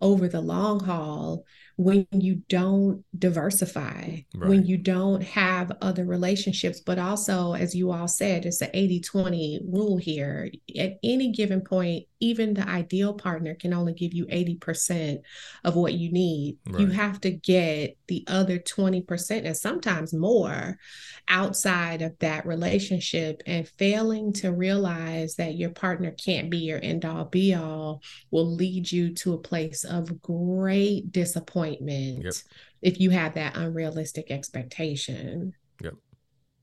over 0.00 0.26
the 0.26 0.40
long 0.40 0.80
haul 0.80 1.44
when 1.82 2.06
you 2.12 2.42
don't 2.48 3.04
diversify, 3.18 4.22
right. 4.34 4.48
when 4.48 4.64
you 4.64 4.78
don't 4.78 5.22
have 5.22 5.72
other 5.80 6.04
relationships. 6.04 6.80
But 6.80 6.98
also, 6.98 7.54
as 7.54 7.74
you 7.74 7.90
all 7.90 8.08
said, 8.08 8.46
it's 8.46 8.60
an 8.60 8.70
80 8.72 9.00
20 9.00 9.60
rule 9.68 9.96
here. 9.96 10.50
At 10.78 10.98
any 11.02 11.32
given 11.32 11.60
point, 11.62 12.06
even 12.20 12.54
the 12.54 12.68
ideal 12.68 13.14
partner 13.14 13.54
can 13.54 13.74
only 13.74 13.94
give 13.94 14.14
you 14.14 14.26
80% 14.26 15.18
of 15.64 15.74
what 15.74 15.94
you 15.94 16.12
need. 16.12 16.58
Right. 16.68 16.80
You 16.80 16.86
have 16.88 17.20
to 17.22 17.30
get 17.30 17.96
the 18.06 18.24
other 18.28 18.60
20% 18.60 19.44
and 19.44 19.56
sometimes 19.56 20.14
more 20.14 20.78
outside 21.28 22.00
of 22.00 22.16
that 22.20 22.46
relationship. 22.46 23.42
And 23.44 23.68
failing 23.68 24.32
to 24.34 24.52
realize 24.52 25.34
that 25.36 25.56
your 25.56 25.70
partner 25.70 26.12
can't 26.12 26.48
be 26.48 26.58
your 26.58 26.78
end 26.80 27.04
all 27.04 27.24
be 27.24 27.54
all 27.54 28.02
will 28.30 28.54
lead 28.54 28.90
you 28.90 29.14
to 29.14 29.34
a 29.34 29.38
place 29.38 29.82
of 29.82 30.22
great 30.22 31.10
disappointment 31.10 31.71
yep. 31.80 32.34
if 32.80 33.00
you 33.00 33.10
have 33.10 33.34
that 33.34 33.56
unrealistic 33.56 34.30
expectation. 34.30 35.54
Yep. 35.82 35.94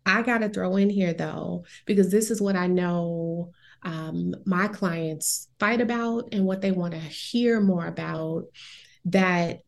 I 0.05 0.21
got 0.21 0.39
to 0.39 0.49
throw 0.49 0.75
in 0.75 0.89
here 0.89 1.13
though, 1.13 1.65
because 1.85 2.11
this 2.11 2.31
is 2.31 2.41
what 2.41 2.55
I 2.55 2.67
know 2.67 3.51
um, 3.83 4.35
my 4.45 4.67
clients 4.67 5.47
fight 5.59 5.81
about 5.81 6.29
and 6.31 6.45
what 6.45 6.61
they 6.61 6.71
want 6.71 6.93
to 6.93 6.99
hear 6.99 7.61
more 7.61 7.87
about 7.87 8.45
that 9.05 9.61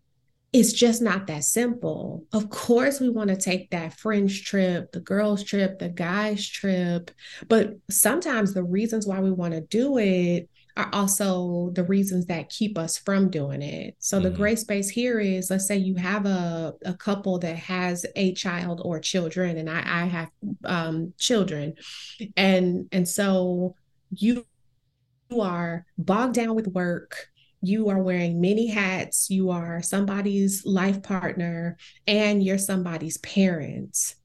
it's 0.53 0.73
just 0.73 1.01
not 1.01 1.27
that 1.27 1.45
simple. 1.45 2.25
Of 2.33 2.49
course, 2.49 2.99
we 2.99 3.09
want 3.09 3.29
to 3.29 3.37
take 3.37 3.69
that 3.69 3.93
fringe 3.93 4.43
trip, 4.43 4.91
the 4.91 4.99
girls' 4.99 5.45
trip, 5.45 5.79
the 5.79 5.87
guys' 5.87 6.45
trip, 6.45 7.09
but 7.47 7.75
sometimes 7.89 8.53
the 8.53 8.63
reasons 8.63 9.07
why 9.07 9.21
we 9.21 9.31
want 9.31 9.53
to 9.53 9.61
do 9.61 9.97
it 9.97 10.49
are 10.77 10.89
also 10.93 11.71
the 11.73 11.83
reasons 11.83 12.25
that 12.27 12.49
keep 12.49 12.77
us 12.77 12.97
from 12.97 13.29
doing 13.29 13.61
it. 13.61 13.95
So 13.99 14.17
mm-hmm. 14.17 14.23
the 14.23 14.29
gray 14.31 14.55
space 14.55 14.89
here 14.89 15.19
is 15.19 15.49
let's 15.49 15.67
say 15.67 15.77
you 15.77 15.95
have 15.95 16.25
a, 16.25 16.73
a 16.85 16.93
couple 16.93 17.39
that 17.39 17.57
has 17.57 18.05
a 18.15 18.33
child 18.33 18.81
or 18.83 18.99
children, 18.99 19.57
and 19.57 19.69
I, 19.69 19.79
I 19.79 20.05
have 20.05 20.29
um, 20.63 21.13
children. 21.17 21.75
And 22.37 22.87
and 22.91 23.07
so 23.07 23.75
you 24.11 24.45
you 25.29 25.41
are 25.41 25.85
bogged 25.97 26.35
down 26.35 26.55
with 26.55 26.67
work 26.67 27.27
you 27.61 27.89
are 27.89 28.01
wearing 28.01 28.41
many 28.41 28.67
hats 28.67 29.29
you 29.29 29.49
are 29.49 29.81
somebody's 29.81 30.65
life 30.65 31.01
partner 31.01 31.77
and 32.07 32.43
you're 32.43 32.57
somebody's 32.57 33.17
parent 33.19 34.15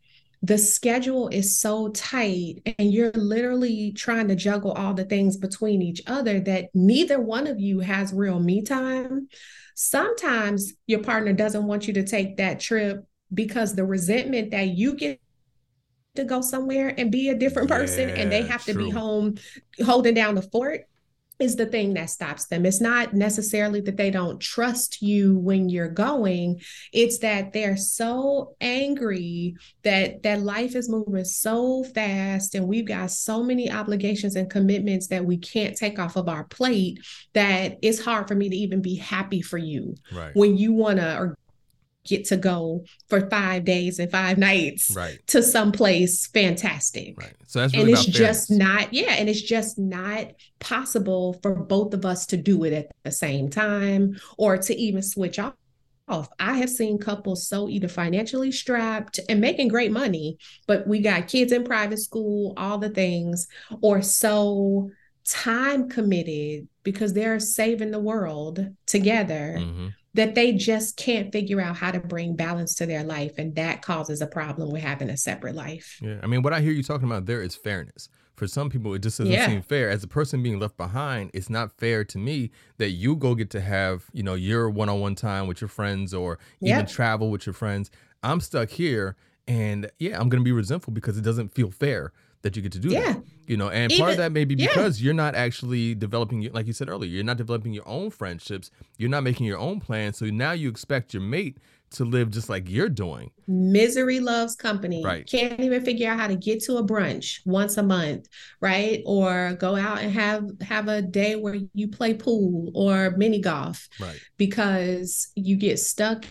the 0.46 0.58
schedule 0.58 1.26
is 1.28 1.58
so 1.58 1.88
tight 1.88 2.62
and 2.78 2.92
you're 2.92 3.10
literally 3.12 3.90
trying 3.90 4.28
to 4.28 4.36
juggle 4.36 4.70
all 4.72 4.94
the 4.94 5.04
things 5.04 5.36
between 5.36 5.82
each 5.82 6.00
other 6.06 6.38
that 6.38 6.68
neither 6.72 7.20
one 7.20 7.48
of 7.48 7.58
you 7.58 7.80
has 7.80 8.12
real 8.12 8.38
me 8.38 8.62
time 8.62 9.28
sometimes 9.74 10.72
your 10.86 11.02
partner 11.02 11.32
doesn't 11.32 11.66
want 11.66 11.88
you 11.88 11.94
to 11.94 12.04
take 12.04 12.36
that 12.36 12.60
trip 12.60 13.04
because 13.34 13.74
the 13.74 13.84
resentment 13.84 14.52
that 14.52 14.68
you 14.68 14.94
get 14.94 15.20
to 16.14 16.22
go 16.22 16.40
somewhere 16.40 16.94
and 16.96 17.10
be 17.10 17.28
a 17.28 17.34
different 17.34 17.68
person 17.68 18.08
yeah, 18.08 18.14
and 18.14 18.30
they 18.30 18.42
have 18.42 18.62
true. 18.64 18.74
to 18.74 18.78
be 18.78 18.90
home 18.90 19.34
holding 19.84 20.14
down 20.14 20.36
the 20.36 20.42
fort 20.42 20.82
is 21.38 21.56
the 21.56 21.66
thing 21.66 21.94
that 21.94 22.10
stops 22.10 22.46
them. 22.46 22.64
It's 22.64 22.80
not 22.80 23.12
necessarily 23.12 23.80
that 23.82 23.96
they 23.96 24.10
don't 24.10 24.40
trust 24.40 25.02
you 25.02 25.36
when 25.36 25.68
you're 25.68 25.88
going. 25.88 26.62
It's 26.92 27.18
that 27.18 27.52
they're 27.52 27.76
so 27.76 28.56
angry 28.60 29.56
that 29.82 30.22
that 30.22 30.40
life 30.40 30.74
is 30.74 30.88
moving 30.88 31.24
so 31.24 31.84
fast 31.84 32.54
and 32.54 32.66
we've 32.66 32.86
got 32.86 33.10
so 33.10 33.42
many 33.42 33.70
obligations 33.70 34.36
and 34.36 34.50
commitments 34.50 35.08
that 35.08 35.24
we 35.24 35.36
can't 35.36 35.76
take 35.76 35.98
off 35.98 36.16
of 36.16 36.28
our 36.28 36.44
plate 36.44 37.00
that 37.34 37.78
it's 37.82 38.02
hard 38.02 38.28
for 38.28 38.34
me 38.34 38.48
to 38.48 38.56
even 38.56 38.80
be 38.80 38.96
happy 38.96 39.42
for 39.42 39.58
you 39.58 39.94
right. 40.12 40.34
when 40.34 40.56
you 40.56 40.72
want 40.72 40.98
to 40.98 41.18
or 41.18 41.36
get 42.06 42.24
to 42.26 42.36
go 42.36 42.84
for 43.08 43.28
five 43.28 43.64
days 43.64 43.98
and 43.98 44.10
five 44.10 44.38
nights 44.38 44.94
right. 44.94 45.18
to 45.28 45.42
someplace 45.42 46.26
fantastic. 46.26 47.18
Right. 47.18 47.34
So 47.46 47.60
that's 47.60 47.72
really 47.74 47.92
and 47.92 47.98
it's 47.98 48.06
just 48.06 48.50
not, 48.50 48.92
yeah, 48.92 49.12
and 49.12 49.28
it's 49.28 49.42
just 49.42 49.78
not 49.78 50.32
possible 50.58 51.38
for 51.42 51.54
both 51.54 51.94
of 51.94 52.04
us 52.04 52.26
to 52.26 52.36
do 52.36 52.64
it 52.64 52.72
at 52.72 52.92
the 53.04 53.12
same 53.12 53.48
time 53.50 54.16
or 54.38 54.56
to 54.58 54.74
even 54.74 55.02
switch 55.02 55.38
off. 55.38 55.54
Off. 56.08 56.28
I 56.38 56.58
have 56.58 56.70
seen 56.70 56.98
couples 56.98 57.48
so 57.48 57.68
either 57.68 57.88
financially 57.88 58.52
strapped 58.52 59.18
and 59.28 59.40
making 59.40 59.66
great 59.66 59.90
money, 59.90 60.38
but 60.68 60.86
we 60.86 61.00
got 61.00 61.26
kids 61.26 61.50
in 61.50 61.64
private 61.64 61.98
school, 61.98 62.54
all 62.56 62.78
the 62.78 62.90
things, 62.90 63.48
or 63.80 64.02
so 64.02 64.88
time 65.24 65.88
committed 65.88 66.68
because 66.84 67.12
they're 67.12 67.40
saving 67.40 67.90
the 67.90 67.98
world 67.98 68.68
together 68.86 69.56
mm-hmm 69.58 69.88
that 70.16 70.34
they 70.34 70.52
just 70.52 70.96
can't 70.96 71.30
figure 71.30 71.60
out 71.60 71.76
how 71.76 71.90
to 71.90 72.00
bring 72.00 72.34
balance 72.34 72.74
to 72.74 72.86
their 72.86 73.04
life. 73.04 73.34
And 73.38 73.54
that 73.54 73.82
causes 73.82 74.20
a 74.20 74.26
problem 74.26 74.72
with 74.72 74.82
having 74.82 75.10
a 75.10 75.16
separate 75.16 75.54
life. 75.54 75.98
Yeah. 76.02 76.18
I 76.22 76.26
mean, 76.26 76.42
what 76.42 76.52
I 76.52 76.60
hear 76.60 76.72
you 76.72 76.82
talking 76.82 77.06
about 77.06 77.26
there 77.26 77.42
is 77.42 77.54
fairness. 77.54 78.08
For 78.34 78.46
some 78.46 78.68
people, 78.68 78.92
it 78.94 79.02
just 79.02 79.18
doesn't 79.18 79.32
yeah. 79.32 79.46
seem 79.46 79.62
fair. 79.62 79.88
As 79.88 80.02
a 80.02 80.08
person 80.08 80.42
being 80.42 80.58
left 80.58 80.76
behind, 80.76 81.30
it's 81.32 81.48
not 81.48 81.72
fair 81.72 82.04
to 82.04 82.18
me 82.18 82.50
that 82.78 82.90
you 82.90 83.16
go 83.16 83.34
get 83.34 83.50
to 83.50 83.60
have, 83.60 84.06
you 84.12 84.22
know, 84.22 84.34
your 84.34 84.68
one 84.68 84.88
on 84.88 85.00
one 85.00 85.14
time 85.14 85.46
with 85.46 85.60
your 85.60 85.68
friends 85.68 86.12
or 86.12 86.38
even 86.60 86.78
yep. 86.78 86.88
travel 86.88 87.30
with 87.30 87.46
your 87.46 87.54
friends. 87.54 87.90
I'm 88.22 88.40
stuck 88.40 88.70
here 88.70 89.16
and 89.46 89.90
yeah, 89.98 90.20
I'm 90.20 90.28
going 90.28 90.40
to 90.40 90.44
be 90.44 90.52
resentful 90.52 90.92
because 90.92 91.16
it 91.16 91.22
doesn't 91.22 91.54
feel 91.54 91.70
fair 91.70 92.12
that 92.42 92.56
you 92.56 92.62
get 92.62 92.72
to 92.72 92.78
do 92.78 92.88
yeah. 92.88 93.12
that. 93.12 93.22
You 93.46 93.56
know, 93.56 93.68
and 93.68 93.92
Even, 93.92 94.02
part 94.02 94.12
of 94.12 94.18
that 94.18 94.32
may 94.32 94.44
be 94.44 94.54
because 94.54 95.00
yeah. 95.00 95.06
you're 95.06 95.14
not 95.14 95.34
actually 95.34 95.94
developing, 95.94 96.50
like 96.52 96.66
you 96.66 96.72
said 96.72 96.88
earlier, 96.88 97.10
you're 97.10 97.24
not 97.24 97.36
developing 97.36 97.72
your 97.72 97.86
own 97.88 98.10
friendships. 98.10 98.70
You're 98.98 99.10
not 99.10 99.22
making 99.22 99.46
your 99.46 99.58
own 99.58 99.80
plans. 99.80 100.18
So 100.18 100.26
now 100.26 100.52
you 100.52 100.68
expect 100.68 101.14
your 101.14 101.22
mate 101.22 101.58
to 101.90 102.04
live 102.04 102.30
just 102.30 102.48
like 102.48 102.68
you're 102.68 102.88
doing. 102.88 103.30
Misery 103.46 104.18
loves 104.18 104.56
company. 104.56 105.04
Right. 105.04 105.26
Can't 105.26 105.60
even 105.60 105.84
figure 105.84 106.10
out 106.10 106.18
how 106.18 106.26
to 106.26 106.34
get 106.34 106.62
to 106.64 106.76
a 106.78 106.84
brunch 106.84 107.40
once 107.44 107.76
a 107.76 107.82
month, 107.82 108.28
right? 108.60 109.02
Or 109.06 109.56
go 109.60 109.76
out 109.76 109.98
and 109.98 110.10
have 110.12 110.44
have 110.60 110.88
a 110.88 111.02
day 111.02 111.36
where 111.36 111.56
you 111.72 111.88
play 111.88 112.14
pool 112.14 112.72
or 112.74 113.12
mini 113.16 113.40
golf. 113.40 113.88
Right. 114.00 114.20
Because 114.36 115.28
you 115.36 115.56
get 115.56 115.78
stuck 115.78 116.24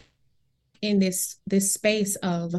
in 0.81 0.99
this 0.99 1.37
this 1.47 1.73
space 1.73 2.15
of 2.17 2.53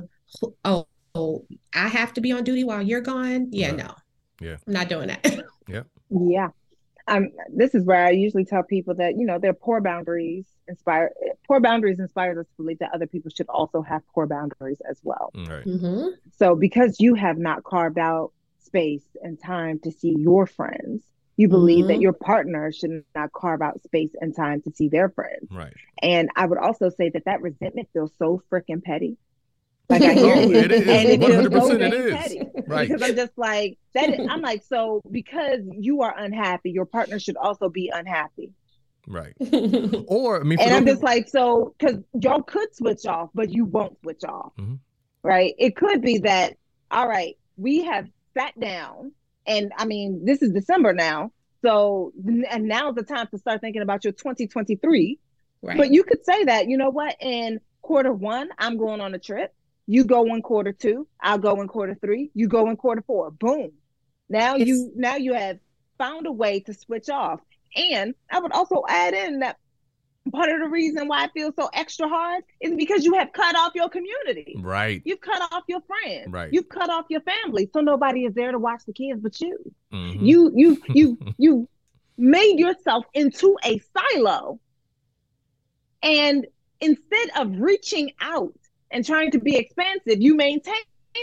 oh 0.64 0.86
oh, 1.16 1.46
I 1.74 1.88
have 1.88 2.12
to 2.14 2.20
be 2.20 2.32
on 2.32 2.44
duty 2.44 2.64
while 2.64 2.82
you're 2.82 3.00
gone. 3.00 3.48
Yeah, 3.50 3.68
right. 3.68 3.76
no. 3.76 3.94
Yeah. 4.40 4.56
I'm 4.66 4.72
not 4.72 4.88
doing 4.88 5.08
that. 5.08 5.44
yeah. 5.68 5.82
Yeah. 6.10 6.48
Um, 7.08 7.30
this 7.54 7.74
is 7.74 7.84
where 7.84 8.04
I 8.04 8.10
usually 8.10 8.44
tell 8.44 8.62
people 8.62 8.94
that, 8.96 9.16
you 9.16 9.26
know, 9.26 9.38
their 9.38 9.54
poor 9.54 9.80
boundaries 9.80 10.44
inspire 10.68 11.12
poor 11.46 11.60
boundaries 11.60 12.00
inspire 12.00 12.38
us 12.40 12.46
to 12.46 12.56
believe 12.56 12.80
that 12.80 12.90
other 12.92 13.06
people 13.06 13.30
should 13.30 13.48
also 13.48 13.80
have 13.82 14.02
poor 14.12 14.26
boundaries 14.26 14.82
as 14.88 14.98
well. 15.02 15.30
Mm, 15.34 15.48
right. 15.48 15.64
Mm-hmm. 15.64 16.06
So 16.36 16.56
because 16.56 17.00
you 17.00 17.14
have 17.14 17.38
not 17.38 17.62
carved 17.62 17.98
out 17.98 18.32
space 18.58 19.04
and 19.22 19.40
time 19.40 19.78
to 19.84 19.92
see 19.92 20.16
your 20.18 20.46
friends, 20.46 21.04
you 21.36 21.48
believe 21.48 21.84
mm-hmm. 21.84 21.88
that 21.88 22.00
your 22.00 22.14
partner 22.14 22.72
should 22.72 23.04
not 23.14 23.32
carve 23.32 23.62
out 23.62 23.80
space 23.82 24.10
and 24.20 24.34
time 24.34 24.60
to 24.62 24.72
see 24.72 24.88
their 24.88 25.08
friends. 25.08 25.48
Right. 25.50 25.72
And 26.02 26.30
I 26.34 26.46
would 26.46 26.58
also 26.58 26.88
say 26.88 27.10
that 27.10 27.26
that 27.26 27.40
resentment 27.40 27.88
feels 27.92 28.10
so 28.18 28.42
freaking 28.50 28.82
petty 28.82 29.16
like 29.88 30.02
I 30.02 30.12
hear 30.14 30.36
you. 30.36 30.54
It 30.54 30.72
is. 30.72 30.88
And 30.88 31.08
it 31.08 31.20
100% 31.20 31.80
it 31.80 31.94
is. 31.94 32.14
Petty. 32.14 32.42
Right. 32.66 32.88
Because 32.88 33.02
I'm 33.02 33.16
just 33.16 33.36
like, 33.36 33.78
that 33.94 34.10
is, 34.10 34.26
I'm 34.28 34.42
like, 34.42 34.64
so 34.64 35.00
because 35.10 35.60
you 35.72 36.02
are 36.02 36.14
unhappy, 36.16 36.70
your 36.70 36.86
partner 36.86 37.18
should 37.18 37.36
also 37.36 37.68
be 37.68 37.90
unhappy. 37.94 38.52
Right. 39.06 39.34
or 40.08 40.40
I 40.40 40.42
mean, 40.42 40.58
and 40.60 40.74
I'm 40.74 40.86
just 40.86 41.02
like, 41.02 41.28
so 41.28 41.74
because 41.78 42.00
y'all 42.20 42.42
could 42.42 42.74
switch 42.74 43.06
off, 43.06 43.30
but 43.34 43.50
you 43.50 43.64
won't 43.64 44.00
switch 44.02 44.24
off. 44.24 44.52
Mm-hmm. 44.58 44.74
Right. 45.22 45.54
It 45.58 45.76
could 45.76 46.02
be 46.02 46.18
that, 46.18 46.56
all 46.90 47.08
right, 47.08 47.36
we 47.56 47.84
have 47.84 48.08
sat 48.36 48.58
down 48.58 49.12
and 49.46 49.72
I 49.76 49.84
mean, 49.84 50.24
this 50.24 50.42
is 50.42 50.52
December 50.52 50.92
now. 50.92 51.30
So, 51.62 52.12
and 52.50 52.68
now's 52.68 52.94
the 52.94 53.02
time 53.02 53.28
to 53.30 53.38
start 53.38 53.60
thinking 53.60 53.82
about 53.82 54.04
your 54.04 54.12
2023. 54.12 55.18
Right. 55.62 55.76
But 55.76 55.92
you 55.92 56.04
could 56.04 56.24
say 56.24 56.44
that, 56.44 56.68
you 56.68 56.76
know 56.76 56.90
what, 56.90 57.16
in 57.20 57.60
quarter 57.82 58.12
one, 58.12 58.50
I'm 58.58 58.76
going 58.76 59.00
on 59.00 59.14
a 59.14 59.18
trip. 59.18 59.54
You 59.86 60.04
go 60.04 60.34
in 60.34 60.42
quarter 60.42 60.72
two, 60.72 61.06
I'll 61.20 61.38
go 61.38 61.60
in 61.60 61.68
quarter 61.68 61.94
three, 61.94 62.30
you 62.34 62.48
go 62.48 62.68
in 62.68 62.76
quarter 62.76 63.02
four. 63.02 63.30
Boom. 63.30 63.72
Now 64.28 64.56
it's... 64.56 64.66
you 64.66 64.92
now 64.96 65.16
you 65.16 65.34
have 65.34 65.58
found 65.98 66.26
a 66.26 66.32
way 66.32 66.60
to 66.60 66.74
switch 66.74 67.08
off. 67.08 67.40
And 67.74 68.14
I 68.30 68.38
would 68.38 68.52
also 68.52 68.82
add 68.88 69.14
in 69.14 69.40
that 69.40 69.58
part 70.32 70.50
of 70.50 70.60
the 70.60 70.68
reason 70.68 71.08
why 71.08 71.24
I 71.24 71.28
feel 71.28 71.52
so 71.56 71.68
extra 71.72 72.08
hard 72.08 72.42
is 72.60 72.74
because 72.74 73.04
you 73.04 73.14
have 73.14 73.32
cut 73.32 73.56
off 73.56 73.72
your 73.74 73.88
community. 73.88 74.56
Right. 74.58 75.02
You've 75.04 75.20
cut 75.20 75.40
off 75.52 75.64
your 75.68 75.80
friends. 75.82 76.28
Right. 76.28 76.52
You've 76.52 76.68
cut 76.68 76.90
off 76.90 77.06
your 77.08 77.20
family. 77.20 77.70
So 77.72 77.80
nobody 77.80 78.24
is 78.24 78.34
there 78.34 78.52
to 78.52 78.58
watch 78.58 78.82
the 78.86 78.92
kids 78.92 79.20
but 79.20 79.40
you. 79.40 79.58
Mm-hmm. 79.92 80.24
You 80.24 80.52
you 80.54 80.82
you 80.88 81.18
you 81.38 81.68
made 82.16 82.58
yourself 82.58 83.04
into 83.14 83.56
a 83.64 83.80
silo. 83.96 84.58
And 86.02 86.46
instead 86.80 87.30
of 87.36 87.58
reaching 87.58 88.12
out 88.20 88.54
and 88.96 89.04
trying 89.04 89.30
to 89.30 89.38
be 89.38 89.56
expansive, 89.56 90.22
you 90.22 90.34
maintain 90.34 90.74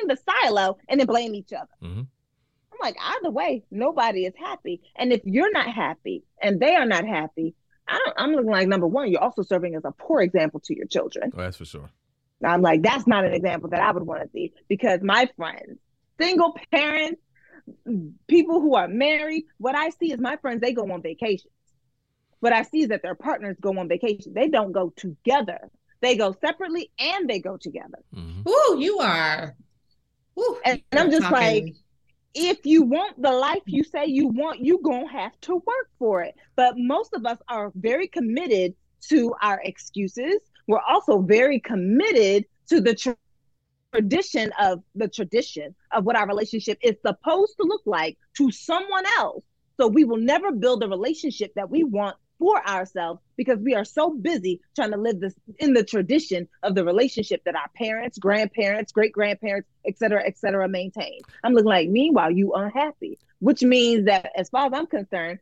the 0.07 0.15
silo 0.15 0.77
and 0.87 0.99
then 0.99 1.07
blame 1.07 1.33
each 1.33 1.51
other. 1.53 1.71
Mm-hmm. 1.81 2.01
I'm 2.01 2.77
like, 2.79 2.95
either 3.01 3.31
way, 3.31 3.63
nobody 3.71 4.25
is 4.25 4.33
happy. 4.37 4.81
And 4.95 5.11
if 5.11 5.21
you're 5.25 5.51
not 5.51 5.67
happy 5.67 6.23
and 6.39 6.59
they 6.59 6.75
are 6.75 6.85
not 6.85 7.03
happy, 7.03 7.55
I 7.87 7.99
am 8.17 8.31
looking 8.33 8.51
like 8.51 8.67
number 8.67 8.85
one, 8.85 9.09
you're 9.09 9.23
also 9.23 9.41
serving 9.41 9.73
as 9.73 9.85
a 9.85 9.91
poor 9.91 10.21
example 10.21 10.59
to 10.65 10.75
your 10.75 10.85
children. 10.85 11.31
Oh, 11.33 11.41
that's 11.41 11.57
for 11.57 11.65
sure. 11.65 11.89
I'm 12.45 12.61
like, 12.61 12.83
that's 12.83 13.07
not 13.07 13.25
an 13.25 13.33
example 13.33 13.69
that 13.69 13.81
I 13.81 13.91
would 13.91 14.03
want 14.03 14.21
to 14.21 14.29
see 14.29 14.53
because 14.67 15.01
my 15.01 15.27
friends, 15.35 15.79
single 16.19 16.55
parents, 16.71 17.21
people 18.27 18.61
who 18.61 18.75
are 18.75 18.87
married, 18.87 19.45
what 19.57 19.75
I 19.75 19.89
see 19.89 20.11
is 20.11 20.19
my 20.19 20.37
friends, 20.37 20.61
they 20.61 20.73
go 20.73 20.91
on 20.91 21.01
vacations. 21.01 21.51
What 22.39 22.53
I 22.53 22.61
see 22.63 22.81
is 22.81 22.89
that 22.89 23.01
their 23.01 23.15
partners 23.15 23.57
go 23.59 23.79
on 23.79 23.87
vacation. 23.87 24.33
They 24.35 24.49
don't 24.49 24.73
go 24.73 24.93
together. 24.95 25.71
They 26.03 26.17
go 26.17 26.35
separately 26.41 26.91
and 26.99 27.29
they 27.29 27.39
go 27.39 27.55
together. 27.55 27.97
Mm-hmm. 28.13 28.49
Ooh, 28.49 28.77
you 28.77 28.99
are. 28.99 29.55
Ooh, 30.37 30.59
and, 30.65 30.83
and 30.91 30.99
I'm 30.99 31.09
just 31.09 31.23
talking. 31.23 31.65
like, 31.65 31.75
if 32.35 32.65
you 32.65 32.83
want 32.83 33.21
the 33.21 33.31
life 33.31 33.61
you 33.65 33.85
say 33.85 34.07
you 34.07 34.27
want, 34.27 34.59
you 34.59 34.81
gonna 34.83 35.09
have 35.09 35.39
to 35.41 35.55
work 35.55 35.89
for 35.97 36.21
it. 36.21 36.35
But 36.57 36.73
most 36.77 37.13
of 37.13 37.25
us 37.25 37.37
are 37.47 37.71
very 37.75 38.09
committed 38.09 38.75
to 39.09 39.33
our 39.41 39.61
excuses. 39.63 40.41
We're 40.67 40.81
also 40.81 41.19
very 41.19 41.61
committed 41.61 42.47
to 42.67 42.81
the 42.81 42.95
tra- 42.95 43.15
tradition 43.93 44.51
of 44.59 44.83
the 44.95 45.07
tradition 45.07 45.73
of 45.93 46.03
what 46.03 46.17
our 46.17 46.27
relationship 46.27 46.79
is 46.83 46.95
supposed 47.05 47.55
to 47.61 47.65
look 47.65 47.83
like 47.85 48.17
to 48.35 48.51
someone 48.51 49.05
else. 49.17 49.45
So 49.79 49.87
we 49.87 50.03
will 50.03 50.17
never 50.17 50.51
build 50.51 50.83
a 50.83 50.89
relationship 50.89 51.53
that 51.55 51.69
we 51.69 51.85
want 51.85 52.17
for 52.39 52.65
ourselves 52.67 53.21
because 53.37 53.59
we 53.59 53.75
are 53.75 53.85
so 53.85 54.11
busy 54.11 54.59
trying 54.75 54.91
to 54.91 54.97
live 54.97 55.19
this 55.19 55.33
in 55.59 55.73
the 55.73 55.83
tradition 55.83 56.47
of 56.63 56.75
the 56.75 56.83
relationship 56.83 57.43
that 57.45 57.55
our 57.55 57.69
parents, 57.75 58.17
grandparents, 58.17 58.91
great 58.91 59.11
grandparents, 59.11 59.67
et 59.85 59.97
cetera, 59.97 60.23
et 60.25 60.37
cetera, 60.37 60.67
maintain. 60.67 61.19
I'm 61.43 61.53
looking 61.53 61.69
like, 61.69 61.89
meanwhile, 61.89 62.31
you 62.31 62.53
unhappy, 62.53 63.17
which 63.39 63.61
means 63.61 64.05
that 64.05 64.31
as 64.35 64.49
far 64.49 64.67
as 64.67 64.73
I'm 64.73 64.87
concerned, 64.87 65.39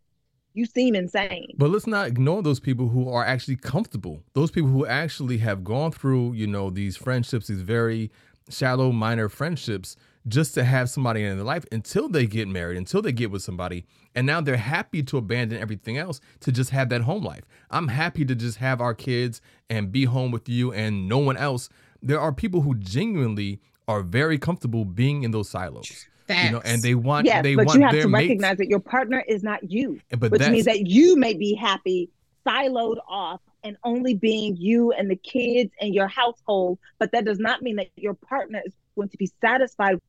you 0.54 0.66
seem 0.66 0.96
insane. 0.96 1.56
But 1.58 1.70
let's 1.70 1.88
not 1.88 2.08
ignore 2.08 2.44
those 2.44 2.60
people 2.60 2.90
who 2.90 3.10
are 3.10 3.24
actually 3.24 3.56
comfortable. 3.56 4.22
Those 4.34 4.52
people 4.52 4.70
who 4.70 4.86
actually 4.86 5.38
have 5.38 5.64
gone 5.64 5.92
through, 5.92 6.34
you 6.34 6.46
know, 6.46 6.70
these 6.70 6.98
friendships, 6.98 7.48
these 7.48 7.62
very 7.62 8.12
shallow, 8.50 8.92
minor 8.92 9.30
friendships 9.30 9.96
just 10.28 10.54
to 10.54 10.64
have 10.64 10.90
somebody 10.90 11.24
in 11.24 11.38
their 11.38 11.46
life 11.46 11.66
until 11.72 12.08
they 12.08 12.26
get 12.26 12.48
married, 12.48 12.78
until 12.78 13.02
they 13.02 13.12
get 13.12 13.32
with 13.32 13.42
somebody. 13.42 13.86
And 14.14 14.28
now 14.28 14.42
they're 14.42 14.58
happy 14.58 15.04
to 15.04 15.18
abandon 15.18 15.60
everything 15.60 15.98
else 15.98 16.22
to 16.42 16.52
just 16.52 16.70
have 16.72 16.90
that 16.90 17.02
home 17.02 17.24
life. 17.24 17.44
I'm 17.70 17.88
happy 17.88 18.26
to 18.26 18.36
just 18.36 18.58
have 18.58 18.82
our 18.82 18.94
kids 18.94 19.42
and 19.70 19.92
be 19.92 20.06
home 20.06 20.32
with 20.32 20.48
you 20.48 20.72
and 20.74 21.08
no 21.08 21.18
one 21.18 21.38
else. 21.38 21.70
There 22.02 22.20
are 22.20 22.32
people 22.32 22.62
who 22.62 22.76
genuinely 22.76 23.62
are 23.88 24.02
very 24.02 24.38
comfortable 24.38 24.86
being 24.86 25.24
in 25.24 25.32
those 25.32 25.50
silos. 25.50 26.08
Facts. 26.28 26.46
You 26.46 26.52
know, 26.52 26.62
and 26.64 26.82
they 26.82 26.96
want 26.96 27.26
yes, 27.26 27.44
they 27.44 27.56
but 27.56 27.66
want 27.66 27.80
you 27.80 27.86
have 27.86 27.96
to 27.96 28.08
mates. 28.08 28.30
recognize 28.30 28.58
that 28.58 28.68
your 28.68 28.80
partner 28.80 29.24
is 29.28 29.44
not 29.44 29.70
you, 29.70 30.00
but 30.18 30.32
which 30.32 30.48
means 30.48 30.66
that 30.66 30.88
you 30.88 31.18
may 31.18 31.34
be 31.34 31.56
happy 31.56 32.10
siloed 32.46 32.98
off 33.08 33.42
and 33.64 33.78
only 33.84 34.14
being 34.14 34.56
you 34.56 34.92
and 34.92 35.10
the 35.10 35.16
kids 35.16 35.72
and 35.80 35.94
your 35.94 36.08
household, 36.08 36.80
but 37.00 37.12
that 37.12 37.26
does 37.26 37.40
not 37.40 37.62
mean 37.62 37.76
that 37.76 37.90
your 37.96 38.14
partner 38.14 38.62
is 38.66 38.74
going 38.96 39.10
to 39.10 39.18
be 39.18 39.30
satisfied 39.42 40.00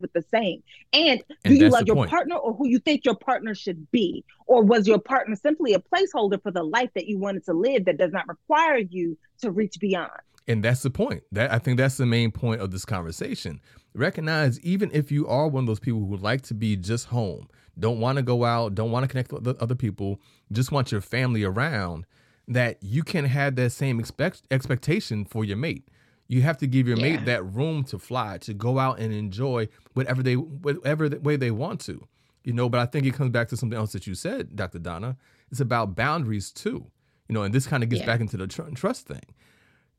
with 0.00 0.12
the 0.12 0.22
same. 0.22 0.62
And, 0.92 1.22
and 1.44 1.54
do 1.54 1.64
you 1.64 1.70
love 1.70 1.86
your 1.86 1.96
point. 1.96 2.10
partner 2.10 2.36
or 2.36 2.54
who 2.54 2.68
you 2.68 2.78
think 2.78 3.04
your 3.04 3.14
partner 3.14 3.54
should 3.54 3.90
be? 3.90 4.24
Or 4.46 4.62
was 4.62 4.86
your 4.86 4.98
partner 4.98 5.36
simply 5.36 5.74
a 5.74 5.78
placeholder 5.78 6.42
for 6.42 6.50
the 6.50 6.62
life 6.62 6.90
that 6.94 7.06
you 7.06 7.18
wanted 7.18 7.44
to 7.46 7.52
live 7.52 7.84
that 7.84 7.98
does 7.98 8.12
not 8.12 8.28
require 8.28 8.78
you 8.78 9.16
to 9.42 9.50
reach 9.50 9.78
beyond? 9.80 10.10
And 10.48 10.64
that's 10.64 10.82
the 10.82 10.90
point. 10.90 11.22
That 11.32 11.52
I 11.52 11.58
think 11.58 11.78
that's 11.78 11.96
the 11.96 12.06
main 12.06 12.32
point 12.32 12.60
of 12.60 12.70
this 12.70 12.84
conversation. 12.84 13.60
Recognize 13.94 14.58
even 14.60 14.90
if 14.92 15.12
you 15.12 15.26
are 15.28 15.48
one 15.48 15.64
of 15.64 15.66
those 15.66 15.80
people 15.80 16.00
who 16.00 16.06
would 16.06 16.22
like 16.22 16.42
to 16.42 16.54
be 16.54 16.76
just 16.76 17.06
home, 17.06 17.48
don't 17.78 18.00
want 18.00 18.16
to 18.16 18.22
go 18.22 18.44
out, 18.44 18.74
don't 18.74 18.90
want 18.90 19.04
to 19.04 19.08
connect 19.08 19.32
with 19.32 19.46
other 19.60 19.74
people, 19.74 20.20
just 20.52 20.72
want 20.72 20.92
your 20.92 21.00
family 21.00 21.44
around, 21.44 22.06
that 22.48 22.78
you 22.82 23.02
can 23.02 23.24
have 23.24 23.54
that 23.56 23.70
same 23.70 24.00
expect 24.00 24.42
expectation 24.50 25.24
for 25.24 25.44
your 25.44 25.56
mate 25.56 25.86
you 26.30 26.42
have 26.42 26.58
to 26.58 26.66
give 26.68 26.86
your 26.86 26.96
yeah. 26.96 27.16
mate 27.16 27.24
that 27.24 27.42
room 27.44 27.82
to 27.82 27.98
fly, 27.98 28.38
to 28.38 28.54
go 28.54 28.78
out 28.78 29.00
and 29.00 29.12
enjoy 29.12 29.66
whatever 29.94 30.22
they 30.22 30.34
whatever 30.34 31.08
the 31.08 31.18
way 31.18 31.34
they 31.34 31.50
want 31.50 31.80
to. 31.80 32.06
You 32.44 32.52
know, 32.52 32.68
but 32.68 32.78
I 32.78 32.86
think 32.86 33.04
it 33.04 33.14
comes 33.14 33.30
back 33.30 33.48
to 33.48 33.56
something 33.56 33.76
else 33.76 33.90
that 33.92 34.06
you 34.06 34.14
said, 34.14 34.54
Dr. 34.54 34.78
Donna. 34.78 35.16
It's 35.50 35.58
about 35.58 35.96
boundaries 35.96 36.52
too. 36.52 36.86
You 37.28 37.34
know, 37.34 37.42
and 37.42 37.52
this 37.52 37.66
kind 37.66 37.82
of 37.82 37.88
gets 37.88 38.00
yeah. 38.00 38.06
back 38.06 38.20
into 38.20 38.36
the 38.36 38.46
tr- 38.46 38.62
trust 38.74 39.08
thing. 39.08 39.24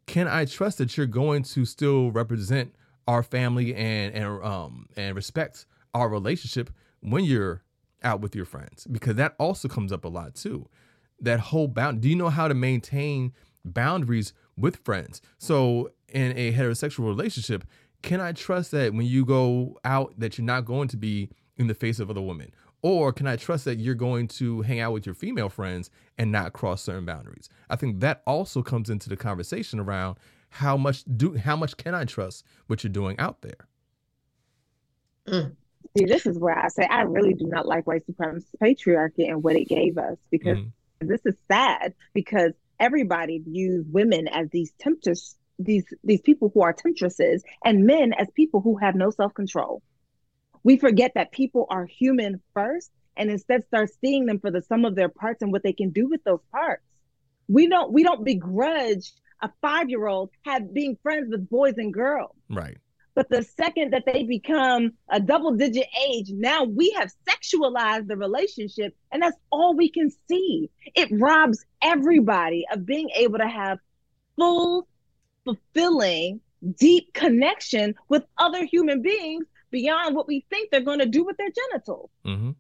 Can 0.08 0.30
I 0.30 0.46
trust 0.46 0.78
that 0.78 0.96
you're 0.96 1.06
going 1.06 1.44
to 1.44 1.66
still 1.66 2.12
represent 2.12 2.74
our 3.10 3.24
family 3.24 3.76
and 3.76 4.16
and 4.16 4.42
um 4.42 4.88
and 4.96 5.18
respect 5.18 5.66
our 5.94 6.08
relationship 6.08 6.70
when 7.02 7.26
you're 7.26 7.62
out 8.04 8.22
with 8.22 8.38
your 8.38 8.46
friends? 8.46 8.88
Because 8.90 9.16
that 9.16 9.36
also 9.38 9.68
comes 9.68 9.92
up 9.92 10.06
a 10.06 10.10
lot 10.10 10.36
too. 10.36 10.70
That 11.20 11.42
whole 11.42 11.68
bound. 11.68 12.00
Do 12.00 12.08
you 12.08 12.16
know 12.16 12.30
how 12.30 12.48
to 12.48 12.54
maintain 12.54 13.34
boundaries 13.66 14.32
with 14.58 14.78
friends? 14.78 15.22
So 15.38 15.92
in 16.10 16.38
a 16.38 16.54
heterosexual 16.54 17.08
relationship, 17.08 17.64
can 18.02 18.20
I 18.20 18.32
trust 18.32 18.72
that 18.72 18.94
when 18.94 19.06
you 19.06 19.26
go 19.26 19.80
out 19.86 20.14
that 20.18 20.38
you're 20.38 20.46
not 20.46 20.66
going 20.66 20.88
to 20.90 20.98
be 20.98 21.30
in 21.58 21.68
the 21.68 21.74
face 21.74 22.00
of 22.00 22.10
other 22.10 22.22
women? 22.22 22.52
Or 22.84 23.14
can 23.14 23.28
I 23.28 23.36
trust 23.36 23.66
that 23.66 23.78
you're 23.78 23.94
going 23.94 24.28
to 24.30 24.64
hang 24.64 24.80
out 24.80 24.92
with 24.92 25.06
your 25.06 25.14
female 25.14 25.50
friends 25.50 25.92
and 26.18 26.32
not 26.32 26.54
cross 26.54 26.82
certain 26.82 27.06
boundaries? 27.06 27.48
I 27.70 27.76
think 27.76 28.00
that 28.00 28.24
also 28.26 28.64
comes 28.64 28.90
into 28.90 29.08
the 29.08 29.18
conversation 29.18 29.80
around 29.80 30.18
how 30.50 30.78
much 30.78 31.04
do 31.16 31.36
how 31.36 31.56
much 31.56 31.78
can 31.78 31.94
I 31.96 32.06
trust 32.06 32.44
what 32.68 32.84
you're 32.84 32.92
doing 32.92 33.18
out 33.20 33.42
there? 33.42 33.68
Mm. 35.28 35.56
See, 35.98 36.06
this 36.06 36.26
is 36.26 36.40
where 36.40 36.58
I 36.58 36.68
say 36.70 36.86
I 36.90 37.02
really 37.02 37.34
do 37.34 37.46
not 37.46 37.68
like 37.68 37.86
white 37.86 38.06
supremacy 38.06 38.48
patriarchy 38.62 39.30
and 39.30 39.44
what 39.44 39.56
it 39.56 39.68
gave 39.68 39.98
us 39.98 40.18
because 40.30 40.58
mm. 40.58 40.72
this 41.00 41.22
is 41.26 41.36
sad 41.50 41.94
because 42.14 42.54
everybody 42.82 43.40
views 43.40 43.86
women 43.88 44.28
as 44.28 44.50
these 44.50 44.74
tempters 44.80 45.38
these 45.60 45.86
these 46.04 46.22
people 46.22 46.52
who 46.54 46.62
are 46.64 46.74
temptresses 46.74 47.44
and 47.64 47.86
men 47.86 48.14
as 48.14 48.28
people 48.36 48.62
who 48.62 48.78
have 48.78 48.96
no 48.96 49.12
self-control. 49.12 49.82
We 50.64 50.78
forget 50.78 51.12
that 51.16 51.32
people 51.32 51.68
are 51.70 51.86
human 51.86 52.42
first 52.54 52.92
and 53.16 53.30
instead 53.30 53.64
start 53.66 53.90
seeing 54.02 54.26
them 54.26 54.40
for 54.40 54.52
the 54.52 54.62
sum 54.64 54.86
of 54.86 54.96
their 54.96 55.10
parts 55.10 55.42
and 55.42 55.52
what 55.52 55.64
they 55.64 55.74
can 55.74 55.92
do 55.92 56.10
with 56.10 56.24
those 56.24 56.42
parts. 56.52 56.84
We 57.48 57.68
don't 57.68 57.94
we 57.94 58.04
don't 58.04 58.26
begrudge 58.26 59.12
a 59.42 59.52
5-year-old 59.64 60.30
have 60.46 60.74
being 60.74 60.98
friends 61.02 61.28
with 61.30 61.50
boys 61.50 61.76
and 61.78 61.94
girls. 61.94 62.36
Right. 62.50 62.78
But 63.14 63.30
the 63.30 63.44
second 63.44 63.92
that 63.92 64.06
they 64.06 64.24
become 64.24 64.92
a 65.10 65.20
double 65.20 65.52
digit 65.56 65.88
age, 66.08 66.30
now 66.32 66.64
we 66.64 66.92
have 66.92 67.12
sexualized 67.28 68.08
the 68.08 68.16
relationship, 68.16 68.96
and 69.12 69.22
that's 69.22 69.38
all 69.52 69.76
we 69.76 69.90
can 69.90 70.10
see. 70.30 70.70
It 70.96 71.10
robs 71.12 71.66
everybody 71.82 72.66
of 72.72 72.86
being 72.86 73.10
able 73.16 73.40
to 73.40 73.48
have 73.48 73.80
full 74.38 74.88
fulfilling, 75.44 76.40
deep 76.78 77.14
connection 77.14 77.96
with 78.08 78.24
other 78.38 78.66
human 78.66 79.02
beings 79.02 79.46
beyond 79.72 80.16
what 80.16 80.28
we 80.28 80.46
think 80.50 80.70
they're 80.70 80.82
going 80.82 81.00
to 81.00 81.06
do 81.06 81.24
with 81.26 81.38
their 81.38 81.50
genitals. 81.50 82.10
Mm-hmm. 82.26 82.52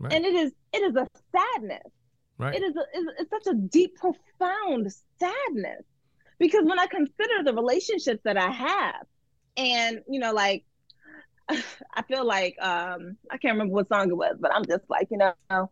Right. 0.00 0.12
And 0.12 0.24
it 0.24 0.34
is 0.34 0.52
it 0.72 0.78
is 0.78 0.96
a 0.96 1.06
sadness. 1.32 1.92
Right. 2.38 2.54
It 2.54 2.62
is 2.62 2.74
a, 2.76 2.84
it's 3.18 3.30
such 3.30 3.52
a 3.52 3.56
deep, 3.56 3.96
profound 3.96 4.90
sadness 5.18 5.84
because 6.38 6.64
when 6.64 6.78
I 6.78 6.86
consider 6.86 7.42
the 7.44 7.52
relationships 7.52 8.22
that 8.24 8.38
I 8.38 8.50
have, 8.50 9.06
and 9.56 10.00
you 10.08 10.20
know, 10.20 10.32
like 10.32 10.64
I 11.48 12.02
feel 12.08 12.24
like 12.24 12.56
um 12.60 13.16
I 13.30 13.38
can't 13.38 13.54
remember 13.54 13.74
what 13.74 13.88
song 13.88 14.10
it 14.10 14.16
was, 14.16 14.36
but 14.40 14.54
I'm 14.54 14.64
just 14.64 14.84
like 14.88 15.08
you 15.10 15.18
know, 15.18 15.70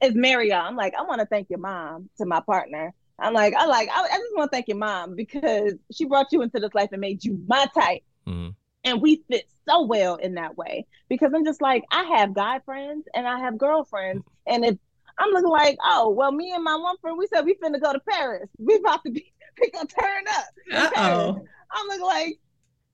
it's 0.00 0.16
Mario. 0.16 0.56
I'm 0.56 0.76
like 0.76 0.94
I 0.98 1.02
want 1.02 1.20
to 1.20 1.26
thank 1.26 1.50
your 1.50 1.60
mom 1.60 2.10
to 2.18 2.26
my 2.26 2.40
partner 2.40 2.94
I'm 3.20 3.34
like, 3.34 3.54
I 3.54 3.66
like, 3.66 3.88
I, 3.92 4.02
I 4.02 4.18
just 4.18 4.36
want 4.36 4.50
to 4.50 4.56
thank 4.56 4.68
your 4.68 4.78
mom 4.78 5.14
because 5.14 5.74
she 5.92 6.06
brought 6.06 6.32
you 6.32 6.42
into 6.42 6.58
this 6.58 6.74
life 6.74 6.88
and 6.92 7.00
made 7.00 7.24
you 7.24 7.40
my 7.46 7.66
type. 7.74 8.02
Mm-hmm. 8.26 8.50
And 8.84 9.02
we 9.02 9.22
fit 9.30 9.44
so 9.68 9.82
well 9.82 10.16
in 10.16 10.34
that 10.34 10.56
way 10.56 10.86
because 11.08 11.32
I'm 11.34 11.44
just 11.44 11.60
like, 11.60 11.84
I 11.90 12.04
have 12.16 12.34
guy 12.34 12.60
friends 12.60 13.06
and 13.14 13.28
I 13.28 13.38
have 13.40 13.58
girlfriends. 13.58 14.24
And 14.46 14.64
if 14.64 14.76
I'm 15.16 15.30
looking 15.30 15.50
like, 15.50 15.76
oh, 15.84 16.08
well, 16.08 16.32
me 16.32 16.52
and 16.52 16.64
my 16.64 16.74
one 16.74 16.96
friend, 17.00 17.16
we 17.16 17.28
said 17.28 17.44
we 17.44 17.54
finna 17.54 17.80
go 17.80 17.92
to 17.92 18.00
Paris. 18.00 18.48
We 18.58 18.74
about 18.76 19.04
to 19.04 19.12
be, 19.12 19.32
we 19.60 19.70
gonna 19.70 19.86
turn 19.86 20.24
up. 20.28 20.92
oh 20.96 21.44
I'm 21.70 21.86
looking 21.86 22.04
like, 22.04 22.40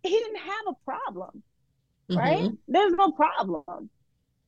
he 0.07 0.19
didn't 0.19 0.39
have 0.39 0.67
a 0.69 0.85
problem, 0.85 1.43
mm-hmm. 2.11 2.19
right? 2.19 2.51
There's 2.69 2.93
no 2.93 3.13
problem. 3.13 3.91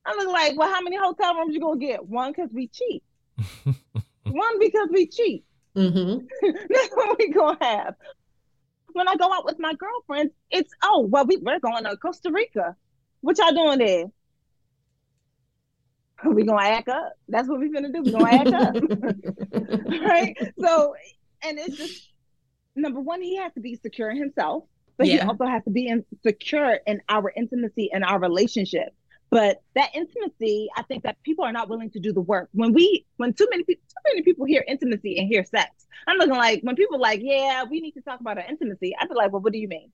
I'm 0.05 0.27
like, 0.29 0.57
well, 0.57 0.69
how 0.69 0.81
many 0.81 0.97
hotel 0.97 1.35
rooms 1.35 1.55
you 1.55 1.61
gonna 1.61 1.79
get? 1.79 2.07
One 2.07 2.33
because 2.33 2.51
we 2.53 2.69
cheap. 2.69 3.03
One 4.25 4.59
because 4.59 4.89
we 4.91 5.07
cheap. 5.07 5.45
Mm-hmm. 5.77 6.27
That's 6.71 6.95
what 6.95 7.19
we 7.19 7.31
gonna 7.31 7.59
have. 7.61 7.95
When 8.93 9.07
I 9.07 9.17
go 9.17 9.33
out 9.33 9.45
with 9.45 9.59
my 9.59 9.75
girlfriends, 9.75 10.33
it's 10.51 10.73
oh 10.83 11.07
well, 11.09 11.27
we 11.27 11.37
we're 11.37 11.61
going 11.61 11.85
to 11.85 11.97
Costa 11.97 12.31
Rica. 12.33 12.75
What 13.21 13.39
y'all 13.39 13.53
doing 13.53 13.79
there? 13.79 14.05
we 16.25 16.45
gonna 16.45 16.63
act 16.63 16.89
up. 16.89 17.13
That's 17.29 17.49
what 17.49 17.59
we're 17.61 17.73
gonna 17.73 17.93
do. 17.93 18.03
We 18.03 18.13
gonna 18.13 18.31
act 18.31 18.49
up, 18.49 18.75
right? 20.01 20.37
So, 20.59 20.95
and 21.45 21.59
it's 21.59 21.77
just 21.77 22.13
number 22.75 23.01
one, 23.01 23.23
he 23.23 23.37
has 23.37 23.53
to 23.55 23.61
be 23.61 23.77
secure 23.77 24.11
in 24.11 24.17
himself, 24.17 24.65
but 24.99 25.07
yeah. 25.07 25.15
he 25.15 25.21
also 25.21 25.47
has 25.47 25.65
to 25.65 25.71
be 25.71 25.87
in, 25.87 26.05
secure 26.23 26.81
in 26.87 27.01
our 27.09 27.33
intimacy 27.35 27.91
and 27.93 28.05
our 28.05 28.19
relationship. 28.19 28.93
But 29.31 29.63
that 29.75 29.91
intimacy, 29.95 30.69
I 30.77 30.83
think 30.83 31.05
that 31.05 31.23
people 31.23 31.45
are 31.45 31.53
not 31.53 31.69
willing 31.69 31.91
to 31.91 32.01
do 32.01 32.13
the 32.13 32.21
work. 32.21 32.49
When 32.53 32.73
we, 32.73 33.07
when 33.17 33.33
too 33.33 33.47
many 33.51 33.63
people, 33.63 33.83
too 33.89 34.13
many 34.13 34.23
people 34.23 34.47
hear 34.47 34.65
intimacy 34.67 35.19
and 35.19 35.29
hear 35.29 35.45
sex, 35.45 35.87
I'm 36.07 36.17
looking 36.17 36.35
like 36.35 36.63
when 36.63 36.77
people 36.77 36.99
like, 36.99 37.21
yeah, 37.23 37.65
we 37.71 37.81
need 37.81 37.93
to 37.93 38.01
talk 38.01 38.21
about 38.21 38.39
our 38.39 38.45
intimacy. 38.45 38.95
I 38.99 39.07
feel 39.07 39.17
like, 39.17 39.33
well, 39.33 39.43
what 39.43 39.53
do 39.53 39.59
you 39.59 39.69
mean? 39.69 39.91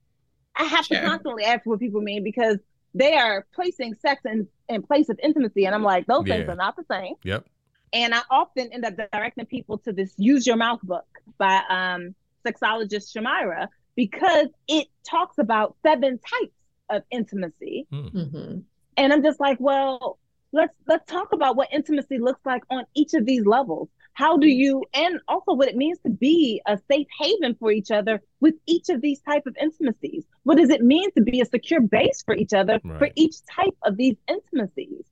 I 0.55 0.63
have 0.63 0.85
sure. 0.85 0.99
to 0.99 1.05
constantly 1.05 1.43
ask 1.43 1.65
what 1.65 1.79
people 1.79 2.01
mean 2.01 2.23
because 2.23 2.57
they 2.93 3.15
are 3.15 3.45
placing 3.53 3.95
sex 3.95 4.21
in, 4.25 4.47
in 4.69 4.81
place 4.81 5.09
of 5.09 5.19
intimacy. 5.21 5.65
And 5.65 5.75
I'm 5.75 5.83
like, 5.83 6.07
those 6.07 6.25
yeah. 6.25 6.37
things 6.37 6.49
are 6.49 6.55
not 6.55 6.77
the 6.77 6.85
same. 6.89 7.15
Yep. 7.23 7.45
And 7.91 8.15
I 8.15 8.21
often 8.31 8.71
end 8.71 8.85
up 8.85 8.95
directing 9.11 9.45
people 9.45 9.77
to 9.79 9.91
this 9.91 10.13
Use 10.17 10.47
Your 10.47 10.55
Mouth 10.55 10.79
book 10.81 11.05
by 11.37 11.61
um, 11.69 12.15
sexologist 12.45 13.13
Shamyra 13.15 13.67
because 13.95 14.47
it 14.67 14.87
talks 15.09 15.37
about 15.37 15.75
seven 15.83 16.19
types 16.19 16.53
of 16.89 17.03
intimacy. 17.11 17.87
Hmm. 17.89 18.07
Mm-hmm. 18.07 18.59
And 18.97 19.13
I'm 19.13 19.23
just 19.23 19.39
like, 19.39 19.57
well, 19.59 20.19
let's 20.51 20.75
let's 20.87 21.05
talk 21.11 21.33
about 21.33 21.55
what 21.55 21.69
intimacy 21.71 22.17
looks 22.17 22.45
like 22.45 22.63
on 22.69 22.85
each 22.95 23.13
of 23.13 23.25
these 23.25 23.45
levels. 23.45 23.89
How 24.13 24.37
do 24.37 24.47
you 24.47 24.83
and 24.93 25.19
also 25.27 25.53
what 25.53 25.67
it 25.67 25.75
means 25.75 25.99
to 26.05 26.09
be 26.09 26.61
a 26.65 26.79
safe 26.89 27.07
haven 27.19 27.55
for 27.59 27.69
each 27.69 27.91
other 27.91 28.21
with 28.39 28.55
each 28.65 28.87
of 28.89 29.01
these 29.01 29.19
type 29.21 29.45
of 29.45 29.55
intimacies? 29.61 30.23
What 30.43 30.57
does 30.57 30.69
it 30.69 30.81
mean 30.81 31.11
to 31.11 31.21
be 31.21 31.41
a 31.41 31.45
secure 31.45 31.81
base 31.81 32.23
for 32.23 32.33
each 32.33 32.53
other 32.53 32.79
right. 32.83 32.97
for 32.97 33.09
each 33.15 33.35
type 33.45 33.75
of 33.83 33.97
these 33.97 34.15
intimacies? 34.29 35.03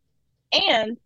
And 0.54 0.98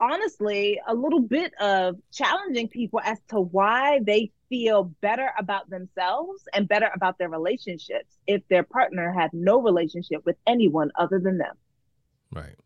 honestly, 0.00 0.80
a 0.86 0.94
little 0.94 1.20
bit 1.20 1.52
of 1.60 1.96
challenging 2.12 2.68
people 2.68 3.00
as 3.04 3.18
to 3.28 3.40
why 3.40 4.00
they 4.02 4.32
feel 4.48 4.84
better 5.00 5.30
about 5.38 5.70
themselves 5.70 6.42
and 6.54 6.66
better 6.68 6.90
about 6.94 7.18
their 7.18 7.28
relationships 7.28 8.18
if 8.26 8.42
their 8.48 8.64
partner 8.64 9.12
had 9.12 9.30
no 9.32 9.62
relationship 9.62 10.22
with 10.24 10.36
anyone 10.46 10.90
other 10.96 11.18
than 11.18 11.38
them. 11.38 11.54
Right. 12.32 12.56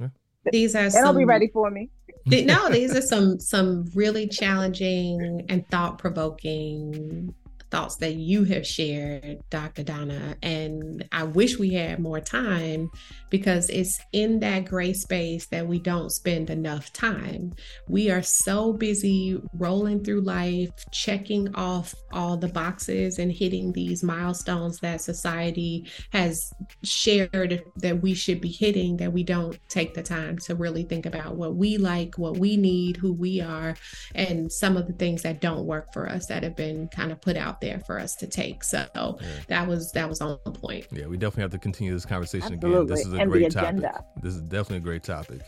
Yeah. 0.00 0.08
These 0.50 0.74
are 0.74 0.84
they 0.84 0.90
some, 0.90 1.04
don't 1.04 1.18
be 1.18 1.24
ready 1.24 1.48
for 1.48 1.70
me. 1.70 1.90
no, 2.26 2.68
these 2.68 2.94
are 2.96 3.02
some 3.02 3.38
some 3.40 3.90
really 3.94 4.26
challenging 4.28 5.44
and 5.48 5.66
thought 5.68 5.98
provoking 5.98 7.34
thoughts 7.72 7.96
that 7.96 8.16
you 8.16 8.44
have 8.44 8.66
shared, 8.66 9.42
Dr. 9.48 9.82
Donna. 9.82 10.36
And 10.42 11.08
I 11.10 11.24
wish 11.24 11.58
we 11.58 11.72
had 11.72 11.98
more 11.98 12.20
time 12.20 12.90
because 13.30 13.70
it's 13.70 13.98
in 14.12 14.40
that 14.40 14.66
gray 14.66 14.92
space 14.92 15.46
that 15.46 15.66
we 15.66 15.78
don't 15.78 16.10
spend 16.10 16.50
enough 16.50 16.92
time. 16.92 17.54
We 17.88 18.10
are 18.10 18.20
so 18.20 18.74
busy 18.74 19.40
rolling 19.54 20.04
through 20.04 20.20
life, 20.20 20.68
checking 20.90 21.54
off 21.54 21.94
all 22.12 22.36
the 22.36 22.48
boxes 22.48 23.18
and 23.18 23.32
hitting 23.32 23.72
these 23.72 24.02
milestones 24.02 24.78
that 24.80 25.00
society 25.00 25.90
has 26.12 26.52
shared 26.84 27.62
that 27.76 28.02
we 28.02 28.12
should 28.12 28.42
be 28.42 28.52
hitting 28.52 28.98
that 28.98 29.14
we 29.14 29.22
don't 29.22 29.58
take 29.70 29.94
the 29.94 30.02
time 30.02 30.36
to 30.40 30.54
really 30.54 30.82
think 30.82 31.06
about 31.06 31.36
what 31.36 31.56
we 31.56 31.78
like, 31.78 32.18
what 32.18 32.36
we 32.36 32.58
need, 32.58 32.98
who 32.98 33.14
we 33.14 33.40
are, 33.40 33.74
and 34.14 34.52
some 34.52 34.76
of 34.76 34.86
the 34.86 34.92
things 34.92 35.22
that 35.22 35.40
don't 35.40 35.64
work 35.64 35.90
for 35.94 36.06
us 36.06 36.26
that 36.26 36.42
have 36.42 36.54
been 36.54 36.86
kind 36.88 37.10
of 37.10 37.18
put 37.22 37.38
out 37.38 37.61
there 37.62 37.78
for 37.80 37.98
us 37.98 38.14
to 38.16 38.26
take. 38.26 38.62
So 38.62 38.86
yeah. 38.94 39.28
that 39.48 39.66
was 39.66 39.92
that 39.92 40.08
was 40.08 40.20
on 40.20 40.36
point. 40.38 40.88
Yeah, 40.90 41.06
we 41.06 41.16
definitely 41.16 41.42
have 41.42 41.52
to 41.52 41.58
continue 41.58 41.94
this 41.94 42.04
conversation 42.04 42.54
Absolutely. 42.54 42.82
again. 42.82 42.86
This 42.86 43.06
is 43.06 43.12
a 43.14 43.16
and 43.16 43.30
great 43.30 43.52
topic. 43.52 43.82
This 44.22 44.34
is 44.34 44.42
definitely 44.42 44.76
a 44.78 44.80
great 44.80 45.02
topic. 45.02 45.40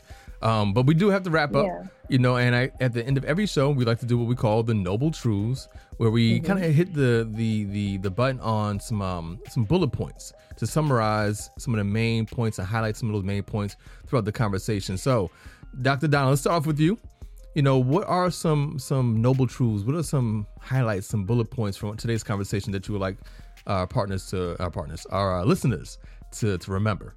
Um, 0.42 0.72
but 0.74 0.84
we 0.86 0.94
do 0.94 1.08
have 1.08 1.22
to 1.22 1.30
wrap 1.30 1.54
up, 1.54 1.66
yeah. 1.66 1.82
you 2.08 2.18
know. 2.18 2.36
And 2.36 2.54
I, 2.54 2.70
at 2.80 2.92
the 2.92 3.04
end 3.04 3.16
of 3.16 3.24
every 3.24 3.46
show, 3.46 3.70
we 3.70 3.84
like 3.84 3.98
to 4.00 4.06
do 4.06 4.18
what 4.18 4.28
we 4.28 4.34
call 4.34 4.62
the 4.62 4.74
noble 4.74 5.10
truths, 5.10 5.68
where 5.96 6.10
we 6.10 6.36
mm-hmm. 6.36 6.46
kind 6.46 6.64
of 6.64 6.72
hit 6.72 6.94
the 6.94 7.28
the 7.32 7.64
the 7.64 7.96
the 7.98 8.10
button 8.10 8.40
on 8.40 8.78
some 8.78 9.02
um, 9.02 9.40
some 9.48 9.64
bullet 9.64 9.90
points 9.90 10.32
to 10.56 10.66
summarize 10.66 11.50
some 11.58 11.74
of 11.74 11.78
the 11.78 11.84
main 11.84 12.26
points 12.26 12.58
and 12.58 12.68
highlight 12.68 12.96
some 12.96 13.08
of 13.08 13.14
those 13.14 13.24
main 13.24 13.42
points 13.42 13.76
throughout 14.06 14.24
the 14.24 14.32
conversation. 14.32 14.98
So, 14.98 15.30
Dr. 15.82 16.08
Donald, 16.08 16.30
let's 16.30 16.42
start 16.42 16.60
off 16.60 16.66
with 16.66 16.78
you 16.78 16.98
you 17.55 17.62
know, 17.62 17.78
what 17.78 18.07
are 18.07 18.30
some 18.30 18.78
some 18.78 19.22
noble 19.22 19.46
truths? 19.46 19.84
What 19.84 19.94
are 19.94 20.02
some 20.02 20.46
highlights, 20.61 21.07
some 21.07 21.24
bullet 21.24 21.50
points 21.50 21.76
from 21.76 21.96
today's 21.96 22.24
conversation 22.24 22.72
that 22.72 22.88
you 22.88 22.92
would 22.92 23.00
like 23.00 23.16
our 23.66 23.86
partners 23.86 24.28
to 24.30 24.61
our 24.62 24.70
partners, 24.70 25.07
our 25.07 25.40
uh, 25.40 25.44
listeners 25.44 25.98
to 26.32 26.59
to 26.59 26.70
remember? 26.72 27.14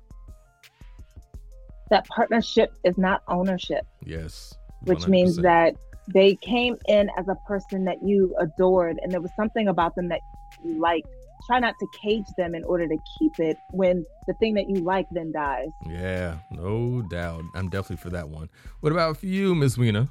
That 1.89 2.07
partnership 2.07 2.73
is 2.83 2.97
not 2.97 3.23
ownership. 3.27 3.85
Yes. 4.05 4.55
100%. 4.85 4.89
Which 4.89 5.07
means 5.07 5.37
that 5.37 5.75
they 6.13 6.35
came 6.35 6.77
in 6.87 7.09
as 7.17 7.27
a 7.27 7.35
person 7.47 7.85
that 7.85 8.03
you 8.03 8.35
adored 8.39 8.99
and 9.01 9.11
there 9.11 9.21
was 9.21 9.31
something 9.35 9.67
about 9.67 9.95
them 9.95 10.09
that 10.09 10.19
you 10.63 10.79
liked 10.79 11.07
try 11.45 11.59
not 11.59 11.75
to 11.79 11.87
cage 12.01 12.25
them 12.37 12.53
in 12.55 12.63
order 12.65 12.87
to 12.87 12.97
keep 13.17 13.39
it 13.39 13.57
when 13.71 14.05
the 14.27 14.33
thing 14.33 14.53
that 14.55 14.69
you 14.69 14.81
like 14.81 15.07
then 15.11 15.31
dies. 15.31 15.69
Yeah, 15.87 16.37
no 16.51 17.01
doubt. 17.03 17.43
I'm 17.55 17.69
definitely 17.69 17.97
for 17.97 18.09
that 18.09 18.29
one. 18.29 18.49
What 18.81 18.91
about 18.91 19.17
for 19.17 19.27
you, 19.27 19.55
Miss 19.55 19.77
Weena? 19.77 20.09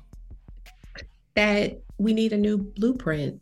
That 1.37 1.81
we 1.99 2.13
need 2.13 2.33
a 2.33 2.37
new 2.37 2.59
blueprint. 2.59 3.41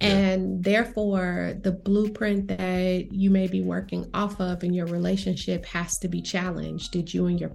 And 0.00 0.64
therefore, 0.64 1.58
the 1.60 1.72
blueprint 1.72 2.48
that 2.48 3.12
you 3.12 3.28
may 3.28 3.48
be 3.48 3.60
working 3.60 4.08
off 4.14 4.40
of 4.40 4.64
in 4.64 4.72
your 4.72 4.86
relationship 4.86 5.66
has 5.66 5.98
to 5.98 6.08
be 6.08 6.22
challenged. 6.22 6.90
Did 6.90 7.12
you 7.12 7.26
and 7.26 7.38
your 7.38 7.52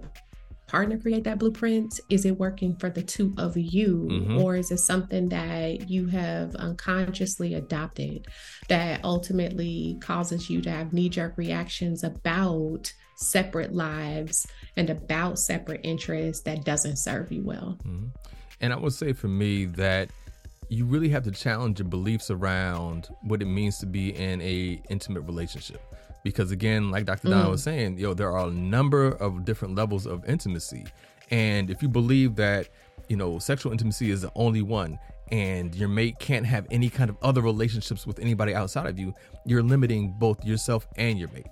partner 0.68 0.96
create 0.96 1.24
that 1.24 1.38
blueprint? 1.38 1.98
Is 2.08 2.24
it 2.24 2.38
working 2.38 2.76
for 2.76 2.88
the 2.88 3.02
two 3.02 3.34
of 3.36 3.56
you? 3.56 4.06
Mm-hmm. 4.10 4.38
Or 4.38 4.54
is 4.54 4.70
it 4.70 4.78
something 4.78 5.28
that 5.30 5.90
you 5.90 6.06
have 6.06 6.54
unconsciously 6.54 7.54
adopted 7.54 8.28
that 8.68 9.04
ultimately 9.04 9.98
causes 10.00 10.48
you 10.48 10.60
to 10.62 10.70
have 10.70 10.92
knee 10.92 11.08
jerk 11.08 11.36
reactions 11.36 12.04
about 12.04 12.92
separate 13.16 13.74
lives 13.74 14.46
and 14.76 14.88
about 14.88 15.40
separate 15.40 15.80
interests 15.82 16.44
that 16.44 16.64
doesn't 16.64 16.96
serve 16.96 17.32
you 17.32 17.42
well? 17.42 17.76
Mm-hmm. 17.84 18.06
And 18.60 18.72
I 18.72 18.76
would 18.76 18.92
say 18.92 19.12
for 19.12 19.28
me 19.28 19.66
that 19.66 20.10
you 20.68 20.84
really 20.84 21.08
have 21.10 21.24
to 21.24 21.30
challenge 21.30 21.78
your 21.78 21.88
beliefs 21.88 22.30
around 22.30 23.08
what 23.22 23.40
it 23.42 23.46
means 23.46 23.78
to 23.78 23.86
be 23.86 24.14
in 24.14 24.40
a 24.40 24.80
intimate 24.88 25.20
relationship. 25.22 25.80
Because 26.24 26.50
again, 26.50 26.90
like 26.90 27.04
Dr. 27.04 27.28
Don 27.28 27.46
mm. 27.46 27.50
was 27.50 27.62
saying, 27.62 27.98
yo, 27.98 28.14
there 28.14 28.32
are 28.32 28.48
a 28.48 28.50
number 28.50 29.08
of 29.08 29.44
different 29.44 29.76
levels 29.76 30.06
of 30.06 30.28
intimacy. 30.28 30.84
And 31.30 31.70
if 31.70 31.82
you 31.82 31.88
believe 31.88 32.34
that, 32.36 32.68
you 33.08 33.16
know, 33.16 33.38
sexual 33.38 33.70
intimacy 33.70 34.10
is 34.10 34.22
the 34.22 34.32
only 34.34 34.62
one 34.62 34.98
and 35.30 35.74
your 35.74 35.88
mate 35.88 36.18
can't 36.18 36.46
have 36.46 36.66
any 36.70 36.88
kind 36.88 37.10
of 37.10 37.16
other 37.22 37.40
relationships 37.40 38.06
with 38.06 38.18
anybody 38.18 38.54
outside 38.54 38.86
of 38.86 38.98
you, 38.98 39.14
you're 39.44 39.62
limiting 39.62 40.14
both 40.18 40.44
yourself 40.44 40.86
and 40.96 41.18
your 41.18 41.28
mate. 41.28 41.46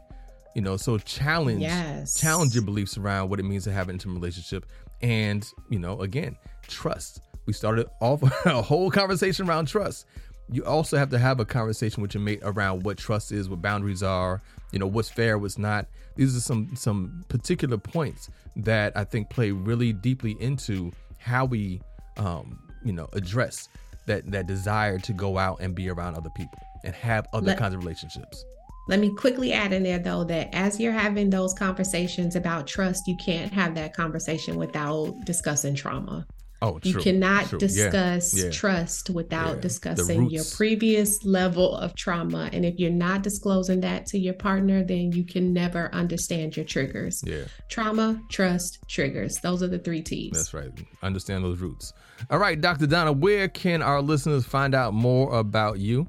You 0.55 0.63
know, 0.63 0.77
so 0.77 0.99
challenge 0.99 1.63
yes. 1.63 2.21
challenge 2.21 2.55
your 2.55 2.65
beliefs 2.65 2.97
around 2.97 3.29
what 3.29 3.41
it 3.41 3.43
means 3.45 3.65
to 3.65 3.73
have 3.73 3.89
an 3.89 3.97
intimate 3.97 4.15
relationship 4.15 4.67
and, 5.03 5.47
you 5.69 5.79
know, 5.79 6.01
again, 6.01 6.37
trust. 6.69 7.21
We 7.47 7.53
started 7.53 7.87
off 8.01 8.23
a 8.47 8.63
whole 8.63 8.91
conversation 8.91 9.49
around 9.49 9.67
trust. 9.67 10.07
You 10.51 10.65
also 10.65 10.97
have 10.99 11.11
to 11.11 11.19
have 11.19 11.41
a 11.41 11.45
conversation 11.45 12.03
with 12.03 12.15
your 12.15 12.23
mate 12.23 12.41
around 12.43 12.85
what 12.85 12.99
trust 12.99 13.33
is, 13.33 13.49
what 13.49 13.63
boundaries 13.63 14.03
are, 14.03 14.43
you 14.73 14.79
know, 14.79 14.87
what's 14.87 15.09
fair, 15.09 15.39
what's 15.39 15.57
not. 15.59 15.87
These 16.17 16.37
are 16.37 16.41
some 16.41 16.77
some 16.77 17.25
particular 17.29 17.79
points 17.79 18.29
that 18.57 18.97
I 18.97 19.05
think 19.05 19.31
play 19.31 19.51
really 19.51 19.93
deeply 19.93 20.37
into 20.41 20.93
how 21.19 21.47
we 21.47 21.81
um, 22.17 22.59
you 22.85 22.93
know, 22.93 23.09
address 23.15 23.69
that 24.07 24.31
that 24.31 24.47
desire 24.47 24.99
to 24.99 25.13
go 25.13 25.39
out 25.39 25.61
and 25.61 25.75
be 25.75 25.89
around 25.89 26.17
other 26.17 26.31
people 26.37 26.59
and 26.85 26.95
have 26.95 27.27
other 27.33 27.47
Let, 27.47 27.59
kinds 27.59 27.75
of 27.75 27.83
relationships. 27.83 28.45
Let 28.89 29.01
me 29.01 29.15
quickly 29.15 29.53
add 29.53 29.73
in 29.73 29.83
there 29.83 29.99
though 29.99 30.25
that 30.25 30.55
as 30.55 30.79
you're 30.79 30.93
having 30.93 31.31
those 31.31 31.55
conversations 31.55 32.37
about 32.37 32.67
trust, 32.67 33.07
you 33.07 33.17
can't 33.17 33.53
have 33.53 33.75
that 33.77 33.95
conversation 33.95 34.57
without 34.57 35.15
discussing 35.25 35.75
trauma 35.75 36.27
Oh, 36.63 36.79
true, 36.79 36.93
you 36.93 36.99
cannot 36.99 37.47
true. 37.47 37.59
discuss 37.59 38.35
yeah. 38.35 38.51
trust 38.51 39.11
without 39.11 39.57
yeah. 39.57 39.61
discussing 39.61 40.31
your 40.31 40.45
previous 40.57 41.23
level 41.25 41.77
of 41.77 41.95
trauma. 41.95 42.49
And 42.53 42.65
if 42.65 42.79
you're 42.79 42.91
not 42.91 43.23
disclosing 43.23 43.81
that 43.81 44.07
to 44.07 44.19
your 44.19 44.35
partner, 44.35 44.83
then 44.83 45.13
you 45.13 45.25
can 45.25 45.53
never 45.53 45.95
understand 45.95 46.57
your 46.57 46.65
triggers. 46.65 47.23
Yeah. 47.27 47.45
Trauma, 47.69 48.21
trust, 48.31 48.79
triggers. 48.89 49.37
Those 49.43 49.63
are 49.63 49.69
the 49.69 49.79
three 49.79 50.01
T's. 50.01 50.33
That's 50.33 50.55
right. 50.55 50.71
Understand 51.03 51.45
those 51.45 51.59
roots. 51.59 51.93
All 52.31 52.39
right, 52.39 52.59
Dr. 52.59 52.87
Donna, 52.87 53.13
where 53.13 53.49
can 53.49 53.83
our 53.83 54.01
listeners 54.01 54.47
find 54.47 54.75
out 54.75 54.95
more 54.95 55.35
about 55.39 55.81
you? 55.81 56.09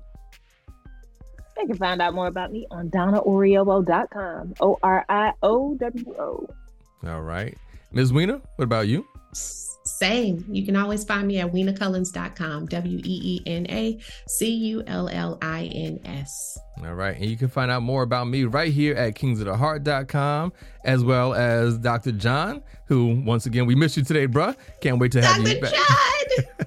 They 1.57 1.65
can 1.65 1.77
find 1.77 2.01
out 2.01 2.13
more 2.13 2.27
about 2.27 2.51
me 2.51 2.67
on 2.71 2.89
donnaoriowo.com. 2.89 4.53
O 4.61 4.77
R 4.83 5.05
I 5.09 5.33
O 5.41 5.75
W 5.75 6.15
O. 6.19 6.47
All 7.05 7.21
right. 7.21 7.57
Ms. 7.91 8.11
Weena, 8.11 8.41
what 8.55 8.63
about 8.63 8.87
you? 8.87 9.05
Same. 9.35 10.43
You 10.49 10.65
can 10.65 10.75
always 10.75 11.03
find 11.03 11.27
me 11.27 11.37
at 11.39 11.51
weenacullins.com. 11.51 12.65
W 12.65 12.97
E 13.03 13.21
E 13.23 13.39
N 13.45 13.67
A 13.69 13.99
C 14.27 14.49
U 14.51 14.83
L 14.87 15.07
L 15.09 15.37
I 15.43 15.65
N 15.65 15.99
S. 16.03 16.57
All 16.83 16.95
right. 16.95 17.15
And 17.15 17.25
you 17.25 17.37
can 17.37 17.49
find 17.49 17.69
out 17.69 17.83
more 17.83 18.01
about 18.01 18.27
me 18.27 18.45
right 18.45 18.73
here 18.73 18.95
at 18.95 19.13
kingsoftheheart.com, 19.13 20.53
as 20.83 21.03
well 21.03 21.35
as 21.35 21.77
Dr. 21.77 22.13
John, 22.13 22.63
who, 22.87 23.21
once 23.25 23.45
again, 23.45 23.67
we 23.67 23.75
missed 23.75 23.95
you 23.95 24.03
today, 24.03 24.27
bruh. 24.27 24.55
Can't 24.81 24.97
wait 24.99 25.11
to 25.11 25.21
have 25.21 25.37
Dr. 25.37 25.49
you 25.49 25.61
back. 25.61 25.73
John! 25.73 26.65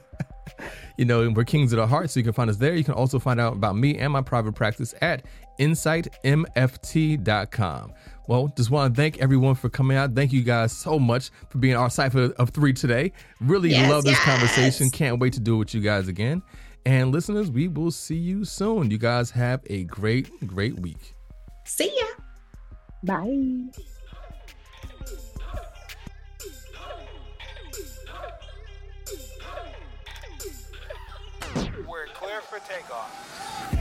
you 0.97 1.05
know, 1.05 1.29
we're 1.31 1.43
Kings 1.45 1.73
of 1.73 1.79
the 1.79 1.89
Heart, 1.89 2.11
so 2.11 2.21
you 2.21 2.25
can 2.25 2.33
find 2.33 2.49
us 2.49 2.57
there. 2.57 2.77
You 2.77 2.85
can 2.85 2.95
also 2.95 3.19
find 3.19 3.41
out 3.41 3.55
about 3.55 3.77
me 3.77 3.99
and 3.99 4.13
my 4.13 4.23
private 4.23 4.55
practice 4.55 4.95
at 5.03 5.25
insightmft.com. 5.59 7.93
Well, 8.29 8.53
just 8.55 8.71
want 8.71 8.95
to 8.95 9.01
thank 9.01 9.19
everyone 9.21 9.55
for 9.55 9.71
coming 9.71 9.97
out. 9.97 10.15
Thank 10.15 10.35
you 10.35 10.43
guys 10.43 10.71
so 10.71 10.99
much 10.99 11.31
for 11.49 11.57
being 11.57 11.75
our 11.75 11.89
cipher 11.89 12.35
of 12.37 12.51
three 12.51 12.75
today. 12.75 13.13
Really 13.41 13.71
yes, 13.71 13.91
love 13.91 14.05
this 14.05 14.19
yes. 14.19 14.25
conversation. 14.25 14.91
Can't 14.91 15.19
wait 15.19 15.33
to 15.33 15.41
do 15.41 15.55
it 15.55 15.59
with 15.59 15.75
you 15.75 15.81
guys 15.81 16.09
again. 16.09 16.43
And 16.85 17.11
listeners, 17.11 17.51
we 17.51 17.69
will 17.69 17.91
see 17.91 18.17
you 18.17 18.45
soon. 18.45 18.91
You 18.91 18.99
guys 18.99 19.31
have 19.31 19.63
a 19.71 19.85
great, 19.85 20.31
great 20.47 20.79
week. 20.79 21.15
See 21.65 21.91
ya. 21.99 22.07
Bye. 23.03 23.71
We're 31.89 32.07
clear 32.13 32.43
for 32.43 32.59
takeoff. 32.59 33.78